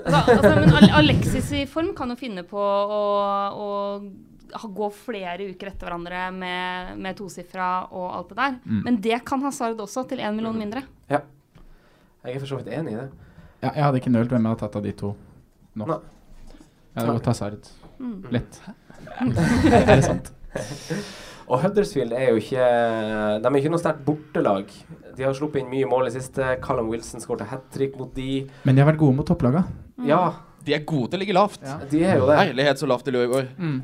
[0.05, 3.01] altså, altså, men Alexis i form kan jo finne på å,
[3.61, 8.55] å gå flere uker etter hverandre med, med tosifra og alt det der.
[8.65, 8.82] Mm.
[8.88, 10.84] Men det kan Hazard også, til én million mindre.
[11.09, 11.21] ja.
[12.21, 13.07] Jeg er for så vidt enig i det.
[13.63, 15.07] ja, jeg hadde ikke nølt hvem jeg hadde tatt av de to
[15.73, 15.86] nå.
[15.89, 15.95] Nei.
[16.93, 17.69] Jeg hadde gått Hazard.
[18.02, 18.22] Mm.
[18.34, 18.62] Lett.
[19.22, 20.32] er det sant?
[21.52, 22.66] Og Huddersfield er jo ikke
[23.43, 24.70] De er ikke noe sterkt bortelag.
[25.18, 26.54] De har sluppet inn mye mål i siste.
[26.64, 28.45] Callum Wilson skåret hat trick mot de.
[28.64, 29.66] Men de har vært gode mot topplaga.
[30.08, 30.22] Ja,
[30.66, 31.60] De er gode til å ligge lavt.
[31.66, 31.76] Ja.
[31.89, 32.38] de er jo det.
[32.38, 33.78] Herlighet så lavt de lå i går Mm.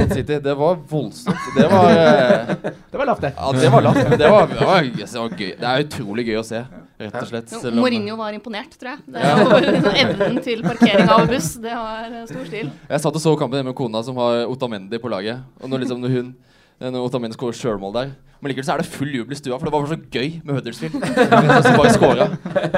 [0.00, 0.38] mot City.
[0.42, 1.44] Det var voldsomt.
[1.56, 2.54] Det var eh,
[2.92, 3.32] Det var lavt, det.
[3.38, 3.96] Ja, det var lavt.
[4.02, 5.52] Det var, det var, det var gøy.
[5.60, 6.64] Det er utrolig gøy å se,
[6.98, 7.48] rett og slett.
[7.52, 9.04] Selv om- Mourinho var imponert, tror jeg.
[9.12, 12.70] Det var liksom Evnen til parkering av buss, det var eh, stor stil.
[12.88, 15.42] Jeg satt og så kampen hjemme med kona som har Otamendi på laget.
[15.60, 16.34] Og når, liksom, når hun
[16.80, 19.64] når Otamendi skårer sjølmål der Men likevel så er det full jubel i stua, for
[19.64, 20.96] det var så gøy med Huddersfield.
[21.64, 22.34] Som bare scoret.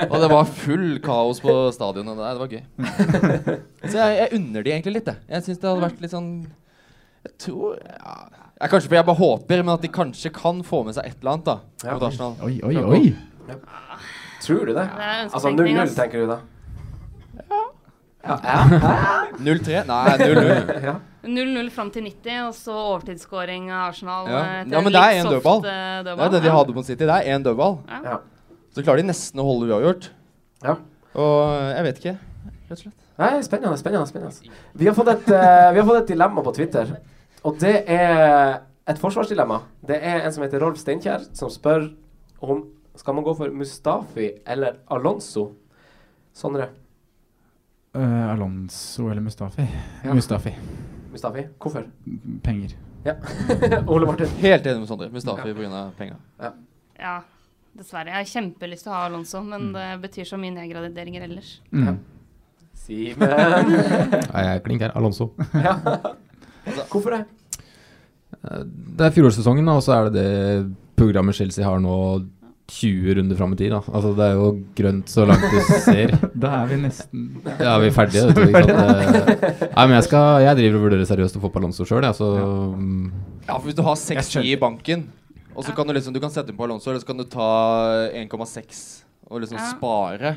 [0.06, 2.14] Og det var full kaos på stadionet.
[2.14, 2.62] Nei, det var gøy.
[3.90, 5.18] Så jeg, jeg unner de egentlig litt, jeg.
[5.34, 6.28] Jeg syns det hadde vært litt sånn
[7.26, 8.14] Jeg tror ja.
[8.60, 11.18] jeg, Kanskje fordi jeg bare håper, men at de kanskje kan få med seg et
[11.18, 11.58] eller annet da
[11.90, 11.98] Ja.
[12.46, 13.02] Oi, Oi, oi,
[13.48, 13.98] oi.
[14.44, 14.84] Tror du det?
[14.96, 15.94] Det Altså 0-0, ass.
[15.98, 16.38] tenker du da?
[17.48, 17.64] Ja
[19.38, 19.84] 0-3?
[19.88, 20.82] Nei, 0-0.
[20.88, 20.94] Ja.
[21.28, 24.28] 0-0 fram til 90, og så overtidsskåring av Arsenal.
[24.30, 24.38] Ja.
[24.60, 25.60] eh, ja, men det er én dødball.
[25.64, 25.66] dødball.
[25.66, 27.04] eh, Det er det de hadde mot City.
[27.08, 27.78] Det er én dødball.
[27.88, 27.98] Ja.
[28.04, 28.16] Ja.
[28.76, 30.08] Så klarer de nesten å holde uavgjort.
[30.64, 30.76] Ja.
[31.18, 31.34] Og
[31.74, 32.14] jeg vet ikke,
[32.46, 32.96] rett og slett.
[33.18, 34.06] Nei, spennende, spennende.
[34.06, 34.56] spennende.
[34.78, 36.92] Vi har fått et, uh, vi har fått et dilemma på Twitter,
[37.42, 39.58] og det er et forsvarsdilemma.
[39.90, 41.88] Det er en som heter Rolf Steinkjer, som spør
[42.46, 42.62] om
[42.98, 45.48] skal man gå for Mustafi eller Alonso.
[46.34, 46.68] Sondre?
[47.96, 49.64] Uh, Alonso eller Mustafi?
[50.04, 50.14] Ja.
[50.14, 50.52] Mustafi.
[51.12, 51.46] Mustafi?
[51.58, 51.86] Hvorfor?
[52.44, 52.74] Penger.
[53.06, 53.14] Ja.
[53.86, 54.28] Ole Martin?
[54.42, 55.08] Helt enig med Sondre.
[55.14, 56.18] Mustafi på grunn av penga.
[56.42, 56.52] Ja.
[56.98, 57.14] Ja,
[57.78, 58.10] dessverre.
[58.12, 59.48] Jeg har kjempelyst til å ha Alonso, Mm.
[59.54, 61.52] men det betyr så mye nedgraderinger ellers.
[61.72, 61.98] Mm.
[62.78, 63.22] Simen?
[64.34, 64.94] Nei, jeg er klink her.
[64.98, 65.30] Alonso.
[65.66, 65.76] ja.
[66.90, 67.22] Hvorfor det?
[68.42, 68.64] Eh,
[68.98, 71.94] Det er fjorårssesongen, og så er det det programmet Chelsea har nå
[72.68, 73.70] 20 runder fram i tid.
[73.72, 73.80] Da.
[73.88, 76.12] Altså, det er jo grønt så langt du ser.
[76.42, 77.22] Da er vi nesten
[77.58, 78.26] Ja, vi er ferdige.
[78.28, 79.30] Vet du, ikke sant?
[79.48, 82.04] Eh, Nei, men jeg, skal, jeg driver og vurderer seriøst å få på Alonso sjøl,
[82.04, 83.08] jeg, mm,
[83.48, 85.06] Ja, for hvis du har 6-10 i banken,
[85.54, 87.24] og så kan du liksom Du kan sette inn på Alonso, eller så kan du
[87.30, 87.48] ta
[88.14, 88.84] 1,6
[89.28, 89.66] og liksom Ja.
[89.74, 90.36] spare.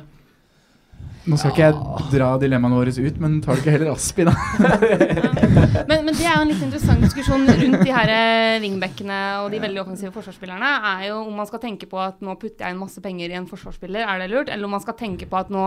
[1.30, 4.34] Nå skal ikke jeg dra dilemmaene våre ut, men tar du ikke heller Aspi, da?
[5.91, 9.49] Men, men det er jo en litt interessant diskusjon rundt de her eh, wingbackene og
[9.52, 10.70] de veldig offensive forsvarsspillerne.
[10.91, 13.38] Er jo om man skal tenke på at nå putter jeg inn masse penger i
[13.38, 14.49] en forsvarsspiller, er det lurt?
[14.49, 15.66] Eller om man skal tenke på at nå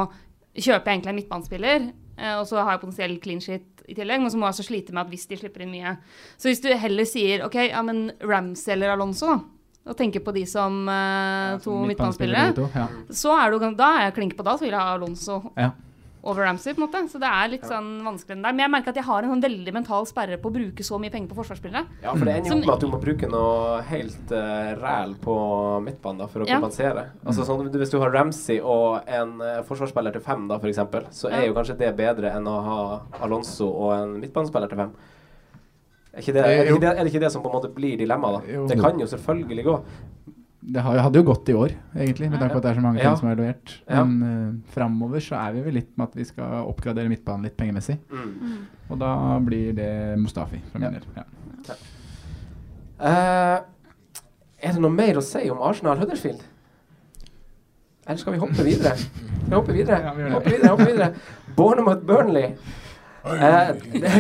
[0.55, 4.22] kjøper jeg egentlig en midtbanespiller, eh, og så har jeg potensiell clean shit i tillegg,
[4.24, 5.97] men så må jeg også slite med at hvis de slipper inn mye.
[6.41, 9.39] Så hvis du heller sier OK, ja, men Ramsey eller Alonso, da.
[9.85, 12.55] Og tenker på de som uh, to midtbanespillere.
[12.74, 12.87] ja.
[13.12, 15.72] Så er du, da er jeg klink på da, så vil jeg ha Alonso Ja.
[16.24, 17.03] over Ramsey, på en måte.
[17.12, 18.55] Så det er litt sånn vanskelig enn der.
[18.57, 20.97] Men jeg merker at jeg har en sånn veldig mental sperre på å bruke så
[20.97, 21.85] mye penger på forsvarsspillere.
[22.01, 25.35] Ja, for det ender jo med at du må bruke noe helt uh, ræl på
[25.85, 26.57] midtbanen da, for å Ja.
[26.62, 27.11] kompensere.
[27.26, 30.80] Altså sånn, Hvis du har Ramsey og en uh, forsvarsspiller til fem, da, f.eks.,
[31.12, 31.49] så er Ja.
[31.53, 32.80] jo kanskje det bedre enn å ha
[33.20, 34.95] Alonso og en midtbanespiller til fem.
[36.14, 37.96] Er, ikke det, er, ikke det, er det ikke det som på en måte blir
[37.98, 38.52] dilemmaet, da?
[38.54, 38.66] Jo.
[38.70, 39.78] Det kan jo selvfølgelig gå.
[40.74, 43.02] Det hadde jo gått i år, egentlig, med tanke på at det er så mange
[43.02, 43.10] Ja.
[43.10, 43.74] ting som er levert.
[43.88, 44.04] Ja.
[44.04, 47.56] Men uh, framover så er vi vel litt med at vi skal oppgradere midtbanen litt
[47.58, 47.98] pengemessig.
[48.08, 48.62] Mm.
[48.88, 49.10] Og da
[49.44, 49.90] blir det
[50.22, 51.04] Mustafi min del.
[51.18, 51.76] Ja.
[52.94, 53.58] Uh,
[54.64, 56.40] er det noe mer å si om Arsenal Huddersfield?
[58.06, 58.94] Eller skal vi hoppe videre?
[59.00, 60.00] Skal vi hoppe videre?
[60.06, 61.10] Ja, vi hoppe videre, hoppe videre.
[61.56, 62.54] Bournemouth Burnley.
[63.25, 63.68] Eh,
[64.03, 64.11] det,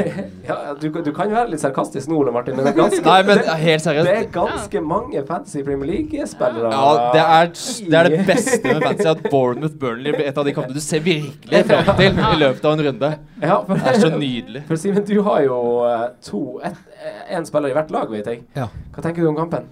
[0.48, 3.18] ja, du, du kan være litt sarkastisk nå, Ole Martin, men det er ganske, Nei,
[3.28, 6.70] men det, helt det er ganske mange fancy Premier League-spillere.
[6.72, 7.52] Ja, det er,
[7.90, 10.80] det er det beste med fancy, at Bournemouth Burnley blir et av de kampene du
[10.84, 13.12] ser virkelig fram til i løpet av en runde.
[13.44, 14.64] Ja, for, Det er så nydelig.
[14.70, 18.44] For Simen, du har jo eh, to Én spiller i hvert lag, vet jeg.
[18.56, 18.70] Ja.
[18.94, 19.68] Hva tenker du om kampen?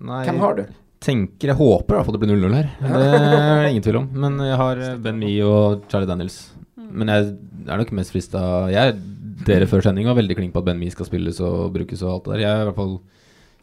[0.00, 0.64] Nei, Hvem har du?
[1.00, 2.66] tenker, Jeg håper i hvert fall det blir 0-0 her.
[2.82, 4.08] Det er ingen tvil om.
[4.24, 6.40] Men jeg har eh, Ben Mee og Charlie Daniels.
[6.90, 7.30] Men jeg
[7.66, 8.40] er nok mest frista
[8.72, 8.94] Jeg
[9.46, 12.10] Dere før sending var veldig klink på at Ben Mi skal spilles og brukes og
[12.12, 12.42] alt det der.
[12.44, 12.94] Jeg er i hvert fall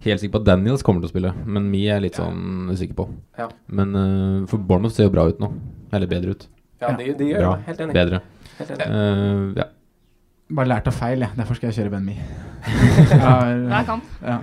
[0.08, 2.72] helt sikker på at Daniels kommer til å spille, men Mi er jeg litt sånn
[2.74, 3.06] usikker på.
[3.38, 3.46] Ja.
[3.70, 5.52] Men uh, for Bournemouth ser jo bra ut nå.
[5.94, 6.48] Eller bedre ut.
[6.82, 7.54] Ja, de, de gjør Bra.
[7.56, 7.66] det.
[7.70, 7.94] Helt enig.
[7.98, 8.22] Bedre.
[8.58, 8.88] Helt enig.
[8.90, 9.68] Uh, ja.
[10.58, 11.38] Bare lært av feil, jeg.
[11.38, 12.18] Derfor skal jeg kjøre Ben Mi
[13.12, 14.40] Jeg har- Ja.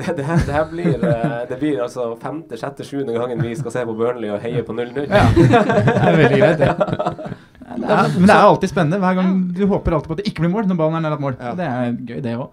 [0.00, 3.50] Det, det, her, det her blir eh, Det blir altså femte, sjette, sjuende gangen vi
[3.58, 5.02] skal se på Burnley og heie på 0-0.
[5.10, 5.26] Ja.
[5.36, 7.36] Det er veldig greit, det.
[7.76, 8.98] Det er, men det er alltid spennende.
[8.98, 11.16] Hver gang Du håper alltid på at det ikke blir mål når ballen er nær
[11.16, 11.36] et mål.
[11.40, 11.52] Ja.
[11.54, 12.48] Det er gøy, det òg.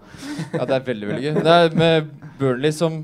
[0.54, 1.38] Ja, det er veldig, veldig gøy.
[1.44, 3.00] Det er med Burnley som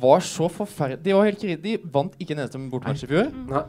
[0.00, 3.32] var så forferdelig De var helt kri- De vant ikke en eneste bortematch i fjor.
[3.50, 3.62] Nei.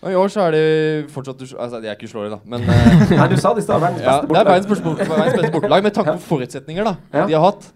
[0.00, 0.64] Og i år så er de
[1.12, 3.80] fortsatt Altså, de er ikke uslåelige, da, men uh, Nei, du sa det i stad.
[3.82, 4.98] Verdens ja, Det er verdens bortelag.
[5.06, 5.82] beste, beste bortelag.
[5.86, 7.26] Med tanke på forutsetninger da Ja.
[7.28, 7.70] de har hatt,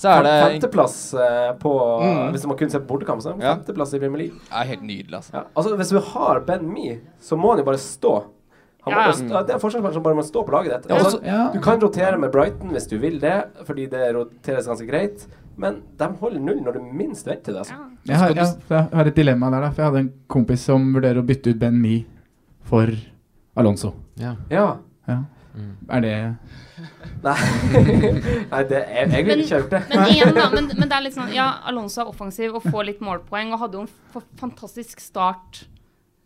[0.00, 2.30] så er det Femteplass eh, på Mm.
[2.32, 4.38] Hvis man kunne se på bortekamp, så er det femteplass i Premier League.
[4.52, 5.32] er helt nydelig, altså.
[5.34, 5.42] Ja.
[5.56, 8.14] Altså, hvis du har Ben Me, så må han jo bare stå.
[8.84, 10.90] Han Ja, Også, det er forsvarsspiller som bare må stå på laget ditt.
[10.90, 11.50] Ja, Altså, også- Ja.
[11.52, 15.26] Du kan rotere med Brighton hvis du vil det, fordi det roteres ganske greit.
[15.56, 17.58] Men de holder null når du minst venter det.
[17.58, 17.74] Altså.
[17.74, 18.12] Ja.
[18.12, 19.68] Jeg har, jeg, jeg har et dilemma der, da.
[19.70, 22.06] For jeg hadde en kompis som vurderer å bytte ut Ben Mi
[22.64, 22.86] for
[23.56, 23.92] Alonso.
[24.18, 24.34] ja.
[24.50, 24.76] Ja.
[25.08, 25.18] Ja.
[25.54, 25.74] Mm.
[25.90, 26.36] Er det
[27.24, 27.34] Nei,
[28.50, 29.80] Nei det, er, jeg ville ikke gjort det.
[29.90, 32.86] Men igjen da, men, men det er litt sånn Ja, Alonso er offensiv og får
[32.86, 35.64] litt målpoeng og hadde jo en fantastisk start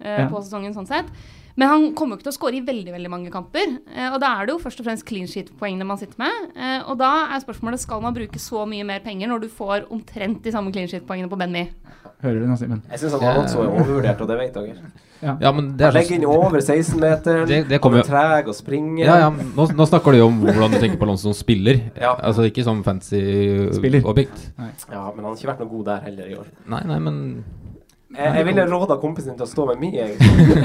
[0.05, 0.29] uh, Ja.
[0.29, 1.09] på sesongen sånn sett.
[1.57, 3.77] Men han kommer jo ikke til å skåre i veldig veldig mange kamper.
[3.95, 6.49] Eh, og da er det jo først og fremst clean sheet-poengene man sitter med.
[6.59, 9.87] Eh, og da er spørsmålet skal man bruke så mye mer penger når du får
[9.95, 11.69] omtrent de samme clean sheet-poengene på Benmi.
[12.25, 12.83] Hører du nå, Simen?
[12.91, 14.93] Jeg syns han var så overvurdert, og det vet dere.
[15.25, 15.37] Ja.
[15.41, 18.49] Ja, men det er Han legger inn over 16-meteren, Det- det han kommer er treg
[18.49, 19.05] og springer.
[19.07, 21.81] Ja, ja, nå, nå snakker du jo om hvordan du tenker på Alonso som spiller.
[22.01, 22.15] Ja.
[22.17, 23.21] Altså ikke som fancy
[23.73, 24.03] Spiller.
[24.05, 24.51] objekt.
[24.59, 26.47] Ja, men han har ikke vært noe god der heller i år.
[26.67, 27.45] Nei, nei, men
[28.15, 30.57] Jeg, jeg ville råda kompisen din til å stå med meg, egentlig.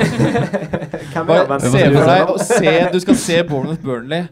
[1.13, 4.27] Hvem er Bare se for deg se, Du skal se Bournemouth Burnley.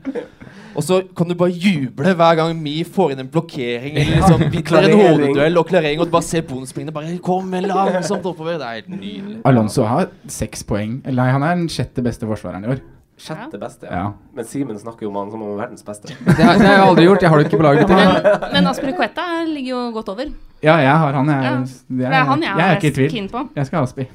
[0.77, 4.43] Og så kan du bare juble hver gang Mi får inn en blokkering eller liksom
[4.53, 8.59] vinner en hodeduell og klarering, og du bare ser bonusspringene bare komme langsomt oppover.
[8.61, 9.39] Det er helt nydelig.
[9.49, 10.99] Alonso har seks poeng.
[11.05, 12.85] Eller nei, han er den sjette beste forsvareren i år.
[13.17, 13.97] Sjette beste, Ja.
[13.97, 14.13] ja.
[14.37, 16.07] Men Simen snakker jo om han som om er verdens beste.
[16.25, 17.21] det har, det har jeg aldri gjort.
[17.25, 17.89] Jeg har det ikke på laget.
[17.97, 20.29] Men, men Aspilicueta ligger jo godt over.
[20.61, 21.27] Ja, jeg har han.
[21.33, 21.55] Jeg, Ja.
[21.57, 23.09] jeg, Det er han jeg jeg er ikke i tvil.
[23.15, 23.41] keen på.
[23.55, 24.07] Jeg skal ha Aspi.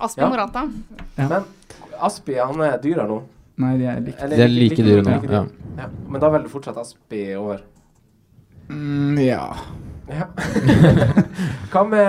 [0.00, 0.28] Aspi Ja.
[0.28, 0.66] Morata.
[1.16, 1.28] Ja.
[1.28, 1.44] Men
[2.00, 3.18] Aspi, han er dyrere nå.
[3.58, 4.20] Nei, de er like.
[4.22, 5.44] Eller De er like dyre nå, like ja.
[5.80, 5.88] ja.
[6.08, 7.64] Men da velger du fortsatt Aspi over?
[8.68, 9.44] Mm, ja.
[10.08, 10.24] Ja.
[11.72, 12.06] Hva med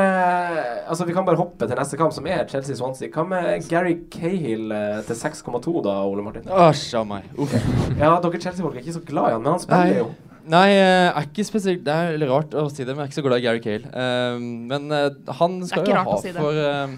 [0.88, 3.12] Altså, vi kan bare hoppe til neste kamp, som er Chelsea-Swansea.
[3.14, 6.47] Hva med Gary Cahill eh, til 6,2 da, Ole Martin?
[6.47, 7.28] Æsj a meg.
[7.38, 7.53] Uff.
[7.99, 10.01] Ja, dere Chelsea-folk er ikke så glad i han, men han spiller Nei.
[10.01, 10.10] jo.
[10.49, 13.12] Nei, jeg er ikke spesielt Det er litt rart å si det, men jeg er
[13.12, 13.91] ikke så glad i Gary Cale.
[13.93, 16.95] Um, men uh, han skal jo ha si for um,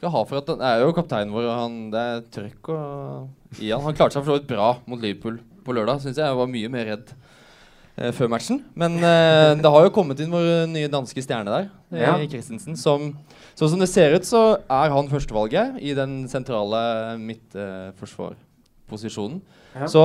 [0.00, 3.62] Skal ha for at han er jo kapteinen vår, og han, det er trøkk og
[3.62, 3.86] i han.
[3.86, 6.02] Han klarte seg for så vidt bra mot Liverpool på lørdag.
[6.02, 7.29] Syns jeg jeg var mye mer redd eh,
[7.96, 8.62] før matchen.
[8.78, 12.14] Men eh, det har jo kommet inn vår nye danske stjerne der, eh, Ja.
[12.30, 12.76] Christensen.
[12.76, 13.10] Som,
[13.58, 19.40] sånn som det ser ut, så er han førstevalget i den sentrale midtforsvarposisjonen.
[19.74, 19.86] Ja.
[19.86, 20.04] Så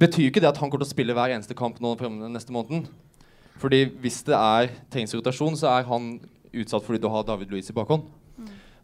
[0.00, 1.94] betyr ikke det at han kommer til å spille hver eneste kamp nå
[2.30, 2.86] neste måneden.
[3.60, 6.14] Fordi hvis det er trengs rotasjon, så er han
[6.52, 8.02] utsatt fordi du har David Luiz i bakhånd.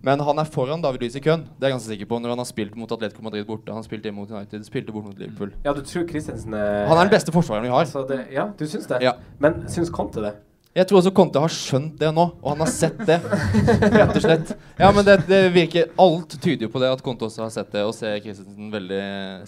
[0.04, 1.46] Men han er foran David Luiz i køen.
[1.56, 3.72] Det er jeg ganske sikker på når han har spilt mot Atletico Madrid borte.
[3.72, 5.54] Han spilte hjemme mot United, spilte bort mot Liverpool.
[5.64, 7.86] Ja, du tror Christensen er Han er den beste forsvareren vi har.
[7.86, 9.00] Altså det, ja, du syns det?
[9.02, 9.16] Ja.
[9.40, 10.34] Men syns Conte det?
[10.76, 13.14] Jeg tror også Conte har skjønt det nå, og han har sett det.
[13.24, 14.50] Rett og slett.
[14.76, 17.70] Ja, men det, det virker Alt tyder jo på det at Conte også har sett
[17.72, 18.98] det, og ser Christensen veldig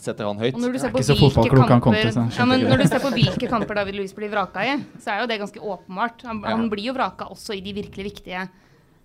[0.01, 0.57] Setter han høyt.
[0.57, 3.51] Og når du ser på hvilke kamper Conte, ja, men Når du ser på hvilke
[3.53, 6.25] kamper David Louis blir vraka i, så er jo det ganske åpenbart.
[6.31, 6.57] Han, Ja.
[6.57, 8.49] han blir jo vraka også i de virkelig viktige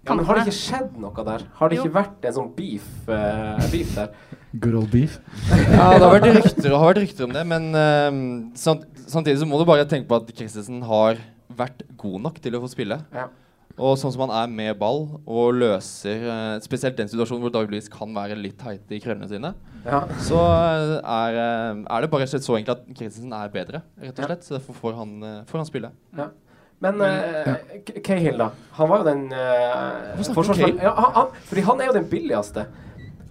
[0.03, 1.43] Ja, men Har det ikke skjedd noe der?
[1.55, 1.83] Har det Jo.
[1.85, 4.09] ikke vært en sånn beef, uh, beef der?
[4.63, 5.13] Good old beef.
[5.49, 8.09] Ja, det har vært rykter, har vært rykter om det, men uh,
[8.59, 11.21] samt, samtidig så må du bare tenke på at Christensen har
[11.55, 12.99] vært god nok til å få spille.
[13.15, 13.29] Ja.
[13.79, 17.71] Og sånn som han er med ball og løser uh, spesielt den situasjonen hvor David
[17.73, 19.53] Luiz kan være litt teite i krøllene sine,
[19.87, 20.03] Ja.
[20.23, 21.37] så eh, er,
[21.83, 24.27] er det bare slett så enkelt at Christensen er bedre, rett og Ja.
[24.29, 24.45] slett.
[24.45, 25.15] Så derfor får han,
[25.49, 25.89] får han spille.
[26.83, 27.53] Men uh,
[28.03, 28.49] Cahill, da.
[28.77, 29.37] Han var jo den uh,
[30.17, 30.79] Hvorfor snakker du forsvarsmann- Cahill?
[30.83, 32.65] ja, han, han, Fordi han er jo den billigste.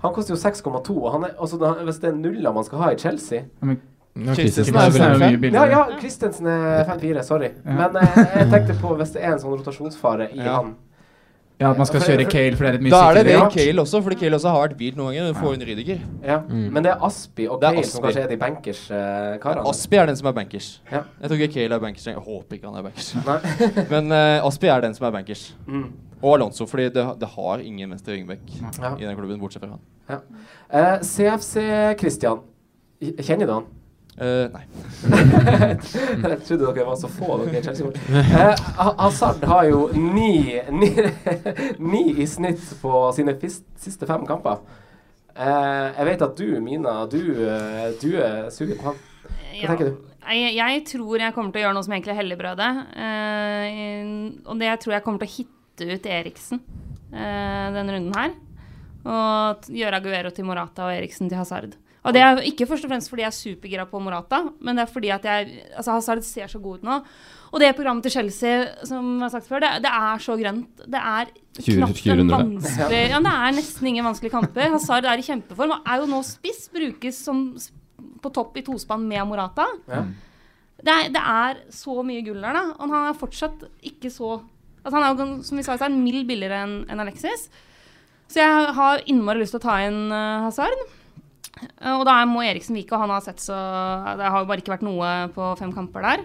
[0.03, 0.97] Han koster jo 6,2.
[0.99, 3.81] og er- altså, Hvis det er nuller man skal ha i Chelsea Ja, men
[4.17, 5.69] Ja, Christensen er vel mye Ja, billigere.
[5.73, 7.49] ja, Christensen er 5-4, sorry.
[7.65, 7.77] Ja.
[7.79, 10.59] Men uh, jeg tenkte på hvis det er en sånn rotasjonsfare i Ja.
[10.59, 10.75] han.
[11.63, 13.37] Ja, at man skal kjøre Kale for det er et mye Da er det det
[13.39, 15.33] i Cale også, fordi Kale også har vært hvilt noen ganger.
[15.33, 16.05] Du får en Rydiger.
[16.27, 16.39] Ja.
[16.49, 16.69] Mm.
[16.75, 19.67] Men det er Aspi og Kale som kanskje er de bankers uh.
[19.71, 20.71] Aspi er den som er bankers.
[20.91, 21.05] Ja.
[21.23, 22.07] Jeg tror ikke Kale er bankers.
[22.11, 23.13] Jeg håper ikke han er bankers.
[23.95, 25.45] Men uh, Aspi er den som er bankers.
[25.67, 25.87] Mm.
[26.23, 28.95] Og Alonso, fordi det, det har ingen venstre Yngbekk Ja.
[28.95, 30.21] i den klubben, bortsett fra han.
[30.73, 31.63] Eh, CFC
[31.99, 32.45] Christian.
[33.19, 33.65] Kjenner du han?
[34.19, 34.65] Eh, nei.
[36.29, 37.97] jeg trodde dere var så få dere Chelsea-folk.
[38.13, 38.63] Eh,
[39.01, 40.91] Hazard har jo ni, ni,
[41.93, 44.61] ni i snitt på sine fist, siste fem kamper.
[45.33, 47.23] Uh, jeg vet at du, Mina, du,
[48.03, 48.99] du er sugen på ham.
[49.23, 49.69] Hva Ja.
[49.71, 50.09] tenker du?
[50.23, 52.71] Jeg, jeg tror jeg kommer til å gjøre noe som egentlig er helligbrødet.
[52.95, 54.13] Eh,
[54.47, 56.61] og det jeg tror jeg kommer til å hitte ut Eriksen
[57.11, 58.37] eh, denne runden her.
[59.03, 61.75] Og gjøre Aguero til Morata og Eriksen til Hazard.
[62.03, 64.83] Og det er ikke først og fremst fordi jeg er supergira på Morata, men det
[64.85, 66.97] er fordi at jeg Altså, Hazard ser så god ut nå.
[67.53, 70.83] Og det programmet til Chelsea, som jeg har sagt før, det, det er så grønt.
[70.89, 71.31] Det er
[71.61, 74.71] 20 knapt en vanskelig Ja, det er nesten ingen vanskelige kamper.
[74.73, 77.45] Hazard er i kjempeform og er jo nå spiss, brukes som
[78.23, 79.69] på topp i tospann med Morata.
[79.91, 80.07] Ja.
[80.83, 82.65] Det er, det er så mye gull der, da.
[82.79, 84.41] Og han er fortsatt ikke så
[84.83, 87.47] altså Han er jo, som vi sa, en mild billigere enn en Alexis.
[88.27, 90.75] Så jeg har innmari lyst til å ta inn uh, Hazard.
[91.63, 93.55] Eh, og da er- må Eriksen vike, og han har sett så
[94.19, 96.25] Det har jo bare ikke vært noe på fem kamper der.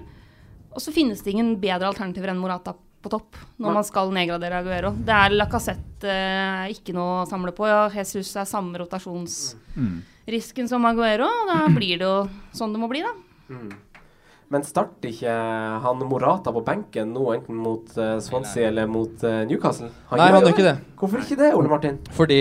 [0.73, 4.59] Og så finnes det ingen bedre alternativer enn Morata på topp når man skal nedgradere
[4.61, 4.91] Aguero.
[4.91, 7.67] Det er Lacassette eh, ikke noe å samle på.
[7.69, 11.25] Ja, Jesus er samme rotasjonsrisken som Aguero.
[11.25, 13.13] og Da blir det jo sånn det må bli, da.
[13.49, 13.71] Mm.
[14.49, 15.33] Men starter ikke
[15.83, 19.89] han Morata på benken nå, enten mot uh, Swansea eller mot uh, Newcastle?
[20.11, 20.75] Nei, han gjør ikke det.
[20.95, 21.97] Hvorfor ikke det, Ole Martin?
[22.15, 22.39] Fordi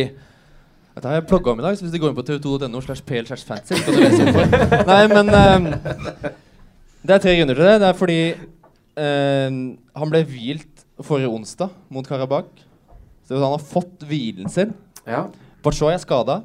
[0.96, 3.04] Dette har jeg blogga om i dag, så hvis du går inn på tv2.no slash
[3.04, 4.54] pl slash fancy, kan du lese for.
[4.88, 5.66] Nei, men um,
[7.04, 7.74] Det er tre grunner til det.
[7.82, 8.20] Det er fordi
[8.96, 9.58] um,
[10.00, 12.64] han ble hvilt forrige onsdag mot Karabakh.
[13.28, 14.72] Så han har fått hvilen sin.
[15.04, 15.26] Ja.
[15.66, 16.38] Batshuayi er skada.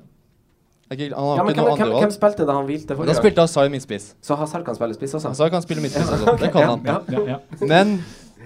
[0.91, 3.15] Han har Ja, men ikke hvem, noe hvem, hvem spilte da han hvilte Da forrige
[3.21, 4.09] spilte Asai midtspiss.
[4.19, 5.31] Så Hazar kan spille spiss også?
[5.31, 6.35] Hazar kan spille midtspiss også.
[6.41, 6.83] Det kan han.
[6.91, 6.97] ja.
[7.15, 7.39] Ja, ja.
[7.63, 7.95] Men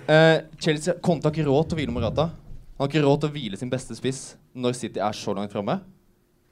[0.06, 2.30] uh, Chelsea kom til ikke råd til å hvile Morata.
[2.78, 5.49] Han har ikke råd til å hvile sin beste spiss når City er så langt
[5.56, 5.80] framme.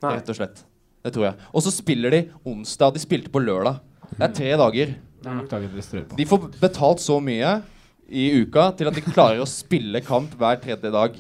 [0.04, 0.18] Nei.
[0.20, 0.64] Rett og slett.
[1.04, 1.49] Det tror jeg.
[1.51, 2.95] Og så spiller de onsdag.
[2.95, 3.82] De spilte på lørdag.
[4.14, 4.95] Det er tre dager.
[5.24, 6.16] Er.
[6.18, 7.54] De får betalt så mye
[8.12, 11.16] i uka til at de klarer å spille kamp hver tredje dag.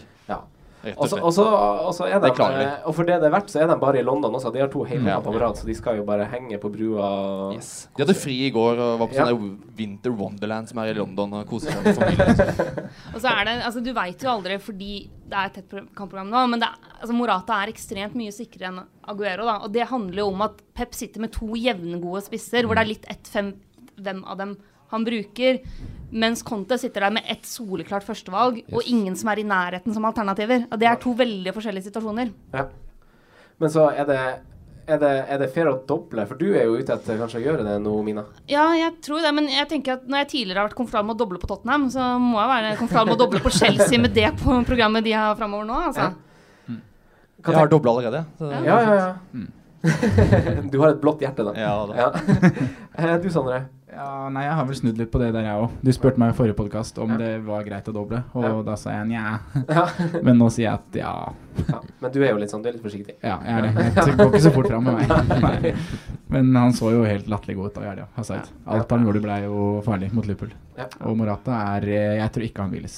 [0.97, 3.99] Og så- er de eh, Og for det det er verdt, så er de bare
[3.99, 4.51] i London også.
[4.51, 7.53] De har to hele på rad, så de skal jo bare henge på brua.
[7.55, 9.25] De hadde fri i går og var på Ja.
[9.25, 12.89] sånn Winter Wonderland som er i London og koser seg med familien.
[13.15, 16.29] Og så er det, altså Du veit jo aldri fordi det er et tett kampprogram
[16.29, 19.45] nå, men det er, altså Morata er ekstremt mye sikrere enn Aguero.
[19.45, 22.83] da, Og det handler jo om at Pep sitter med to jevngode spisser, hvor det
[22.83, 23.53] er litt ett fem
[23.97, 24.57] hvem av dem
[24.93, 25.59] han bruker.
[26.13, 30.05] Mens Conte sitter der med ett soleklart førstevalg og ingen som er i nærheten som
[30.05, 30.67] alternativer.
[30.69, 32.33] Og Det er to veldig forskjellige situasjoner.
[32.53, 32.67] Ja.
[33.61, 34.19] Men så er det,
[34.85, 36.25] er det, er det fair å doble?
[36.29, 38.27] For du er jo ute etter kanskje å gjøre det nå, Mina.
[38.51, 41.17] Ja, jeg tror det, men jeg tenker at når jeg tidligere har vært komfortabel med
[41.17, 44.13] å doble på Tottenham, så må jeg være komfortabel med å doble på Chelsea med
[44.13, 45.81] det på programmet de har framover nå.
[45.89, 46.11] altså.
[47.43, 48.25] Jeg har dobla allerede.
[48.39, 49.45] Så Ja, ja, ja.
[50.71, 51.53] du har et blått hjerte, da.
[51.59, 51.95] Ja, da.
[51.97, 53.17] Ja.
[53.23, 53.65] du, Sondre?
[53.93, 55.73] Ja, nei, jeg har vel snudd litt på det der, jeg òg.
[55.85, 58.53] Du spurte meg i forrige podkast om det var greit å doble, og Ja.
[58.65, 59.35] da sa jeg nja.
[59.69, 59.83] Ja.
[60.25, 61.13] Men nå sier jeg at ja.
[61.69, 61.81] Ja.
[62.01, 63.15] Men du er jo litt sånn, du er litt forsiktig.
[63.21, 63.85] Ja, jeg er det.
[63.93, 65.13] Jeg går ikke så fort fram med meg.
[65.45, 65.73] Nei.
[66.33, 68.07] Men han så jo helt latterlig god ut da, Jardia.
[68.17, 68.49] Hazard.
[68.65, 70.55] Alt han gjorde ble jo farlig mot Liverpool.
[71.05, 72.97] Og Morata er eh, Jeg tror ikke han hviles.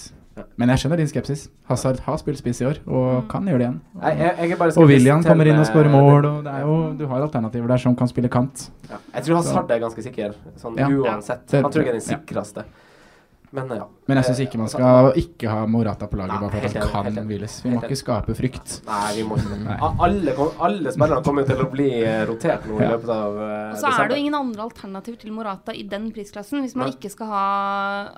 [0.59, 1.45] Men jeg skjønner din skepsis.
[1.69, 3.77] Hazard har spilt spiss i år, og kan gjøre det igjen.
[4.01, 6.65] Nei, jeg, jeg bare Og William kommer inn og eh, skårer mål, og det er
[6.67, 8.65] jo, du har alternativer der som kan spille kant.
[8.89, 8.99] Ja.
[9.15, 10.89] Jeg tror Hazard er ganske sikker, sånn Ja.
[10.91, 11.47] uansett.
[11.55, 12.65] Han tror jeg er den ja.
[13.56, 13.86] Men ja.
[14.06, 16.76] Men jeg syns ikke man skal ikke ha Morata på laget Nei, bare for at
[16.93, 17.56] han helt kan hviles.
[17.64, 18.74] Vi må ikke skape frykt.
[18.86, 20.36] Nei, vi må ikke Alle,
[20.68, 23.80] alle spillerne kommer jo til å bli eh, rotert nå i løpet av uh, Og
[23.82, 26.62] så er det jo ingen andre alternativ til Morata i den prisklassen.
[26.66, 27.45] Hvis man ikke skal ha,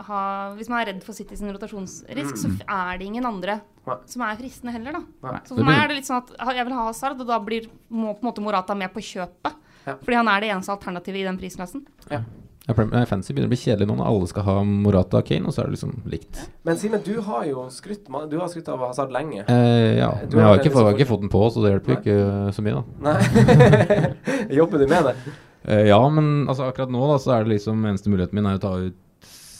[0.09, 0.21] ha
[0.57, 2.41] Hvis man er redd for City sin rotasjonsrisk, Mm.
[2.41, 3.95] så er det ingen andre Nei.
[4.09, 5.01] som er fristende heller, da.
[5.29, 5.39] Nei.
[5.47, 7.69] Så for meg er det litt sånn at jeg vil ha Hazard, og da blir
[7.89, 9.55] må på en måte Morata med på kjøpet.
[9.87, 9.95] Ja.
[9.95, 11.85] Fordi han er det eneste alternativet i den prisklassen.
[12.11, 12.19] Ja.
[12.67, 15.47] Ja, eh, Fancy begynner å bli kjedelig nå når alle skal ha Morata og Kane,
[15.47, 16.41] og så er det liksom likt.
[16.67, 19.45] Men Simen, du har jo skrytt Du har skrytt av Hazard lenge.
[19.47, 21.63] Eh, ja, Du men jeg har ikke, fått- jeg har ikke fått den på, så
[21.63, 22.83] det hjelper jo ikke så mye, da.
[23.07, 24.55] Nei.
[24.59, 25.15] Jobber du med det?
[25.67, 28.59] Eh, ja, men altså, akkurat nå da, så er det liksom eneste muligheten min er
[28.59, 28.95] å ta ut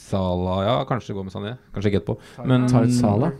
[0.08, 1.56] Sala Ja, kanskje gå med Sané.
[1.74, 2.18] Kanskje ikke etterpå.
[2.48, 3.32] Men Ta ut Sala?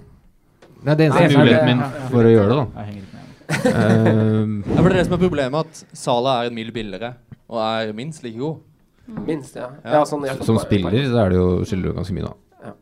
[0.83, 2.67] Det er det eneste Nei, nei, muligheten min for å gjøre det, da.
[2.77, 3.25] Jeg henger ikke med.
[3.49, 7.15] Eh, Ja, for det er det som er problemet, at Sala er en mil billigere
[7.49, 8.61] og er minst like god.
[9.09, 9.71] Minst, ja.
[9.85, 9.99] Ja.
[9.99, 12.73] ja sånn, som spiller så er det jo skylder du ganske mye, da.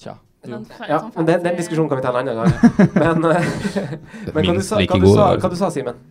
[0.00, 0.16] Tja.
[0.44, 2.90] Sånn Ja, sånn men den, den diskusjonen kan vi ta en annen gang.
[3.00, 3.94] Men, eh,
[4.34, 5.40] men hva du sa, hva du sa, altså.
[5.46, 6.02] hva du sa Simen?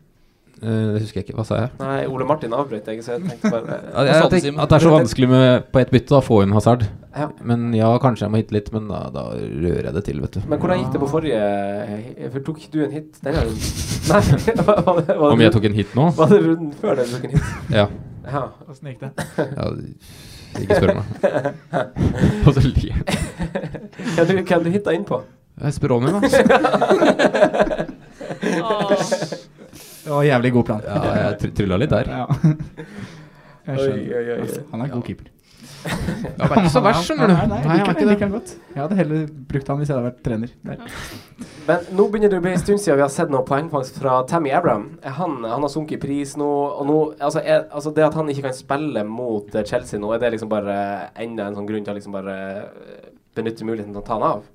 [0.64, 1.36] Eh, det husker jeg ikke.
[1.38, 1.72] Hva sa jeg?
[1.82, 4.86] Nei, Ole Martin avbrøt deg, så jeg tenkte bare Ja, jeg, tenker at det er
[4.86, 6.86] så vanskelig med, på ett bytte å få inn Hazard.
[7.14, 7.28] Ja.
[7.46, 10.38] Men ja, kanskje jeg må hitte litt, men da, da rører jeg det til, vet
[10.40, 10.46] du.
[10.50, 13.60] Men hvordan gikk det på forrige For tok du en hit denne gangen?
[14.14, 14.24] Nei,
[14.64, 16.08] var, var, det- var det Om jeg tok en hit nå?
[16.18, 17.54] Var det runden før den tok en hit?
[17.76, 17.86] Ja.
[18.24, 18.44] Ja.
[18.70, 19.12] Åssen gikk det?
[19.58, 19.70] ja
[20.62, 21.06] ikke spør meg.
[22.46, 23.04] Og så ler han.
[24.14, 25.18] Hva du, hvem du hitta inn på?
[25.64, 26.20] Jeg spør Ronny, da.
[30.04, 30.82] Det var jævlig god plan.
[30.86, 32.10] Ja, jeg tr trylla litt der.
[32.12, 32.26] Ja.
[33.64, 34.00] Jeg skjønner.
[34.04, 34.64] oi, oi, oi.
[34.74, 35.30] Han er god keeper.
[35.84, 37.34] Ja, var ikke så verst, skjønner du.
[37.34, 38.52] Nei, nei, Nei, jeg jeg liker, liker han godt.
[38.74, 40.54] Jeg hadde heller brukt han hvis jeg hadde vært trener.
[40.64, 40.94] Der.
[41.68, 44.16] Men nå begynner det å bli en stund siden vi har sett noe poengfangst fra
[44.30, 44.86] Tammy Abraham.
[45.04, 46.48] Er Han, han har sunket i pris nå.
[46.48, 50.12] Og nå altså, er, altså Det at han ikke kan spille mot eh, Chelsea nå,
[50.16, 50.78] er det liksom bare
[51.20, 54.28] enda en sånn grunn til å liksom bare eh, benytte muligheten til å ta han
[54.30, 54.48] av?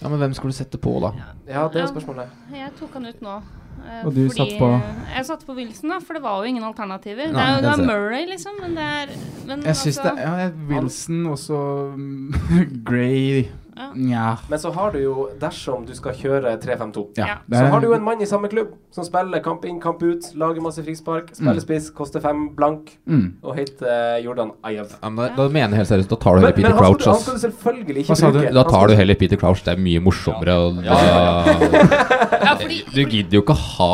[0.00, 1.12] Ja, Men hvem skulle du sette på, da?
[1.48, 2.32] Ja, det er spørsmålet.
[2.56, 3.40] Jeg tok han ut nå.
[3.86, 4.70] Eh, Og du fordi- satt på?
[5.16, 7.26] Jeg satte på Wilson, da, for det var jo ingen alternativer.
[7.26, 7.86] det er jo det er.
[7.86, 9.06] Murray, liksom, men det er
[9.46, 11.58] men Jeg syns det er ja, Wilson også
[11.96, 13.48] Grey Gray
[13.96, 14.36] Nja.
[14.48, 17.94] Men så har du jo, dersom du skal kjøre 3-5-2, Ja, så har du jo
[17.94, 21.54] en mann i samme klubb som spiller kamp inn, kamp ut, lager masse frispark, spiller
[21.58, 21.64] Mm.
[21.64, 23.34] spiss, koster fem blank, Mm.
[23.42, 24.92] og heter eh, Jordan Ayev.
[25.02, 26.78] Ja, men da, da mener jeg helt seriøst, da tar du heller Men- Peter men
[26.78, 27.00] han Crouch.
[27.00, 28.54] skal han skal du selvfølgelig ikke bruke.
[28.54, 30.54] Da tar du heller Peter Crouch, det er mye morsommere.
[30.54, 32.54] Og da,
[32.94, 33.90] du gidder jo ikke ha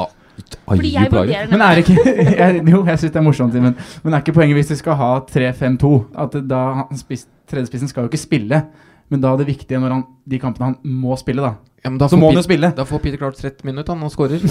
[0.69, 1.97] Fordi jeg vurderer Men er ikke
[2.41, 4.99] jeg, Jo, jeg syns det er morsomt, men, Men er ikke poenget hvis du skal
[5.01, 5.93] ha 3-5-2
[6.27, 8.63] At da han spiss, tredjespissen skal jo ikke spille.
[9.09, 11.55] Men da er det viktige når han, de kampene han må spille, da.
[11.85, 12.73] Ja, men da så må han jo spille.
[12.75, 14.43] Da får Peter Clark 30 minutter, han, og skårer.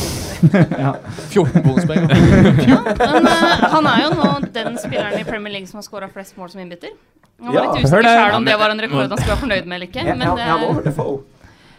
[0.86, 0.94] ja.
[1.34, 2.06] 14 bonuspoeng.
[2.10, 6.38] Men eh, han er jo nå den spilleren i Premier League som har skåra flest
[6.40, 6.94] mål som innbytter.
[7.44, 9.68] Han var Ja, litt usikker sjøl om det var en rekord han skulle være fornøyd
[9.68, 10.06] med eller ikke.
[10.08, 11.26] Men det,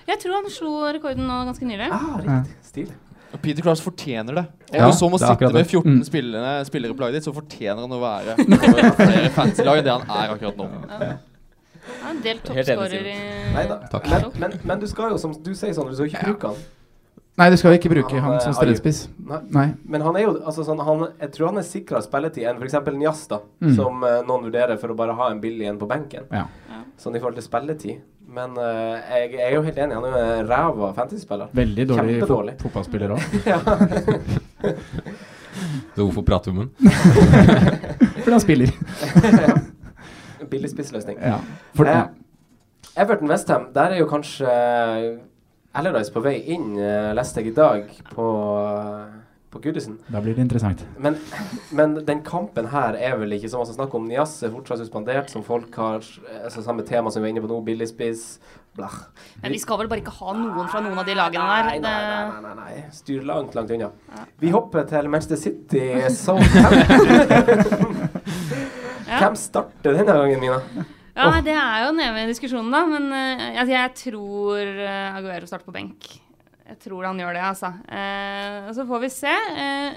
[0.07, 1.89] jeg tror han slo rekorden nå ganske nylig.
[1.91, 2.87] Ah, riktig.
[3.43, 4.45] Peter Clark fortjener det.
[4.71, 6.05] Om Ja, du så må sitte med 14 Mm.
[6.07, 8.37] spillere, spillere på laget ditt, så fortjener han å være
[9.01, 10.69] flere fancy lag enn det han er akkurat nå.
[10.93, 11.11] Ja,
[12.11, 13.19] en del toppskårer i
[13.91, 14.09] Takk.
[14.11, 16.65] Men, men, men du skal jo, som du sier, sånn, du skal ikke bruke han.
[17.37, 19.33] Nei, du skal ikke bruke Han, han eh, som.
[19.53, 19.67] Nei.
[19.85, 22.79] Men han er jo altså sånn, han, Jeg tror han er sikra spilletid enn f.eks.
[22.97, 23.43] Njasta.
[23.61, 23.75] Mm.
[23.77, 26.25] Som uh, noen vurderer for å bare ha en billig en på benken.
[26.33, 26.47] Ja.
[27.01, 28.01] Sånn i forhold til spilletid.
[28.37, 29.99] Men uh, jeg, jeg er jo helt enig.
[29.99, 31.53] Han er jo en ræva fantasyspiller.
[31.61, 32.59] Veldig dårlig fo Kjempedårlig.
[32.65, 33.21] fotballspiller òg.
[33.53, 33.59] ja.
[35.93, 36.71] Så hvorfor prater vi om ham?
[38.23, 38.69] Fordi han spiller.
[40.51, 41.19] Billig spissløsning.
[41.23, 41.41] Ja.
[41.75, 41.89] For.
[41.91, 42.07] Eh,
[42.97, 44.49] Everton Westham, der er jo kanskje
[45.77, 48.27] Allardyce på vei inn, eh, leste jeg i dag, på,
[48.65, 49.07] eh,
[49.53, 49.99] på Goodison.
[50.09, 50.85] Da blir det interessant.
[50.99, 51.19] Men,
[51.71, 54.09] men den kampen her er vel ikke så altså, snakk om.
[54.09, 56.01] Nias er fortsatt suspendert, som folk har
[56.45, 58.39] altså Samme tema som vi er inne på nå, billigspiss.
[58.77, 58.97] Blah.
[59.43, 61.65] Men vi skal vel bare ikke ha noen fra noen av de lagene der.
[61.69, 62.89] Nei, nei, nei, nei, nei, nei.
[62.93, 63.93] Styr langt, langt unna.
[64.41, 65.87] Vi hopper til Manchester City.
[66.13, 67.97] Southampton.
[69.07, 69.23] Ja.
[69.23, 70.85] Hvem starter denne gangen, Mina?
[71.17, 71.39] Ja, oh.
[71.41, 72.83] det er jo nede i diskusjonen da.
[72.91, 76.09] Men uh, altså, jeg tror uh, Aguero starter på benk.
[76.67, 77.71] Jeg tror han gjør det, altså.
[77.87, 79.35] Uh, så får vi se.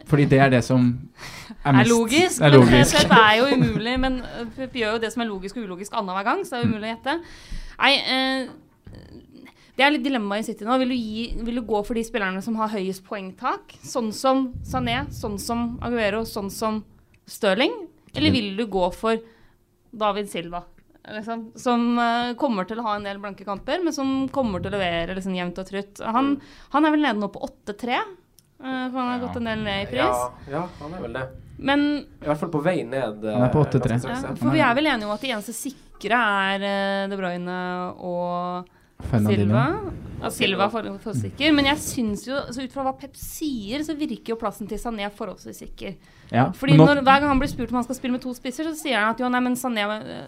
[0.07, 0.86] Fordi det er det som
[1.66, 2.41] er er mest logisk.
[2.45, 2.95] er logisk.
[3.01, 3.97] Men det er jo umulig.
[4.05, 6.62] Men vi Pep gjør jo det som er logisk og ulogisk annenhver gang, så det
[6.64, 7.20] er umulig å gjette.
[7.80, 7.93] Nei,
[9.80, 10.76] det er litt dilemma i City nå.
[10.82, 13.76] Vil du, gi, vil du gå for de spillerne som har høyest poengtak?
[13.80, 16.82] Sånn som Sané, sånn som Aguero, sånn som
[17.30, 17.88] Stirling?
[18.16, 19.20] Eller vil du gå for
[19.91, 20.64] David Silva?
[21.10, 24.70] Liksom, som eh, kommer til å ha en del blanke kamper, men som kommer til
[24.74, 26.01] å levere liksom, jevnt og trutt.
[26.05, 26.36] Han,
[26.76, 28.01] han er vel nede nå på 8-3, eh,
[28.60, 30.01] for han har gått en del ned i pris.
[30.03, 31.24] Ja, ja, han er vel det.
[31.60, 31.86] Men
[32.22, 33.24] I hvert fall på vei ned.
[33.26, 33.88] eh, Han er på 8-3.
[33.95, 34.36] ganske ja, ja.
[34.43, 37.57] for vi er vel enige om at de eneste sikre er eh, De Bruyne
[37.97, 38.76] og.
[38.99, 39.65] Silva.
[40.19, 41.53] Ja, Silva for, for sikker.
[41.55, 44.79] Men jeg syns jo, så ut fra hva Pep sier, så virker jo plassen til
[44.81, 45.93] Sané forholdsvis sikker.
[46.29, 48.33] Ja, Fordi nå- når, Hver gang han blir spurt om han skal spille med to
[48.35, 49.85] spisser, så sier han at jo, nei, men Sané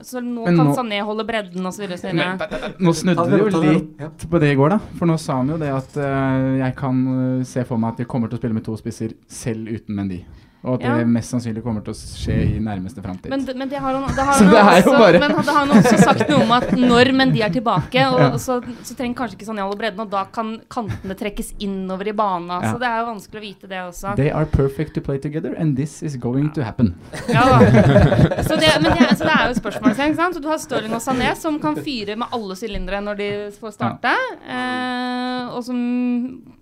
[0.08, 2.78] Så nå Men kan nå- Sané holde bredden og så videre.
[2.80, 4.80] Nå snudde du jo litt på det i går, da.
[4.98, 7.04] For nå sa han jo det at uh, jeg kan
[7.42, 9.96] eh, se for meg at de kommer til å spille med to spisser selv uten
[10.00, 10.24] Mendy.
[10.64, 10.98] Og at Ja.
[11.00, 13.32] det mest sannsynlig kommer til å skje i nærmeste framtid.
[13.34, 15.98] Men, men det har han, det har han også, bare- men det har han også
[16.04, 18.28] sagt noe om at når Mendy er tilbake, og, Ja.
[18.38, 22.14] så, så trenger kanskje ikke Sané holde bredden, og da kan kantene trekkes innover i
[22.14, 22.52] banen.
[22.62, 22.74] Ja.
[22.76, 24.14] Så det er jo vanskelig å vite det også.
[24.20, 26.94] They are perfect to play together, and this is going to happen.
[27.28, 27.58] Ja da.
[28.52, 30.36] Så det, men det, så det er jo sant?
[30.36, 33.74] Så du har Stirling og Sané som kan fyre med alle sylindere når de får
[33.80, 34.14] starte.
[34.46, 35.80] Eh, og som,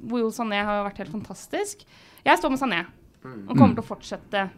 [0.07, 1.83] hvor jo Sané har vært helt fantastisk.
[2.25, 2.81] Jeg står med Sané
[3.23, 4.49] og kommer til å fortsette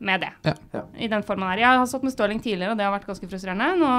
[0.00, 0.32] med det.
[0.46, 0.82] Ja.
[0.96, 1.58] I den formen her.
[1.58, 3.72] Jeg har stått med Stirling tidligere, og det har vært ganske frustrerende.
[3.80, 3.94] Nå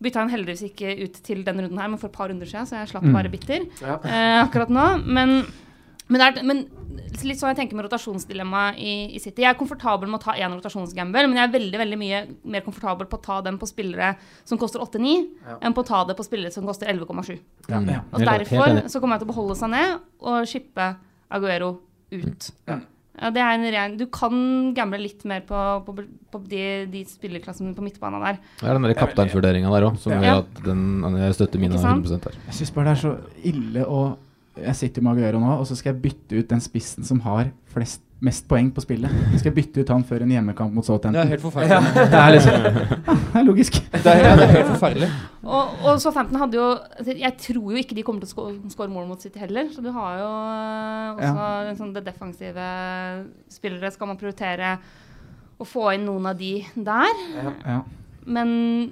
[0.00, 2.64] bytta han heldigvis ikke ut til denne runden her, men for et par runder siden,
[2.68, 3.12] så jeg slapp Mm.
[3.12, 3.98] bare bitter Ja.
[4.04, 5.04] eh, akkurat nå.
[5.04, 5.44] Men,
[6.08, 6.62] men, det er, men
[7.22, 9.42] litt sånn jeg tenker med rotasjonsdilemmaet i, i City.
[9.42, 12.60] Jeg er komfortabel med å ta én rotasjonsgamble, men jeg er veldig veldig mye mer
[12.62, 15.58] komfortabel på å ta den på spillere som koster 8-9, Ja.
[15.62, 17.38] enn på å ta det på spillere som koster 11,7.
[17.68, 17.80] Ja.
[17.80, 18.00] Ja.
[18.12, 20.96] Og derfor så kommer jeg til å beholde seg ned og shippe
[21.30, 21.78] Aguero
[22.12, 22.50] ut.
[22.68, 22.80] Ja.
[23.20, 24.32] Ja, det er en ren, du kan
[24.72, 25.92] gamble litt mer på, på,
[26.32, 28.38] på de, de spillerklassene på midtbanen der.
[28.62, 30.20] Det er den der kapteinsvurderinga der òg, som Ja.
[30.22, 30.84] gjør at den,
[31.18, 32.06] jeg støtter mine Ikke sant?
[32.06, 32.38] 100 her.
[32.46, 33.12] Jeg syns bare det er så
[33.44, 34.00] ille å
[34.60, 37.50] Jeg sitter med Aguero nå, og så skal jeg bytte ut den spissen som har
[37.74, 39.12] flest, mest poeng på spillet.
[39.32, 41.16] Jeg skal bytte ut han før en hjemmekamp mot Southampton.
[41.16, 42.06] Det er helt forferdelig.
[42.12, 43.78] Det er liksom ja, Det er logisk.
[43.94, 45.08] Det er, ja, det er helt forferdelig.
[45.40, 46.66] Og, og Southampton hadde jo
[47.08, 49.70] Jeg tror jo ikke de kommer til å skåre mål mot City heller.
[49.72, 52.68] Så du har jo øh, også en sånn det defensive
[53.52, 53.92] spillere.
[53.94, 54.76] Skal man prioritere
[55.60, 57.24] å få inn noen av de der?
[57.40, 57.80] Ja.
[58.30, 58.50] Men,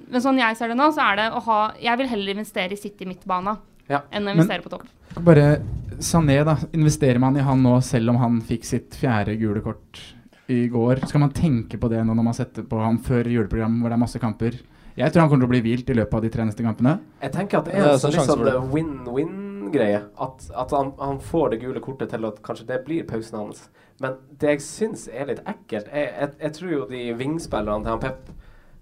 [0.09, 2.73] men sånn jeg ser det nå, så er det å ha Jeg vil heller investere
[2.73, 3.59] i City midtbane
[3.89, 4.01] Ja.
[4.11, 4.87] enn å Men- investere på topp.
[5.25, 5.61] Bare
[5.99, 6.55] Sané, da.
[6.73, 9.99] Investerer man i han nå selv om han fikk sitt fjerde gule kort
[10.47, 11.05] i går?
[11.07, 13.97] Skal man tenke på det nå når man setter på han før juleprogram hvor det
[13.97, 14.59] er masse kamper?
[14.97, 16.99] Jeg tror han kommer til å bli hvilt i løpet av de tre neste kampene.
[17.21, 20.01] Jeg tenker at det er en så sånn litt sånn win-win-greie.
[20.19, 23.67] At, at han, han får det gule kortet til at kanskje det blir pausen hans.
[24.01, 27.91] Men det jeg syns er litt ekkelt jeg, jeg, jeg tror jo de vingspillerne til
[27.91, 28.29] han Pep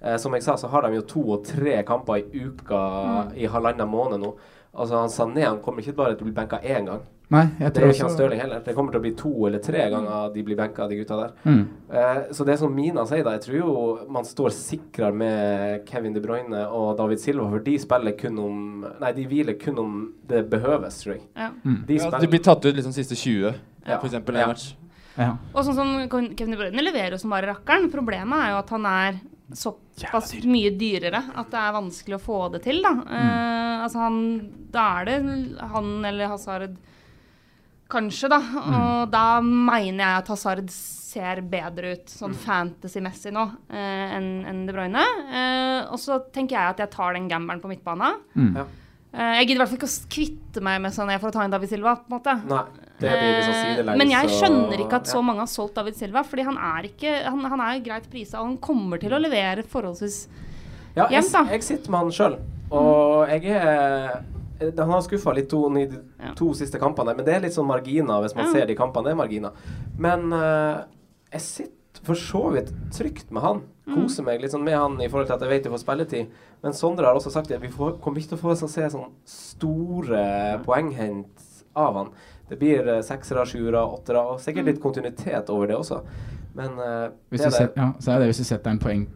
[0.03, 3.31] eh, Som jeg sa, så har de jo to og tre kamper i uka Mm.
[3.37, 4.35] i halvannen måned nå.
[4.77, 7.01] Altså han Sané han kommer ikke bare til å bli benka én gang.
[7.29, 8.59] Nei, jeg det tror er ikke han Stirling heller.
[8.63, 11.33] Det kommer til å bli to eller tre ganger de blir benka, de gutta der.
[11.43, 11.63] Mm.
[11.91, 13.73] Eh, så det som Mina sier, da, jeg tror jo
[14.15, 18.63] man står sikrere med Kevin De Bruyne og David Silva, for de spiller kun om
[19.01, 19.97] Nei, de hviler kun om
[20.29, 21.23] det behøves, tror jeg.
[21.35, 21.49] Ja.
[21.65, 21.79] Mm.
[21.89, 23.53] De Ja, de blir tatt ut liksom siste 20,
[23.87, 23.97] Ja.
[23.99, 24.43] for eksempel, i Ja.
[24.43, 24.75] en match.
[25.17, 25.31] Ja.
[25.53, 27.91] Og sånn som Kevin De Bruyne leverer jo som bare rakkeren.
[27.91, 29.19] Problemet er jo at han er
[29.51, 32.91] såpass mye dyrere at det er vanskelig å få det til, da.
[33.03, 34.17] Eh, altså han
[34.73, 35.17] Da er det
[35.73, 36.77] han eller Hazard
[37.87, 38.39] kanskje, da.
[38.67, 44.65] Og da mener jeg at Hazard ser bedre ut sånn fantasy-messig nå eh, enn en
[44.67, 45.05] De Bruyne.
[45.31, 48.19] Eh, og så tenker jeg at jeg tar den gambelen på midtbanen.
[48.35, 48.51] Mm.
[48.59, 48.65] Ja.
[49.13, 51.45] Eh, jeg gidder i hvert fall ikke å kvitte meg med Sané for å ta
[51.47, 51.95] inn David Silva.
[52.01, 52.35] på en måte.
[52.51, 52.65] Nei,
[52.99, 53.57] det blir litt sånn
[53.87, 53.95] Eh.
[53.97, 57.11] Men jeg skjønner ikke at så mange har solgt David Silva, fordi han er ikke
[57.29, 60.27] Han, han er greit prisa, og han kommer til å levere forholdsvis
[60.95, 61.43] Ja, jeg, jevnt, da.
[61.53, 62.37] jeg sitter med han sjøl,
[62.71, 64.23] og jeg er
[64.59, 66.33] eh, Han har skuffa litt to, i de Ja.
[66.33, 68.51] to siste kampene, men det er litt sånn marginer hvis man Ja.
[68.51, 69.05] ser de kampene.
[69.05, 69.51] Det er marginer.
[69.97, 70.83] Men uh,
[71.31, 73.61] jeg sitter for så vidt trygt med han.
[73.87, 73.95] Mm.
[73.95, 76.27] Koser meg litt sånn med han i forhold til at jeg vet jeg får spilletid.
[76.63, 78.89] Men Sondre har også sagt at vi får, kommer ikke til å få sånn, se
[78.89, 81.45] sånn store poenghent
[81.75, 82.09] av han.
[82.49, 86.01] Det blir eh, seksere, sjuere, åttere, og sikkert litt kontinuitet over det også.
[86.57, 87.57] Men uh, Hvis det er det.
[87.57, 89.07] set, ja, så er det hvis du setter en poeng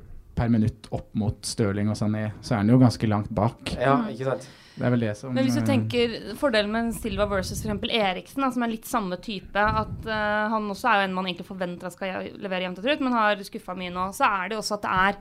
[0.42, 3.76] per minutt opp mot Stirling og Sané, så er han jo ganske langt bak.
[3.78, 4.50] Ja, ikke sant?
[4.72, 7.92] Det er vel det som Men hvis du eh, tenker fordelen med Silva versus f.eks.
[7.92, 11.46] Eriksen, som er litt samme type, at uh, han også er jo en man egentlig
[11.50, 14.58] forventer at skal levere jevnt og trutt, men har skuffa mye nå, så er det
[14.58, 15.20] jo også at det er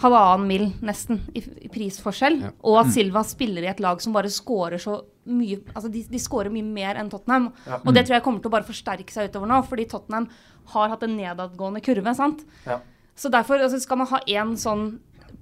[0.00, 4.30] halvannen mil nesten i, i prisforskjell, og at Silva spiller i et lag som bare
[4.32, 5.00] scorer så
[5.30, 7.76] mye Altså de, de scorer mye mer enn Tottenham, Ja.
[7.82, 10.30] og det tror jeg kommer til å bare forsterke seg utover nå, fordi Tottenham
[10.72, 12.46] har hatt en nedadgående kurve, sant?
[12.68, 12.78] Ja.
[13.20, 14.84] Så derfor altså, skal man ha en sånn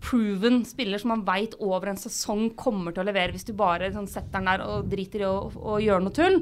[0.02, 3.90] proven spiller som man veit over en sesong kommer til å levere hvis du bare
[3.94, 6.36] sånn, setter den der og driter i å, å gjøre noe tull,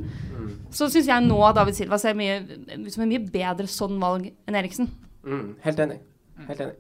[0.74, 2.40] så syns jeg nå David Silva ser mye,
[2.74, 4.90] ut som en mye bedre sånn valg enn Eriksen.
[5.24, 6.02] Mm, helt enig.
[6.50, 6.76] Helt enig.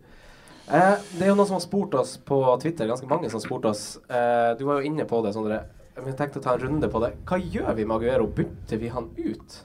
[0.66, 3.46] Eh, det er jo noen som har spurt oss på Twitter, ganske mange som har
[3.46, 3.86] spurt oss.
[4.10, 5.62] Eh, du var jo inne på det, Sondre.
[5.96, 7.14] Men jeg tenkte å ta en runde på det.
[7.28, 8.26] Hva gjør vi med Aguero?
[8.36, 9.60] Bytter vi han ut?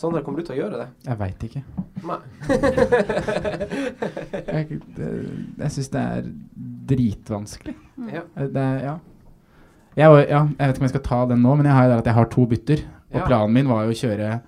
[0.00, 0.86] Sondre, kommer du til å gjøre det?
[1.04, 1.60] Jeg veit ikke.
[2.08, 2.16] Nei.
[4.50, 4.80] Jeg,
[5.60, 6.22] jeg syns det er
[6.90, 7.74] dritvanskelig.
[8.10, 8.22] Ja.
[8.40, 8.94] Eh, Det ja.
[9.98, 10.40] Jeg, ja.
[10.46, 12.42] Jeg vet ikke om jeg skal ta den nå, men jeg har jeg har to
[12.48, 12.78] bytter.
[13.10, 13.26] Og Ja.
[13.26, 14.40] planen min var jo å kjøre Ja,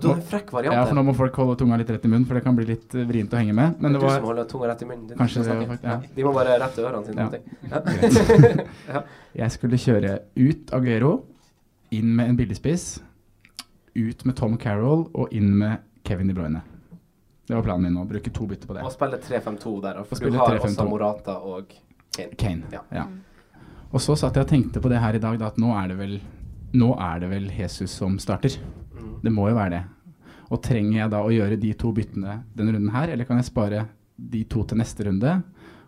[0.00, 2.08] du har en frekk variant Ja, for nå må folk holde tunga litt rett i
[2.08, 3.74] munnen, for det kan bli litt eh, vrient å henge med.
[3.80, 5.16] Men det det var, du som holder tunga rett i munnen.
[5.18, 6.00] Kanskje det, faktisk, fakt- ja.
[6.16, 7.30] De må bare rette ørene sine.
[7.70, 7.80] Ja.
[9.44, 11.24] Jeg skulle kjøre ut Aguero,
[11.94, 13.00] inn med en billigspiss,
[13.94, 16.62] ut med Tom Carroll og inn med Kevin De Bruyne.
[17.46, 18.04] Det var planen min nå.
[18.08, 18.84] Bruke to bytter på det.
[18.86, 20.64] Og spille 3-5-2 der, Og for du har 3-5-2.
[20.70, 21.74] også Morata og
[22.16, 22.36] Kane.
[22.40, 22.70] Kane.
[22.72, 22.80] Ja.
[22.94, 23.04] Ja.
[23.92, 25.92] Og så satt jeg og tenkte på det her i dag, da, at nå er
[25.92, 26.16] det vel
[26.74, 28.56] Nå er det vel Jesus som starter.
[28.98, 29.10] Mm.
[29.22, 29.82] Det må jo være det.
[30.50, 33.46] Og trenger jeg da å gjøre de to byttene denne runden her, eller kan jeg
[33.46, 33.84] spare
[34.18, 35.36] de to til neste runde?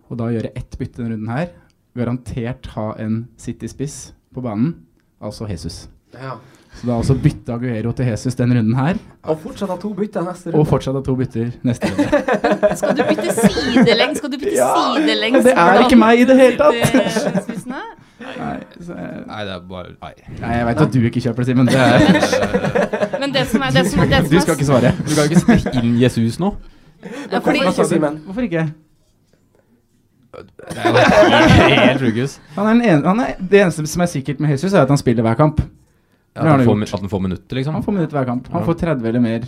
[0.07, 1.51] Og da gjøre ett bytte denne runden her.
[1.99, 4.77] Garantert ha en City-spiss på banen,
[5.19, 5.89] altså Jesus.
[6.15, 6.37] Ja.
[6.77, 10.23] Så da altså bytte Aguero til Jesus den runden her, Og fortsatt ha to bytter
[10.27, 10.61] neste runde.
[10.61, 12.07] og fortsatt ha to bytter neste runde.
[12.81, 14.19] Skal du bytte sidelengs?
[14.19, 14.69] Skal du bytte Ja,
[14.99, 15.45] sidelengs?
[15.45, 16.75] det er ikke meg i det hele tatt.
[18.37, 20.13] Nei, så jeg, Nei, det er bare Nei.
[20.41, 21.67] nei, jeg veit at du ikke kjøper det, Simen.
[21.67, 21.99] Det er
[23.21, 24.93] Men det som er, det som, det som Du er skal ikke svare.
[25.05, 26.55] Du kan ikke stikke inn Jesus nå?
[27.33, 28.21] Ja, fordi, Hvorfor ikke, Simen?
[28.27, 28.67] Hvorfor ikke?
[30.37, 32.39] Det er jo helt sjukehus.
[32.57, 34.89] Han er den ene, han er, det eneste som er sikkert med Jesus, er at
[34.93, 35.61] han spiller hver kamp.
[36.37, 37.75] At han får, at han får minutter, liksom?
[37.79, 38.49] Han får minutter hver kamp.
[38.53, 39.47] Han får 30 eller mer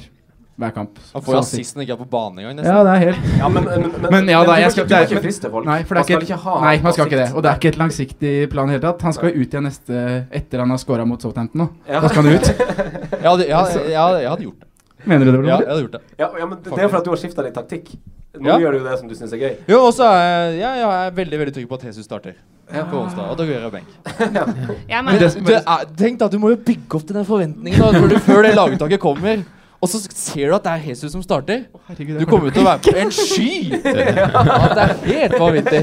[0.59, 0.97] hver kamp.
[1.15, 2.75] Han får jo assist når han ikke er på banen engang, nesten.
[2.75, 4.95] Ja, det er helt Ja, men, men, men, Men ja da, jeg skal ikke, du
[4.95, 5.67] må det er- ikke friste folk.
[5.69, 7.29] Nei, for det er skal ikke, nei, man skal ikke det.
[7.37, 9.05] Og det er ikke et langsiktig plan i det hele tatt.
[9.07, 10.03] Han skal jo ut igjen neste
[10.41, 11.69] etter han har scora mot Southampton nå.
[11.87, 12.01] Ja.
[12.03, 12.51] Da skal han ut.
[13.23, 14.67] ja, hadde, ja, jeg, hadde gjort det.
[15.07, 16.03] Mener du det, Ja, jeg hadde gjort det.
[16.19, 17.95] Ja, ja, men det det er for at du har skifta litt taktikk.
[18.39, 18.59] Nå Ja.
[18.59, 19.55] gjør du jo det som du syns er gøy.
[19.71, 20.27] Jo, og så er
[20.59, 22.35] jeg, ja, jeg er veldig veldig trygg på at Jesus starter
[22.69, 23.29] på onsdag.
[23.31, 23.93] Og da går jeg benk.
[24.93, 25.03] ja.
[25.03, 28.03] Men det, det er, tenk da, du må jo bygge opp til den forventningen da,
[28.13, 29.45] du, før det laguttaket kommer.
[29.79, 31.69] Og så ser du at det er Jesus som starter.
[31.87, 33.51] Herregud, Du kommer til å være på en sky!
[33.79, 35.83] Ja, det er helt vanvittig.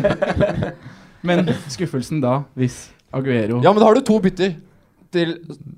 [1.25, 4.57] Men skuffelsen da, hvis Aguero Ja, men da har du to bytter
[5.15, 5.31] til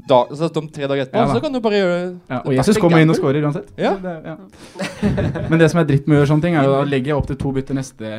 [0.09, 1.19] da, så om tre dager etterpå.
[1.19, 1.35] Ja, da.
[1.35, 3.69] så kan du bare gjøre ja, Og Jesus kommer inn og scorer uansett.
[3.77, 3.93] Ja.
[4.01, 5.43] Det, ja.
[5.51, 7.19] Men det som er dritt med å gjøre sånne ting, er jo da legger jeg
[7.19, 8.13] opp til to bytter neste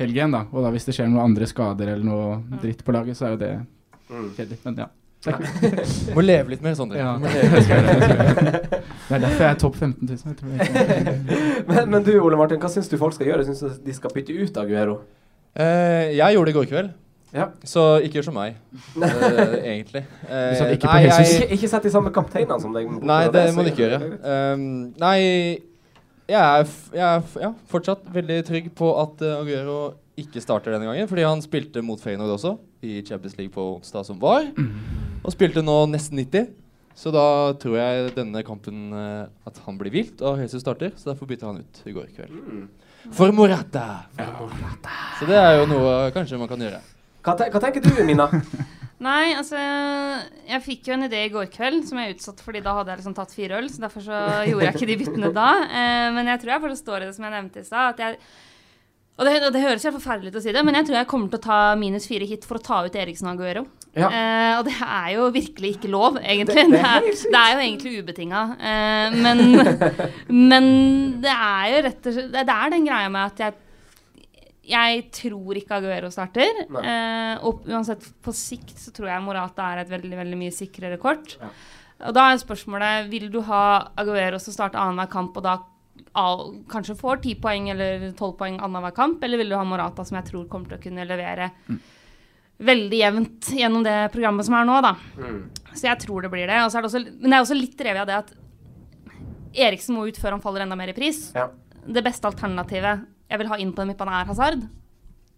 [0.00, 0.44] helg igjen, da.
[0.52, 3.30] Og da hvis det skjer noen andre skader eller noe dritt på laget, så er
[3.36, 3.52] jo det
[4.38, 4.58] kjedelig.
[4.64, 4.88] Men ja.
[6.16, 6.98] Må leve litt mer Sondre.
[6.98, 7.12] Ja.
[9.12, 10.18] Det er derfor jeg er topp 15 000.
[10.24, 11.64] Jeg tror jeg.
[11.68, 13.44] Men, men du, Ole Martin, hva syns du folk skal gjøre?
[13.44, 14.94] Syns du de skal bytte ut Aguero?
[15.52, 16.92] Uh, jeg gjorde det i går kveld.
[17.68, 18.56] Så ikke gjør som meg,
[18.96, 19.04] uh,
[19.72, 20.02] egentlig.
[20.28, 22.88] Uh, ikke nei, jeg- Ikke- ikke sett de samme kapteinene som deg.
[23.02, 24.00] Nei, Det det må du ikke gjøre.
[24.24, 24.64] Um,
[25.00, 25.18] nei,
[26.30, 29.78] jeg er, f jeg er f ja, fortsatt veldig trygg på at uh, Aguero
[30.18, 31.08] ikke starter denne gangen.
[31.10, 34.50] Fordi han spilte mot Feyenoord også, i Champions League på onsdag som var.
[35.22, 36.52] Og spilte nå nesten 90.
[36.98, 37.24] Så da
[37.56, 40.92] tror jeg denne kampen uh, at han blir vilt, og Jesus starter.
[40.96, 42.68] Så derfor bytter han ut i går kveld.
[43.16, 44.04] For Morata.
[45.18, 46.82] Så det er jo noe kanskje man kan gjøre.
[47.22, 48.28] Hva, te hva tenker du, Mina?
[49.02, 52.76] Nei, altså Jeg fikk jo en idé i går kveld som jeg utsatte fordi da
[52.78, 53.66] hadde jeg liksom tatt fire øl.
[53.72, 55.48] Så derfor så gjorde jeg ikke de byttene da.
[55.66, 58.02] Eh, men jeg tror jeg forstår det som jeg nevnte i stad.
[59.18, 61.28] og det, det høres helt forferdelig ut å si det, men jeg tror jeg kommer
[61.32, 63.64] til å ta minus fire hit for å ta ut Eriksen og Aguero.
[63.92, 64.06] Ja.
[64.08, 66.64] Eh, og det er jo virkelig ikke lov, egentlig.
[66.70, 68.44] Det- Det, er det er jo egentlig ubetinga.
[68.70, 69.42] Eh, men,
[70.32, 70.70] men
[71.22, 73.58] det er jo rett og slett Det det er den greia med at jeg
[74.62, 76.62] jeg tror ikke Aguero starter.
[76.86, 80.98] Eh, og uansett, på sikt så tror jeg Morata er et veldig veldig mye sikrere
[81.02, 81.36] kort.
[82.02, 85.56] Og da er spørsmålet Vil du ha Aguero som starter annenhver kamp, og da
[86.14, 90.04] al- kanskje får 10 poeng eller 12 poeng annenhver kamp, eller vil du ha Morata,
[90.04, 91.50] som jeg tror kommer til å kunne levere
[92.62, 94.94] veldig jevnt gjennom det programmet som er nå, da.
[95.74, 96.60] Så jeg tror det blir det.
[96.62, 98.32] Og så er det også, men det er også litt drevet av det at
[99.66, 101.32] Eriksen må ut før han faller enda mer i pris.
[101.36, 101.48] Ja.
[101.82, 103.02] Det beste alternativet
[103.32, 104.62] jeg vil ha inn på den midtbanen, er Hazard.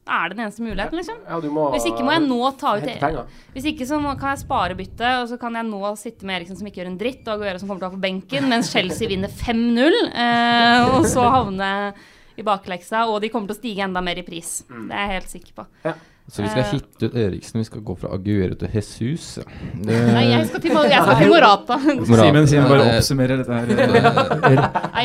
[0.04, 1.20] Da er det den eneste muligheten, liksom.
[1.24, 3.28] Ja, du må Hvis ikke må jeg nå ta ut.
[3.54, 6.42] Hvis ikke så må, kan jeg spare byttet, og så kan jeg nå sitte med
[6.42, 8.48] Eriksen som ikke gjør en dritt, og Aguero som kommer til å være på benken,
[8.52, 11.70] mens Chelsea vinner 5-0, eh, og så havne
[12.36, 14.58] i bakleksa, og de kommer til å stige enda mer i pris.
[14.68, 14.88] Mm.
[14.90, 15.66] Det er jeg helt sikker på.
[16.34, 19.38] Så vi skal Eh, hitte ut Eriksen, vi skal gå fra Aguero til Jesus.
[19.38, 21.78] Det- Nei, jeg skal til, Mo- jeg skal til Morata.
[21.80, 23.66] Simen, Simen bare oppsummerer dette her.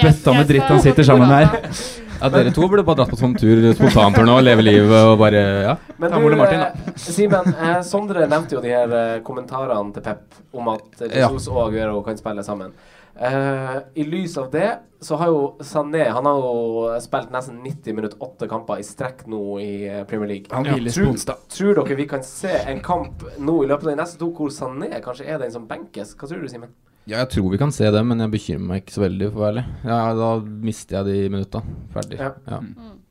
[0.04, 2.09] Bøtta med dritt han sitter sammen med her.
[2.20, 5.44] Ja, dere to burde bare dratt på sånn tur, spontantur nå, leve livet og bare
[5.64, 5.76] Ja.
[5.98, 6.70] Men du, Martin, da.
[6.92, 11.14] eh, Simen, eh, Sondre nevnte jo de her eh, kommentarene til Pep om at eh,
[11.22, 12.74] Jesus og Aguero kan spille sammen.
[13.20, 14.68] Eh, I lys av det
[15.04, 19.26] så har jo Sané Han har jo spilt nesten 90 minutter, åtte kamper i strekk
[19.28, 19.72] nå i
[20.08, 20.52] Premier League.
[20.52, 21.42] Han på tror, onsdag.
[21.52, 24.52] tror dere vi kan se en kamp nå i løpet av de neste to hvor
[24.52, 26.16] Sané kanskje er den som benkes?
[26.20, 26.72] Hva tror du, Simen?
[27.08, 29.40] Ja, jeg tror vi kan se det, men jeg bekymrer meg ikke så veldig, for
[29.40, 29.66] å være ærlig.
[29.86, 31.62] Ja, da mister jeg de minutta.
[31.94, 32.20] Ferdig.
[32.20, 32.32] Ja.
[32.48, 32.60] Ja.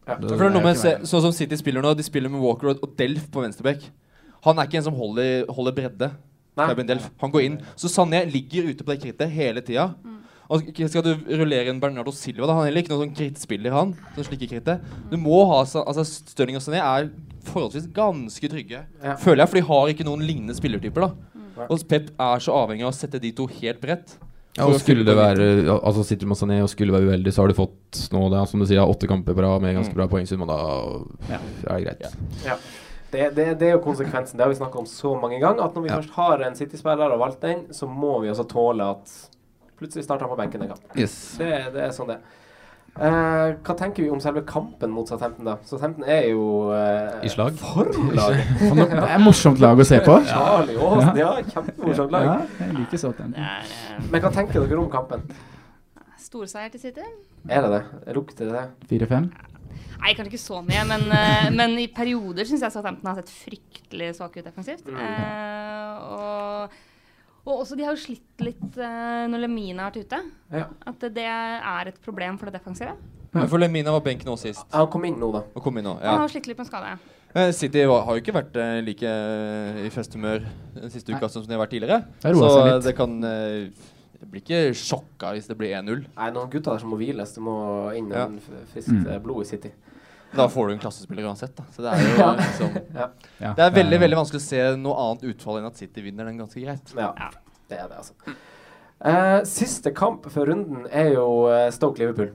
[0.09, 0.14] Ja.
[0.16, 2.41] Det- For det er noe med, se, sånn som City spiller nå, de spiller med
[2.41, 3.82] Walker og Delf på venstreback.
[4.45, 6.11] Han er ikke en som holder, holder bredde.
[6.57, 6.74] Nei.
[6.74, 7.11] Delf.
[7.20, 7.59] Han går inn.
[7.76, 9.95] Så Sané ligger ute på det krittet hele tida.
[10.51, 12.55] Og skal du rullere en Bernardo Silva, da.
[12.55, 13.93] Han er heller ikke noen sånn krittspiller, han.
[14.16, 14.80] sånn slikker krittet.
[15.11, 17.11] Du må ha Altså, Stirling og Sané er
[17.45, 18.80] forholdsvis ganske trygge.
[19.03, 19.16] Ja.
[19.16, 21.12] Føler jeg, for de har ikke noen lignende spillertyper, da.
[21.66, 24.16] Og Pep er så avhengig av å sette de to helt bredt.
[24.59, 25.44] Ja, og skulle det være
[25.76, 28.40] Altså Sitter du med Sané og skulle være uheldig, så har du fått nå det,
[28.50, 30.56] som du sier, åtte kamper på rad med ganske bra poengsum, og da
[31.36, 32.16] er det greit.
[32.46, 32.56] Ja.
[33.12, 34.36] Det, det, det er jo konsekvensen.
[34.36, 35.62] Det har vi snakka om så mange ganger.
[35.64, 36.00] At når vi Ja.
[36.00, 39.14] først har en City-spiller og valgt den, så må vi også tåle at
[39.78, 40.82] plutselig starter han på benken en gang.
[40.98, 41.36] Yes.
[41.38, 42.36] Det, det er sånn det er.
[42.99, 45.59] Eh, hva tenker vi om selve kampen mot Southampton, da?
[45.68, 47.59] Southampton er jo uh, I slag.
[47.61, 48.49] formlaget.
[48.94, 50.16] Det er morsomt lag å se på.
[50.26, 52.26] Charlie Aas, ja, kjempemorsomt lag.
[52.26, 53.14] Ja, jeg liker.
[53.20, 53.78] Det eh,
[54.11, 55.24] Men hva tenker dere om kampen?
[56.28, 57.05] storseier til City.
[57.49, 58.14] Er det det?
[58.16, 59.07] Lukter det det?
[59.07, 59.30] 4-5.
[59.99, 63.32] Nei, kanskje ikke så mye, men, eh, men i perioder syns jeg Southampton har sett
[63.32, 64.86] fryktelig svake ut defensivt.
[64.86, 65.01] Mm.
[65.05, 66.76] Eh, og,
[67.47, 70.18] og også de har jo slitt litt uh, når Lemina har vært ute.
[70.53, 70.66] Ja.
[70.86, 72.97] At det, det er et problem for det defensive.
[73.32, 74.64] Men For Lemina var benk nå sist.
[74.72, 75.45] Han kom inn nå, da.
[75.55, 76.97] Og kom inn nå, Han har slitt litt med skade.
[77.36, 79.11] Eh, City var, har jo ikke vært eh, like
[79.84, 80.47] i festhumør
[80.78, 82.01] den siste uka som de har vært tidligere.
[82.24, 83.72] Det Så det kan Det
[84.18, 86.07] Jeg blir ikke sjokka hvis det blir 1-0.
[86.16, 87.34] Nei, noen gutter der som må hviles.
[87.36, 87.59] Det må
[87.95, 88.26] inn Ja.
[88.72, 89.22] friskt Mm.
[89.22, 89.70] blod i City.
[90.36, 91.64] Da får du en klassespiller uansett, da.
[91.72, 92.74] Så det er jo liksom
[93.56, 96.40] Det er veldig veldig vanskelig å se noe annet utfall enn at City vinner den
[96.42, 96.92] ganske greit.
[96.98, 97.12] Ja,
[97.70, 98.36] det er det, altså.
[98.98, 102.32] Uh, siste kamp før runden er jo eh, Stoke-Liverpool.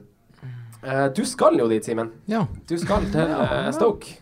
[0.84, 2.10] Uh, du skal jo dit, Simen.
[2.30, 2.46] Ja.
[2.68, 4.18] Du skal til uh, Stoke.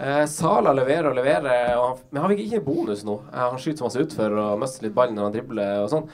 [0.00, 3.18] Uh, Sala leverer og leverer, og han, men han fikk ikke bonus nå.
[3.34, 6.06] Eh, han skyter så masse utfor og mister litt ball når han dribler og sånn.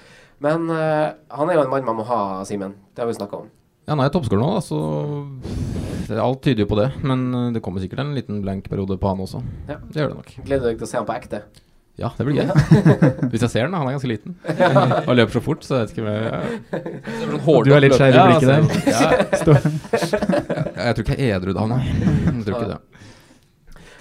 [0.43, 2.75] Men eh, han er jo en mann man må ha, Simen.
[2.97, 3.53] Det har vi snakka om.
[3.87, 6.89] Ja, han er toppskårer nå, da, så Alt tyder jo på det.
[7.07, 9.41] Men eh, det kommer sikkert en liten blank periode på han også.
[9.71, 9.77] Ja.
[9.87, 10.33] Det gjør det nok.
[10.47, 11.41] Gleder du deg til å se han på ekte?
[11.97, 12.51] Ja, det blir gøy.
[13.33, 13.79] Hvis jeg ser den, da.
[13.81, 14.35] Han er ganske liten.
[15.09, 17.63] Og løper så fort, så jeg vet ikke om jeg ja.
[17.65, 18.61] Du er litt skeiv i blikket der.
[18.91, 19.09] Ja,
[19.41, 19.65] Står-
[20.77, 21.81] Ja, jeg tror ikke jeg er edru da, nei.
[21.87, 22.81] Jeg tror ikke det.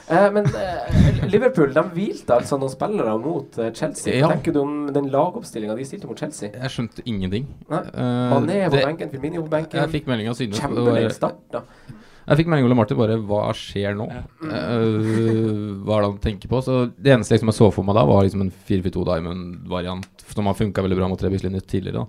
[0.09, 4.13] Eh, men eh, Liverpool de hvilte altså noen spillere mot eh, Chelsea.
[4.13, 4.27] Hva Ja.
[4.35, 6.51] tenker du om den lagoppstillinga de stilte mot Chelsea?
[6.53, 7.47] Jeg skjønte ingenting.
[7.69, 7.81] Nei.
[7.89, 9.79] Eh, Mané på det- benken, Firmino på benken.
[9.81, 10.53] Jeg fikk melding av Synne.
[10.53, 11.63] Chamberlain starta.
[12.27, 14.07] Jeg fikk melding av Ole Martin bare Hva skjer nå?
[14.09, 16.61] Eh, hva er det han tenker på?
[16.63, 20.45] Så Det eneste liksom jeg så for meg da, var liksom en 4-4-2 Diamond-variant som
[20.49, 21.93] har funka veldig bra mot Rebus tidligere.
[21.93, 22.05] da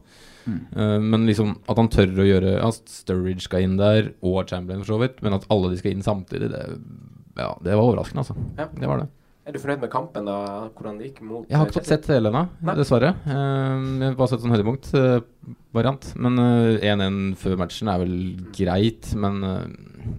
[0.47, 0.61] Mm.
[0.77, 4.85] Eh, Men liksom at han tør å gjøre At Sturridge skal inn der, og Chamberlain
[4.85, 6.79] for så vidt, men at alle de skal inn samtidig, det,
[7.37, 8.37] ja, det var overraskende, altså.
[8.59, 8.69] Ja.
[8.73, 9.09] Det var det.
[9.47, 10.37] Er du fornøyd med kampen, da?
[10.75, 12.43] Hvordan det gikk mot Jeg har ikke fått sett hele ennå,
[12.75, 13.13] dessverre.
[13.23, 16.09] Eh, jeg har bare sett sånn høydepunkt-variant.
[16.19, 18.17] men eh, 1-1 før matchen er vel
[18.57, 20.11] greit, men eh,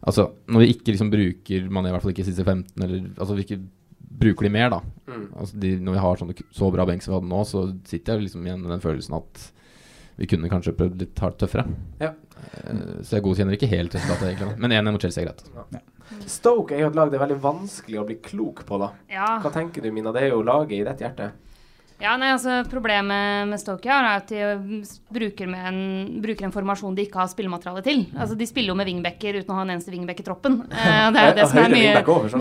[0.00, 3.04] altså Når vi ikke liksom bruker Man er i hvert fall ikke siste 15, eller
[3.12, 3.60] altså vi ikke
[4.22, 4.80] bruker de mer, da.
[5.10, 5.28] Mm.
[5.36, 8.14] Altså de, når vi har sånne, så bra benk som vi hadde nå, så sitter
[8.14, 9.48] jeg liksom igjen med den følelsen at
[10.20, 11.64] vi kunne kanskje prøvd litt hardt tøffere.
[12.00, 12.12] Ja.
[12.52, 14.56] Eh, så jeg godkjenner ikke helt resultatet, egentlig.
[14.62, 15.82] Men 1-1 mot Chelsea er greit.
[16.30, 18.92] Stoke er jo et lag det er veldig vanskelig å bli klok på, da.
[19.12, 19.30] Ja.
[19.42, 20.12] Hva tenker du, Mina?
[20.14, 21.32] Det er jo laget i ditt hjerte.
[22.02, 24.80] Ja, nei, altså Problemet med Stoke er at de
[25.14, 25.82] bruker, med en,
[26.24, 28.02] bruker en formasjon de ikke har spillemateriale til.
[28.16, 30.64] Altså De spiller jo med wingbacker uten å ha en eneste wingback i troppen.
[30.66, 31.92] Eh, det er det som er mye.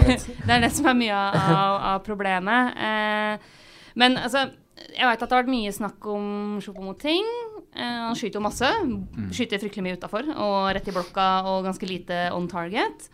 [0.47, 2.81] Det er det som er mye av, av problemet.
[2.89, 3.69] Eh,
[4.01, 4.47] men altså
[4.81, 6.25] jeg vet at det har vært mye snakk om
[6.63, 7.27] Choupo-Moting.
[7.75, 8.69] Eh, han skyter jo masse.
[9.35, 13.11] Skyter fryktelig mye utafor og rett i blokka og ganske lite on target.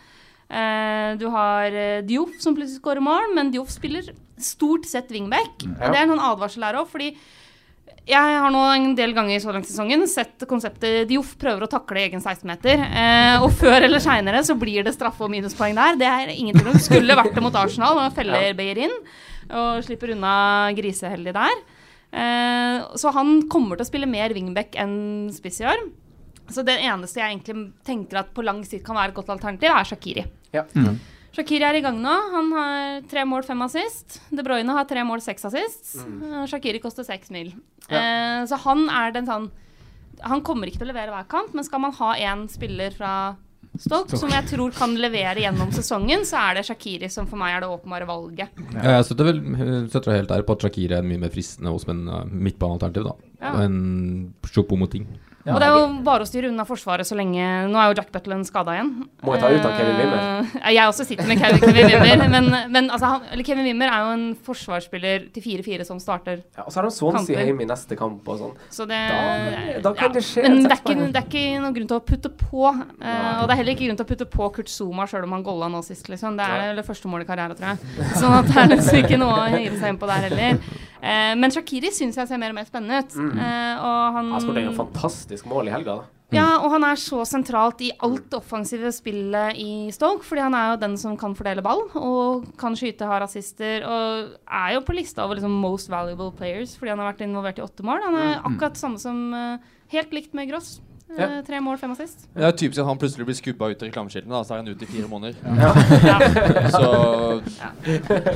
[0.48, 5.66] Eh, du har eh, Dioff som plutselig skårer mål, men Dioff spiller stort sett wingback.
[5.66, 5.74] Ja.
[5.76, 7.12] Og det er en sånn advarsel her òg, fordi
[8.08, 11.72] jeg har nå en del ganger så langt i sesongen sett konseptet Dioff prøver å
[11.72, 12.80] takle egen 16-meter.
[12.88, 16.00] Eh, og før eller seinere så blir det straffe og minuspoeng der.
[16.00, 16.80] Det er ingenting om.
[16.80, 18.96] Skulle vært det mot Arsenal, og feller Beyer inn.
[19.52, 20.38] Og slipper unna
[20.78, 21.60] griseheldig der.
[22.16, 25.84] Eh, så han kommer til å spille mer wingback enn spiss i år.
[26.54, 29.72] Så det eneste jeg egentlig tenker at på lang sikt kan være et godt alternativ,
[29.74, 30.26] er Shakiri.
[30.56, 30.64] Ja.
[31.36, 32.14] Shakiri er i gang nå.
[32.34, 34.22] Han har tre mål, fem assist.
[34.34, 35.98] De Bruyne har tre mål, seks assist.
[36.02, 36.46] Mm.
[36.50, 37.52] Shakiri koster seks mil.
[37.92, 38.00] Ja.
[38.00, 39.46] Eh, så han er den sånn
[40.28, 43.12] Han kommer ikke til å levere hver kamp, men skal man ha én spiller fra
[43.78, 47.54] Stoke som jeg tror kan levere gjennom sesongen, så er det Shakiri som for meg
[47.54, 48.58] er det åpenbare valget.
[48.74, 49.42] Ja, jeg støtter vel
[49.92, 53.32] støtter helt der på at Shakiri er mye mer fristende hos en uh, midtbanealternativ, da.
[53.44, 53.54] Ja.
[53.68, 53.78] Enn
[55.48, 55.56] Choupo-Moting.
[55.56, 58.12] Og det er jo bare å styre unna Forsvaret så lenge Nå er jo Jack
[58.12, 58.90] Butland skada igjen.
[59.24, 60.24] Må jeg ta ut av Kevin Wimmer?
[60.60, 62.28] Eh, jeg også sitter med Kevin, Kevin Wimmer.
[62.36, 66.42] Men, men altså, han, eller Kevin Wimmer er jo en forsvarsspiller til 4-4 som starter
[66.58, 68.56] Ja, og så har han Swansea hjemme i neste kamp og sånn.
[68.74, 71.78] Så det, Da- da kan det skje Men det er, ikke, det er ikke noen
[71.78, 72.66] grunn til å putte på.
[72.68, 75.38] Uh, og det er heller ikke grunn til å putte på Kurt Zuma sjøl om
[75.38, 76.10] han golla nå sist.
[76.12, 76.36] Liksom.
[76.40, 78.12] Det er det første målet i karrieren, tror jeg.
[78.20, 80.60] Sånn at det er liksom ikke noe å hive seg inn på der heller.
[80.98, 83.14] Uh, men Shakiri syns jeg ser mer og mer spennende ut.
[83.16, 83.38] Mm.
[83.38, 86.04] Og han Han skåret en fantastisk mål i helga, da.
[86.32, 90.54] ja, og han er så sentralt i alt det offensive spillet i Stoke, fordi han
[90.54, 94.82] er jo den som kan fordele ball, og kan skyte, har assister, og er jo
[94.82, 98.02] på lista over liksom most valuable players, fordi han har vært involvert i åtte mål.
[98.04, 98.46] Han er Mm.
[98.56, 99.58] akkurat samme som eh,
[99.90, 100.82] Helt likt med Gross.
[101.10, 101.42] Eh, Ja.
[101.48, 102.26] Tre mål, fem assist.
[102.36, 104.84] Det er typisk at han plutselig blir skubba ut av reklameskiltene, så er han ute
[104.84, 105.36] i fire måneder.
[105.58, 105.70] Ja.
[106.74, 106.88] Så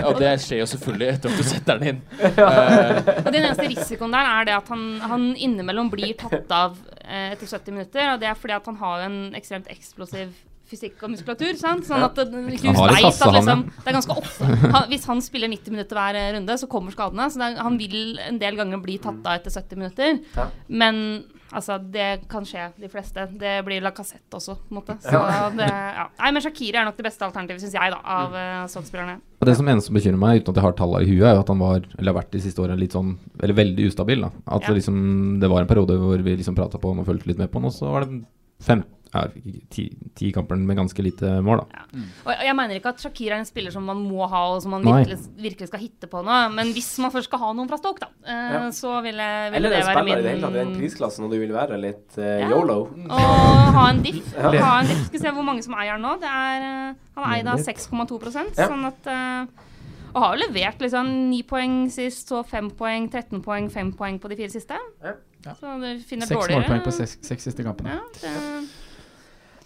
[0.07, 1.99] Og det skjer jo selvfølgelig etter at du setter den inn.
[2.22, 6.77] Uh, Og Den eneste risikoen der er det at han, han innimellom blir tatt av
[6.77, 8.14] uh, etter 70 minutter.
[8.14, 10.31] Og det er fordi at han har en ekstremt eksplosiv
[10.72, 11.52] fysikk og muskulatur.
[11.60, 11.84] Sant?
[11.89, 13.81] Sånn at det, Hughes veit at han, liksom, ja.
[13.84, 16.95] det er ganske ofte han, Hvis han spiller 90 minutter hver eh, runde, så kommer
[16.95, 17.27] skadene.
[17.27, 20.22] Så det er, han vil en del ganger bli tatt av etter 70 minutter.
[20.38, 20.48] Ja.
[20.72, 21.03] Men
[21.51, 23.25] Altså, det kan skje de fleste.
[23.39, 24.95] Det blir la Lacassette også, på en måte.
[25.03, 25.49] Så ja.
[25.55, 26.05] det, ja.
[26.21, 29.17] Nei, men Shakiri er nok det beste alternativet, syns jeg, da, av eh, uh, Sotsspillerne.
[29.43, 31.51] Det som eneste bekymrer meg, uten at jeg har tallene i huet, er jo at
[31.51, 34.23] han var, eller har vært de siste årene litt sånn, eller veldig ustabil.
[34.23, 34.31] da.
[34.57, 34.77] At ja.
[34.77, 35.03] liksom,
[35.43, 37.59] det var en periode hvor vi liksom prata på han og fulgte litt med på
[37.59, 38.23] han, og så var det
[38.61, 39.31] 15 er
[39.71, 39.85] ti,
[40.15, 41.81] ti kamper med ganske lite mål, da.
[41.81, 42.03] Ja.
[42.25, 44.75] Og jeg mener ikke at Shakir er en spiller som man må ha, og som
[44.75, 47.79] man virkelig, virkelig, skal hitte på nå, men hvis man først skal ha noen fra
[47.81, 48.61] Stoke, da, eh, ja.
[48.75, 50.75] så ville vil, det være min Eller en spiller i det hele tatt i den
[50.77, 52.51] prisklassen, og du vil være litt uh, ja.
[52.53, 52.77] yolo.
[53.07, 54.31] Og ha en diff.
[54.38, 54.53] ja.
[54.61, 55.03] Ha en diff.
[55.09, 56.15] Skal se hvor mange som eier den nå.
[56.21, 59.67] Det er, eh, han eier da 6,2 6,2 sånn at uh,
[60.11, 64.17] og har jo levert liksom ni poeng sist, så fem poeng, 13 poeng, fem poeng
[64.19, 64.75] på de fire siste.
[64.99, 65.15] Ja.
[65.55, 67.95] Så du finner seks dårligere Seks målpoeng på seks, seks siste kampene.
[67.95, 68.33] Ja, det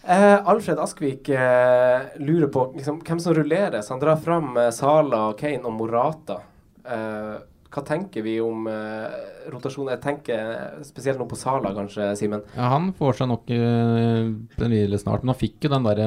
[0.06, 3.90] Eh, Alfred Askvik eh, lurer på liksom, hvem som rulleres.
[3.90, 6.40] Han drar fram eh, Sala, Kane og Morata.
[6.86, 7.36] Eh,
[7.76, 9.16] hva tenker vi om eh,
[9.52, 9.90] rotasjon?
[9.92, 12.46] Jeg tenker spesielt nå på Sala, kanskje, Simen.
[12.54, 16.04] Ja, Han får seg nok en hvile snart, men han fikk jo den der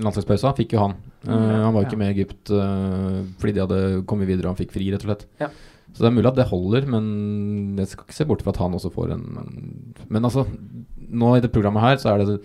[0.00, 0.54] landslagspausa.
[0.56, 0.96] Fikk jo han.
[1.28, 4.56] Eh, han var jo ikke med i Egypt eh, fordi de hadde kommet videre og
[4.56, 5.28] han fikk fri, rett og slett.
[5.44, 5.50] Ja.
[5.92, 8.62] Så det er mulig at det holder, men jeg skal ikke se bort fra at
[8.62, 9.26] han også får en
[10.08, 10.46] Men altså,
[11.12, 12.38] nå i det programmet her så er det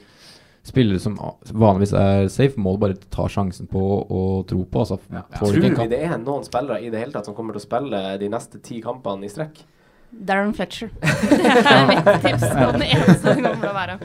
[0.68, 1.16] spillere som
[1.48, 4.84] vanligvis er safe, må du bare ta sjansen på og tro på.
[4.84, 5.24] Altså, ja.
[5.38, 8.04] Tror vi det er noen spillere i det hele tatt som kommer til å spille
[8.22, 9.64] de neste ti kampene i strekk?
[10.08, 10.88] Darren Fletcher.
[11.04, 12.46] Det er mitt tips.
[12.48, 13.98] Og den eneste det kommer til å være.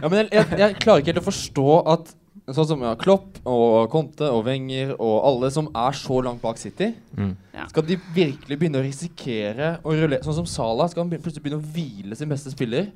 [0.00, 2.14] Ja, men jeg, jeg, jeg klarer ikke helt å forstå at
[2.56, 6.60] sånn som ja, Klopp og Conte og Wenger og alle som er så langt bak
[6.62, 7.30] City, Mm.
[7.56, 7.64] Ja.
[7.72, 11.62] skal de virkelig begynne å risikere å rullere Sånn som Salah skal han plutselig begynne
[11.62, 12.90] å hvile sin beste spiller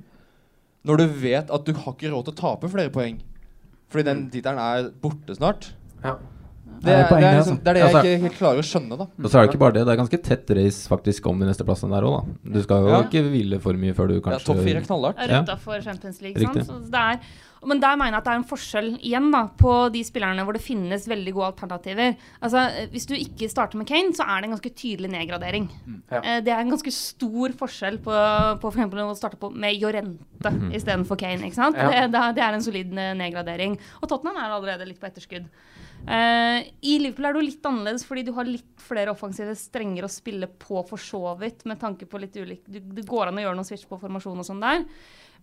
[0.87, 3.19] når du vet at du har ikke råd til å tape flere poeng.
[3.91, 5.73] Fordi den tittelen er borte snart.
[6.05, 6.15] Ja.
[6.81, 7.51] Det, det er poenget, det, er altså.
[7.51, 9.07] liksom, det er det jeg Altså- ikke helt klarer å skjønne, da.
[9.21, 11.49] Og så er det ikke bare det, det er ganske tett race faktisk om de
[11.51, 12.53] neste plassene der òg, da.
[12.55, 13.03] Du skal jo Ja.
[13.05, 15.19] ikke hvile for mye før du Ja, kanskje Topp fire er knallhardt.
[15.19, 15.57] Er Ja.
[15.57, 16.41] for Champions League.
[16.41, 16.65] Sant?
[16.65, 17.21] Så det er,
[17.69, 20.57] men der mener jeg at det er en forskjell igjen da, på de spillerne hvor
[20.57, 22.15] det finnes veldig gode alternativer.
[22.41, 25.69] Altså, eh, Hvis du ikke starter med Kane, så er det en ganske tydelig nedgradering.
[26.11, 26.23] Ja.
[26.23, 29.77] Eh, Det er en ganske stor forskjell på, på for eksempel å starte på med
[29.77, 30.71] Jorente mm.
[30.79, 31.45] istedenfor Kane.
[31.51, 31.77] ikke sant?
[31.77, 31.91] Ja.
[31.91, 33.77] Det, det, er- er en solid eh, nedgradering.
[34.01, 35.51] Og Tottenham er allerede litt på etterskudd.
[36.01, 40.07] Uh, I Liverpool er det jo litt annerledes, fordi du har litt flere offensive strenger
[40.07, 43.45] å spille på for så vidt, med tanke på litt ulik Det går an å
[43.45, 44.87] gjøre noen switch på formasjon og sånn der.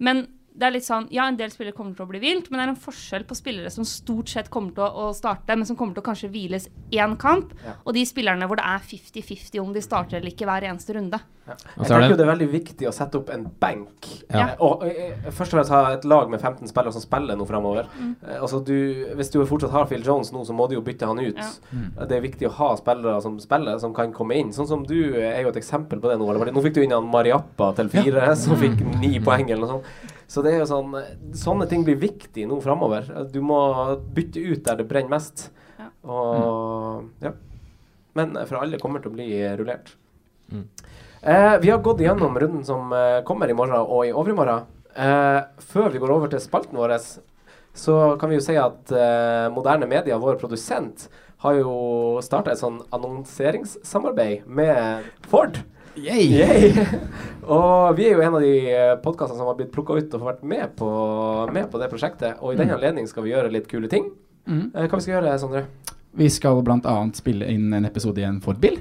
[0.02, 0.26] Men
[0.58, 2.66] det er litt sånn, ja, en del spillere kommer til å bli hvilt, men det
[2.66, 5.78] er en forskjell på spillere som stort sett kommer til å, å starte, men som
[5.78, 7.76] kommer til å kanskje hviles én kamp, Ja.
[7.86, 11.20] og de spillerne hvor det er 50-50 om de starter eller ikke hver eneste runde.
[11.48, 14.08] Jeg så er tenker jo det- er veldig viktig å sette opp en benk.
[14.34, 14.56] Ja.
[14.60, 17.46] Og, Og eh, først og fremst ha et lag med 15 spillere som spiller nå
[17.48, 17.86] framover.
[17.98, 18.16] Mm.
[18.28, 21.08] Eh, altså du, hvis du fortsatt har Phil Jones nå, så må du jo bytte
[21.08, 21.38] han ut.
[21.38, 21.48] Ja.
[22.02, 24.50] Eh, Det er viktig å ha spillere som spiller, som kan komme inn.
[24.52, 26.28] Sånn som du eh, er jo et eksempel på det nå.
[26.52, 29.86] Nå fikk du inn han Mariappa til fire, som fikk ni poeng eller noe sånt.
[30.28, 30.96] Så det er jo sånn
[31.40, 33.08] Sånne ting blir viktig nå framover.
[33.32, 33.60] Du må
[34.16, 35.48] bytte ut der det brenner mest.
[35.78, 35.92] Ja.
[36.04, 37.34] Og ja.
[38.18, 39.30] Men for alle kommer til å bli
[39.60, 39.94] rullert.
[40.52, 40.66] Mm.
[41.22, 44.66] Eh, vi har gått gjennom runden som eh, kommer i morgen og i overmorgen.
[44.98, 46.96] Eh, før vi går over til spalten vår,
[47.78, 51.08] så kan vi jo si at eh, Moderne Media, vår produsent,
[51.44, 55.62] har jo starta et sånn annonseringssamarbeid med Ford.
[55.98, 56.74] Yay!
[57.54, 58.54] og vi er jo en av de
[59.04, 60.88] podkastene som har blitt plukka ut og vært med på,
[61.56, 62.38] med på det prosjektet.
[62.42, 62.76] Og i den Mm.
[62.78, 64.10] anledning skal vi gjøre litt kule ting.
[64.48, 64.72] Mm.
[64.76, 65.64] Eh, hva vi skal gjøre, Sondre?
[66.18, 66.94] Vi skal bl.a.
[67.14, 68.78] spille inn en episode i en Ford-bil.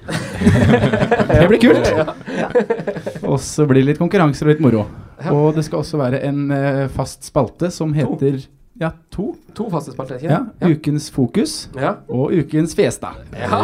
[1.33, 1.89] det blir kult.
[1.93, 2.49] Ja.
[3.31, 4.85] Og så blir det litt konkurranser og litt moro.
[5.33, 8.43] Og det skal også være en eh, fast spalte som heter
[8.81, 9.31] Ja, to.
[9.57, 11.95] To faste spalter, ikke Ja, Ukens fokus Ja.
[12.13, 13.15] og Ukens fiesta.
[13.33, 13.61] Ja.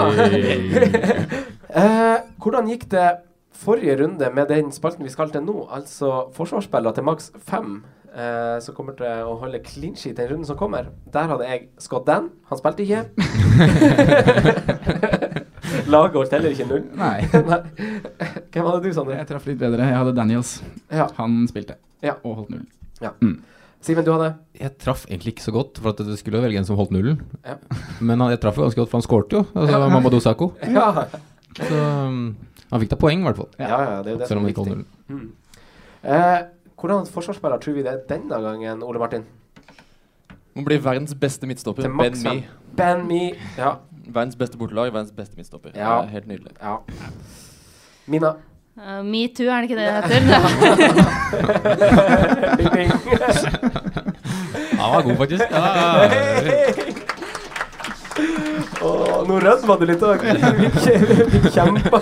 [1.69, 3.07] eh, hvordan gikk det
[3.53, 5.67] forrige runde med den spalten vi skal til nå?
[5.71, 7.83] Altså forsvarsspillere til maks fem,
[8.15, 10.89] eh, som kommer til å holde clean sheet den runden som kommer.
[11.13, 12.31] Der hadde jeg Scott Dan.
[12.51, 13.05] Han spilte ikke.
[15.93, 16.85] Laget holdt heller ikke null.
[16.99, 17.23] Nei.
[17.51, 17.61] Nei.
[18.53, 19.17] Hvem hadde du, Sondre?
[19.21, 19.87] Jeg traff litt bedre.
[19.89, 20.57] Jeg hadde Daniels.
[20.93, 21.09] Ja.
[21.19, 22.17] Han spilte Ja.
[22.27, 22.67] og holdt null.
[23.03, 23.13] Ja.
[23.23, 23.39] Mm.
[23.83, 24.29] Simen, du hadde?
[24.61, 26.93] Jeg traff egentlig ikke så godt, for at du skulle jo velge en som holdt
[26.95, 27.19] nullen.
[27.43, 27.57] Ja.
[28.01, 29.45] Men han, jeg traff jo ganske godt, for han skårte jo.
[29.59, 30.53] Altså Mamadou Sakho.
[30.71, 31.07] Ja.
[31.59, 32.21] Så um,
[32.73, 33.51] han fikk da poeng, i hvert fall.
[33.61, 34.73] Ja, ja, det er jo det Selv som om er viktig.
[35.13, 35.33] Mm.
[36.03, 36.39] Eh,
[36.81, 39.27] hvordan forsvarsspiller tror vi det er denne gangen, Ole Martin?
[40.57, 41.83] Må bli verdens beste midtstopper.
[42.01, 42.47] Ben Mi.
[42.77, 43.35] Ben Mee.
[43.59, 43.75] Ja.
[44.07, 45.71] Verdens beste bortelag, verdens beste midtstopper.
[45.77, 46.01] Ja.
[46.03, 46.53] Er helt nydelig.
[46.63, 46.77] ja.
[48.07, 48.33] Mina.
[48.77, 50.23] Uh, Metoo, er det ikke det det heter?
[54.83, 55.45] Han var god, faktisk.
[55.51, 56.89] Ja,
[58.83, 60.25] Åh, nå var du litt òg.
[61.33, 62.01] Vi kjempa.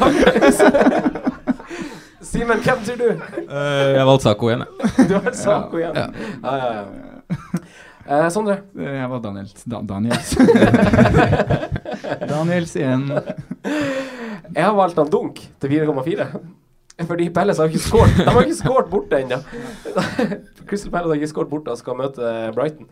[2.30, 3.08] Simen, hvem tror du?
[3.50, 5.06] Uh, jeg valgte Saco igjen, jeg.
[5.10, 5.96] Du har Saco igjen.
[5.96, 6.08] Ja.
[6.44, 7.10] Ja, ja, ja.
[8.10, 8.56] Eh, Sondre?
[8.74, 9.64] Jeg var Daniels.
[9.70, 10.32] Da Daniels.
[12.32, 13.04] Daniels igjen.
[14.50, 16.26] Jeg har valgt han Dunk til 4,4.
[17.06, 19.38] Fordi Pelles har ikke skåret De har ikke skåret borte ennå.
[20.68, 22.90] Crystal Pelles har ikke skåret borte og skal møte Brighton.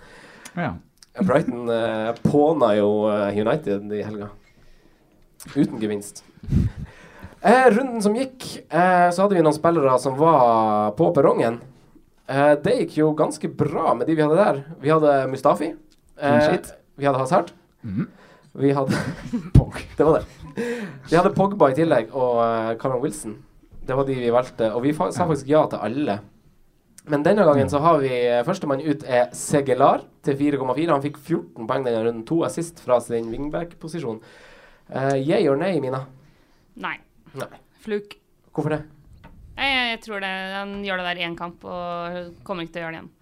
[0.54, 0.76] Ja.
[1.24, 4.28] Brighton eh, påna jo eh, United i helga.
[5.54, 6.24] Uten gevinst.
[7.40, 11.60] Eh, runden som gikk, eh, så hadde vi noen spillere som var på perrongen.
[12.28, 14.62] Eh, det gikk jo ganske bra med de vi hadde der.
[14.82, 15.72] Vi hadde Mustafi.
[16.18, 16.56] Eh,
[16.98, 17.52] vi hadde Hazard.
[17.82, 18.08] Mhm.
[18.58, 18.96] Vi hadde
[19.54, 19.76] Pog.
[19.96, 20.64] Det var det.
[21.10, 23.36] Vi hadde Pogba i tillegg, og uh, Callum Wilson.
[23.86, 24.72] Det var de vi valgte.
[24.74, 26.18] Og vi fa sa faktisk ja til alle.
[27.08, 28.10] Men denne gangen så har vi
[28.44, 30.86] Førstemann ut er Segelar til 4,4.
[30.92, 32.24] Han fikk 14 poeng denne runden.
[32.28, 34.22] To assist fra sin wingback-posisjon.
[34.88, 36.04] Uh, yeah or nay, Mina?
[36.80, 36.96] Nei.
[37.36, 37.52] Nei.
[37.84, 38.16] Fluk.
[38.54, 38.82] Hvorfor det?
[39.58, 40.32] Jeg, jeg, jeg tror det.
[40.54, 43.14] Han gjør det der i én kamp og kommer ikke til å gjøre det igjen.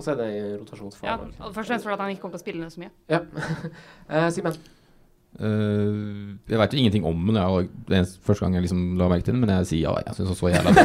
[0.00, 0.40] Og så er det i
[1.04, 2.92] Ja, og Først og fremst fordi han ikke kommer til å spille det så mye.
[3.10, 3.18] Ja.
[4.08, 4.54] uh, Simen?
[5.40, 7.36] Uh, jeg veit jo ingenting om den.
[7.36, 9.92] Jeg det er første gang jeg liksom la merke til den, men jeg sier ja.
[10.06, 10.84] Jeg syns han så jævla bra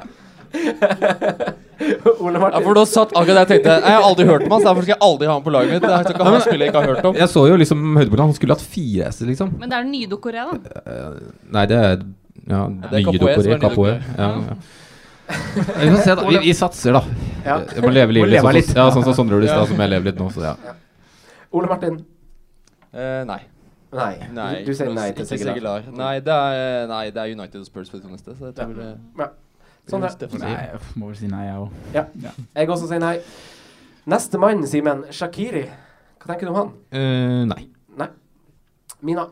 [0.00, 0.06] ut.
[1.28, 1.54] Ja.
[2.24, 4.62] Ole Ja, for da satt akkurat der jeg tenkte Jeg har aldri hørt om han,
[4.62, 5.86] så derfor skal jeg aldri ha han på laget mitt.
[5.86, 7.18] Jeg ikke han spiller jeg ikke har hørt om.
[7.22, 8.24] Jeg så jo liksom høydepunktet.
[8.24, 9.54] Han skulle hatt fire S-er, liksom.
[9.60, 10.98] Men det er den nye Dokoré, da.
[11.54, 11.94] Nei, det er
[12.48, 13.44] ja, det er nye Capoe som Dokoré.
[13.44, 13.94] er nye Capoe.
[13.94, 14.18] Dokoré.
[14.18, 14.58] Ja, ja.
[15.28, 16.28] Vi får se, da.
[16.28, 17.02] Vi, vi satser, da.
[17.44, 17.58] Ja.
[17.76, 19.82] Jeg må leve livet leve litt, sånn, ja, sånn som Sondre gjorde i stad, som
[19.84, 20.30] jeg lever litt nå.
[20.34, 20.54] Så ja.
[21.56, 21.98] Ole Martin.
[22.92, 23.42] Eh, nei.
[23.94, 24.14] Nei.
[24.36, 24.52] nei.
[24.64, 25.92] Du, du sier nei til Sigurd.
[25.96, 28.36] Nei, det er, nei, det er United og Spurs på det neste.
[28.36, 29.28] Så jeg tror det
[29.96, 30.00] Ja.
[30.20, 30.38] det.
[30.42, 31.70] Nei, jeg må vel si nei, jeg òg.
[31.94, 32.04] Ja.
[32.54, 33.16] Jeg også sier nei.
[34.08, 35.04] Neste mann, Simen.
[35.12, 35.64] Shakiri.
[36.18, 36.72] Hva tenker du om han?
[36.92, 37.68] Uh, nei.
[37.98, 38.08] Nei.
[39.02, 39.28] Mina.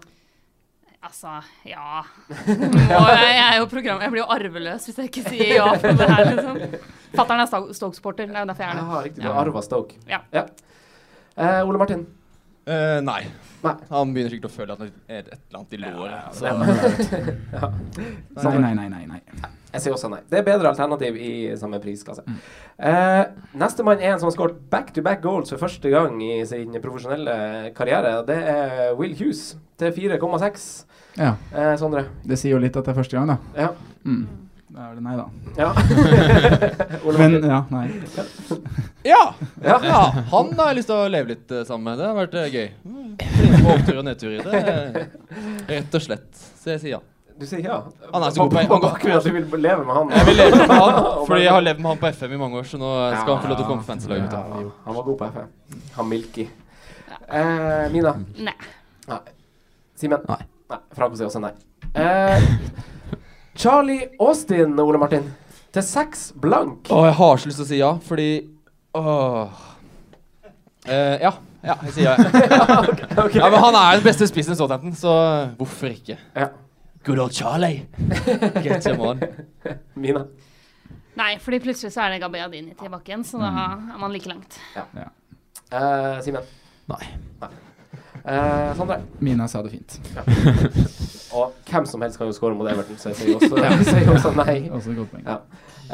[1.06, 2.02] Altså, ja
[2.34, 4.00] jeg, jeg er jo program...
[4.02, 6.56] Jeg blir jo arveløs hvis jeg ikke sier ja på det her, liksom.
[7.14, 9.22] Fatter'n er Sto- Stoke-supporter, Det er jo derfor jeg er Ja, riktig.
[9.22, 10.00] Du har arva Stoke.
[10.10, 10.18] Ja.
[11.36, 12.02] Eh, Ole Martin.
[12.66, 13.20] Eh, nei.
[13.62, 13.74] Nei.
[13.92, 16.34] Han begynner sikkert å føle at det er et eller annet i låret.
[16.34, 16.46] så-
[17.52, 17.70] ja.
[18.42, 19.20] Nei, nei, nei, nei, nei.
[19.72, 20.18] Jeg sier også nei.
[20.30, 21.30] Det er bedre alternativ i
[21.60, 22.22] samme prisklasse.
[22.80, 23.24] Uh,
[23.60, 28.16] Nestemann er en som har skåret back-to-back goals for første gang i sin profesjonelle karriere.
[28.26, 30.66] Det er Will Hughes til 4,6.
[31.20, 31.34] Ja.
[31.52, 32.06] Uh, Sondre.
[32.26, 33.38] Det sier jo litt at det er første gang, da.
[33.66, 33.70] Ja.
[34.06, 34.24] Mm.
[34.76, 35.24] Da er det nei, da.
[35.56, 35.70] Ja.
[37.18, 37.86] Men ja, nei.
[39.06, 39.22] Ja.
[39.64, 39.76] Ja.
[39.80, 40.00] ja!
[40.34, 42.02] Han har jeg lyst til å leve litt eh, sammen med.
[42.02, 42.66] Det har vært uh, gøy.
[42.84, 43.14] Mm.
[43.62, 45.04] På opptur og nedtur i det.
[45.70, 46.26] Rett og slett.
[46.60, 46.98] Så jeg sier ja.
[47.40, 47.78] Du sier ja?
[48.12, 50.12] Han er så god på På bakgrunn at du vil leve med han?
[50.12, 50.98] Jeg vil leve med han,
[51.28, 53.42] fordi jeg har levd med han på FM i mange år, så nå skal han
[53.46, 54.36] få lov til å komme på fanslaget mitt.
[54.36, 55.80] Ja, han var god på FM.
[55.96, 56.46] Han Milky.
[57.28, 58.12] Eh, Mina?
[58.50, 58.56] Nei.
[59.08, 59.22] Nei.
[59.96, 60.28] Simen?
[60.28, 60.38] Nei.
[60.72, 60.80] Nei.
[61.00, 61.54] Franco sier også nei.
[61.96, 62.50] Eh,
[63.56, 65.26] Charlie Austin, Ole Martin.
[65.72, 66.88] Til seks blank.
[66.92, 68.28] Å, jeg har så lyst til å si ja, fordi
[68.96, 69.64] Åh.
[70.86, 71.32] Eh, ja.
[71.66, 72.14] Ja, jeg sier ja.
[73.24, 73.34] ok.
[73.34, 73.48] ja.
[73.50, 75.12] Men han er den beste spissen i Southampton, så
[75.58, 76.14] hvorfor ikke?
[76.36, 76.50] Ja.
[77.06, 77.86] Good old Charlie.
[78.62, 79.20] Get him on.
[79.98, 80.24] Mina?
[81.18, 83.90] Nei, fordi plutselig så er det Gabbiadini tilbake igjen, så da Mm.
[83.94, 84.58] er man like langt.
[84.76, 84.84] Ja.
[84.94, 85.08] Ja.
[85.72, 86.42] Uh, Simen?
[86.92, 87.50] Nei.
[88.26, 89.00] Eh, Sondre?
[89.22, 90.00] Mina sa det fint.
[91.36, 94.10] Og hvem som helst kan jo skåre mot Everton, så jeg sier også, jeg sier
[94.10, 94.56] også nei.
[94.76, 95.26] Også godt poeng.
[95.28, 95.36] Ja.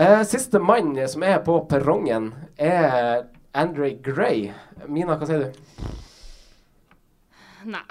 [0.01, 4.47] Eh, siste mann som er på perrongen, er Andre Gray.
[4.89, 5.61] Mina, hva sier du?
[7.75, 7.85] Nei.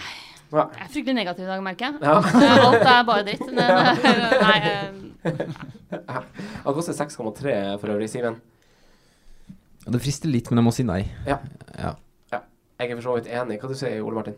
[0.51, 0.65] Ja.
[0.75, 2.01] Jeg er fryktelig negativ i dag, merker jeg.
[2.01, 2.17] Ja.
[2.41, 3.45] Eh, Alt er bare dritt.
[3.45, 3.67] Men,
[4.41, 4.57] nei,
[5.21, 5.45] nei.
[6.65, 8.41] Han koster 6,3 for øvrig, Simen.
[9.85, 11.03] Det frister litt, men jeg må si nei.
[11.29, 11.37] Ja.
[11.77, 11.93] Ja.
[12.81, 13.59] Jeg er for så vidt enig.
[13.61, 14.35] Hva du sier Ole Martin?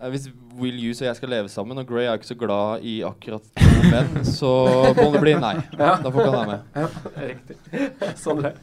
[0.00, 0.26] Eh, Hvis
[0.56, 3.44] Will Hughes og jeg skal leve sammen, og Grey er ikke så glad i akkurat
[3.92, 4.48] menn, så
[4.96, 5.54] må det bli nei.
[5.80, 5.96] Ja.
[6.00, 6.60] Da får ikke han være med.
[6.72, 6.86] Ja,
[7.28, 8.16] riktig.
[8.20, 8.54] Sondre?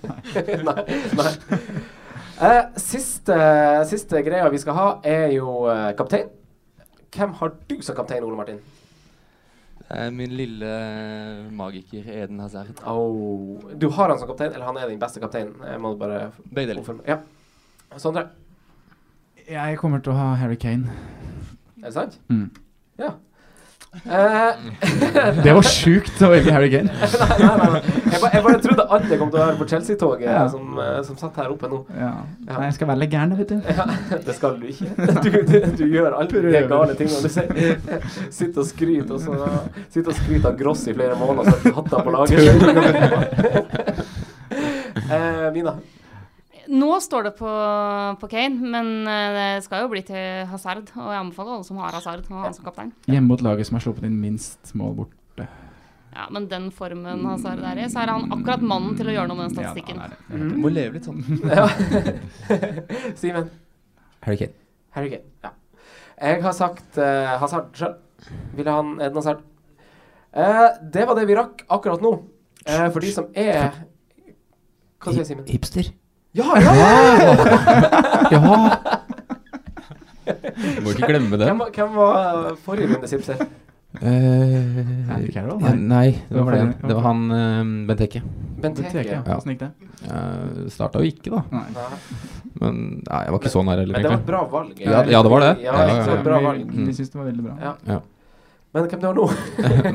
[0.65, 0.77] nei.
[1.21, 1.33] nei.
[2.43, 3.35] Eh, siste,
[3.91, 6.31] siste greia vi skal ha, er jo eh, kaptein.
[7.13, 8.57] Hvem har du som kaptein, Ole Martin?
[9.93, 10.73] Eh, Min lille
[11.53, 12.73] magiker Eden Hazard.
[12.89, 13.61] Oh.
[13.77, 15.53] Du har han som kaptein, eller han er din beste kaptein?
[15.61, 17.03] Jeg må bare Begge deler.
[17.05, 17.19] Ja.
[18.01, 18.25] Sondre?
[19.49, 20.89] Jeg kommer til å ha Harry Kane.
[21.83, 22.19] Er det sant?
[22.31, 22.49] Mm.
[23.01, 23.09] Ja.
[23.93, 24.51] Eh,
[25.45, 26.89] Det var sjukt å velge Harry Kane.
[26.93, 27.81] nei, nei, nei.
[27.83, 30.45] Jeg, bare, jeg bare trodde alle kom til å være på Chelsea-toget Ja.
[30.49, 31.81] som, eh, som satt her oppe nå.
[31.93, 32.09] Ja.
[32.47, 32.53] Ja.
[32.55, 33.57] Nei, jeg skal være litt gæren, vet du.
[33.77, 33.85] Ja,
[34.25, 34.87] det skal du ikke.
[34.97, 37.47] Du, du, du gjør alltid de gale tingene du sier.
[38.33, 39.31] Sitter og skryter, og så
[39.93, 42.39] sitter og skryter av Gross i flere måneder, så har du hatt ham på laget.
[45.11, 45.75] uh, Mina?
[46.67, 47.49] Nå står det på,
[48.19, 50.87] på Kane, men eh, det skal jo bli til Hazard.
[50.95, 52.93] Og jeg anbefaler alle som har Hazard, å ha han som kaptein.
[53.09, 55.47] Hjemme mot laget som har sluppet inn minst mål borte.
[56.13, 59.31] Ja, Men den formen Hazard er i, så er han akkurat mannen til å gjøre
[59.31, 60.03] noe med den statistikken.
[60.29, 61.23] Du må leve litt sånn.
[61.49, 61.65] Ja.
[63.21, 63.49] Simen?
[64.23, 64.53] Harry Kane.
[64.93, 65.25] Harry Kane.
[65.43, 65.55] Ja.
[66.21, 67.97] Jeg har sagt uh, Hazard sjøl.
[68.55, 69.41] Ville han Eden Hazard?
[70.33, 72.13] Uh, det var det vi rakk akkurat nå.
[72.63, 73.73] Uh, for de som er
[75.03, 75.49] Hva sier Simen?
[75.49, 75.89] Hipster.
[76.33, 76.73] Ja, ja!
[76.73, 77.33] Ja.
[78.31, 78.39] ja.
[80.25, 81.45] Du må ikke glemme den.
[81.51, 83.43] Hvem, hvem var forrige runde Sipser?
[84.01, 85.59] Eh, Andy Carroll?
[85.61, 88.23] ja, nei, det var, det, var det var han uh, Benteke.
[88.63, 89.03] Benteke.
[89.05, 89.19] Ja.
[89.35, 89.69] Åssen gikk det?
[90.07, 91.43] Uh, Starta jo ikke, da.
[91.53, 91.67] Nei.
[91.75, 91.99] Nei.
[92.63, 94.81] Men nei, jeg var ikke så nær heller, Men det var et bra valg.
[94.81, 95.53] Ja, ja, det var det.
[95.61, 96.39] Ja, Ja, ja, det var ja.
[96.39, 96.73] Vi, valg.
[96.87, 97.75] vi syns det var veldig bra.
[97.85, 97.99] Ja.
[98.73, 98.79] Ja.
[98.81, 99.25] Men hvem det var nå?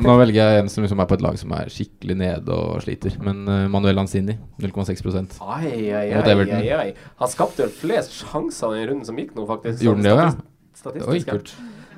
[0.05, 2.77] Nå velger jeg en som liksom er på et lag som er skikkelig nede og
[2.85, 3.17] sliter.
[3.25, 5.03] Men uh, Manuel Lanzini, 0,6
[5.43, 6.61] Ai, ai, ai, Mot Everton.
[6.63, 6.93] ai, ai.
[7.19, 9.83] Han skapte vel flest sjanser i runden som gikk nå, faktisk.
[9.83, 10.31] Gjorde han det òg, ja?
[10.79, 11.11] Statist- Statistisk.
[11.11, 11.49] Oi, kult.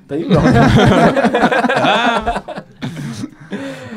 [0.09, 0.51] Det gjorde han.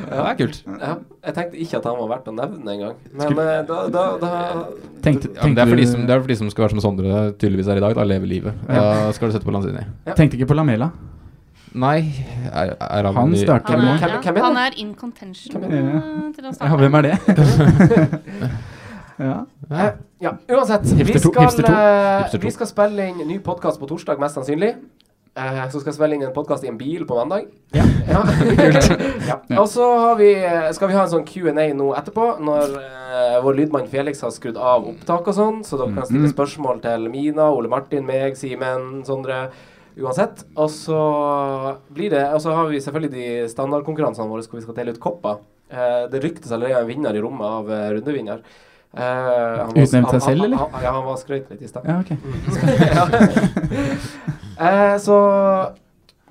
[0.05, 0.57] Det er kult.
[0.67, 0.93] ja,
[1.27, 2.93] jeg tenkte ikke at han var verdt å nevne engang.
[3.17, 4.31] Men eh, da, da, da
[5.03, 6.75] Tenkte, Ja, men det, er for de som, det er for de som skal være
[6.77, 8.63] som Sondre tydeligvis er i dag, da lever livet.
[8.69, 9.83] Da skal du sette på Lanzini.
[10.15, 10.91] tenkte ikke på Lamela.
[11.75, 11.99] Nei,
[12.53, 13.95] er, er han, Han starter nå.
[13.99, 16.03] er, ja, han er in contention Hvem er det?
[16.37, 17.15] til å Ja, hvem er det?
[19.19, 19.45] Ja.
[19.71, 20.83] Eh, ja, uansett.
[20.91, 21.63] Vi skal, to.
[21.71, 22.39] eh, to.
[22.43, 24.73] vi skal spille inn ny podkast på torsdag, mest sannsynlig.
[25.39, 27.47] Eh, så skal jeg spille inn en podkast i en bil på mandag.
[27.75, 27.85] Ja.
[28.11, 28.23] ja.
[29.63, 29.87] Og så
[30.19, 34.23] vi, eh, skal vi ha en sånn Q&A nå etterpå, når eh, vår lydmann Felix
[34.27, 36.35] har skrudd av opptak og sånn, så dere kan stille Mm.
[36.35, 39.45] spørsmål til Mina, Ole Martin, meg, Simen, Sondre.
[40.01, 40.43] Uansett.
[40.59, 40.99] Og så
[41.95, 45.01] blir det Og så har vi selvfølgelig de standardkonkurransene våre hvor vi skal dele ut
[45.03, 45.35] kopper.
[45.71, 48.39] Eh, det ryktes allerede en vinner i rommet av uh, rundevinner.
[48.95, 50.57] Eh, Utnevnt seg selv, eller?
[50.61, 51.83] han- Ja, han var skrøyt litt i stad.
[51.89, 52.15] Ja, okay.
[54.61, 55.17] eh, så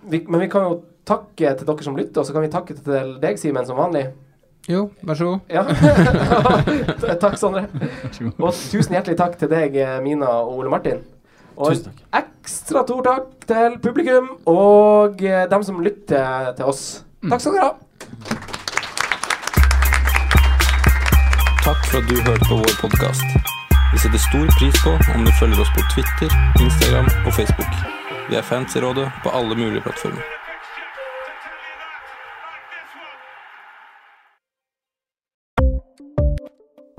[0.07, 2.73] vi, Men vi kan jo takke til dere som lytter, og så kan vi takke
[2.77, 4.05] til deg, Simen, som vanlig.
[4.71, 5.39] Jo, vær så god.
[5.51, 5.63] Ja.
[7.23, 7.65] takk, Sondre.
[8.37, 10.99] Og tusen hjertelig takk til deg, eh, Mina og Ole Martin.
[11.55, 16.83] Og Tusen en ekstra stor takk til publikum og eh, dem som lytter til oss.
[17.29, 17.73] Takk skal dere ha.
[21.63, 23.27] Takk for at du hørte på vår podkast.
[23.93, 27.83] Vi setter stor pris på om du følger oss på Twitter, Instagram og Facebook.
[28.29, 30.42] Vi er fans i rådet på alle mulige plattformer.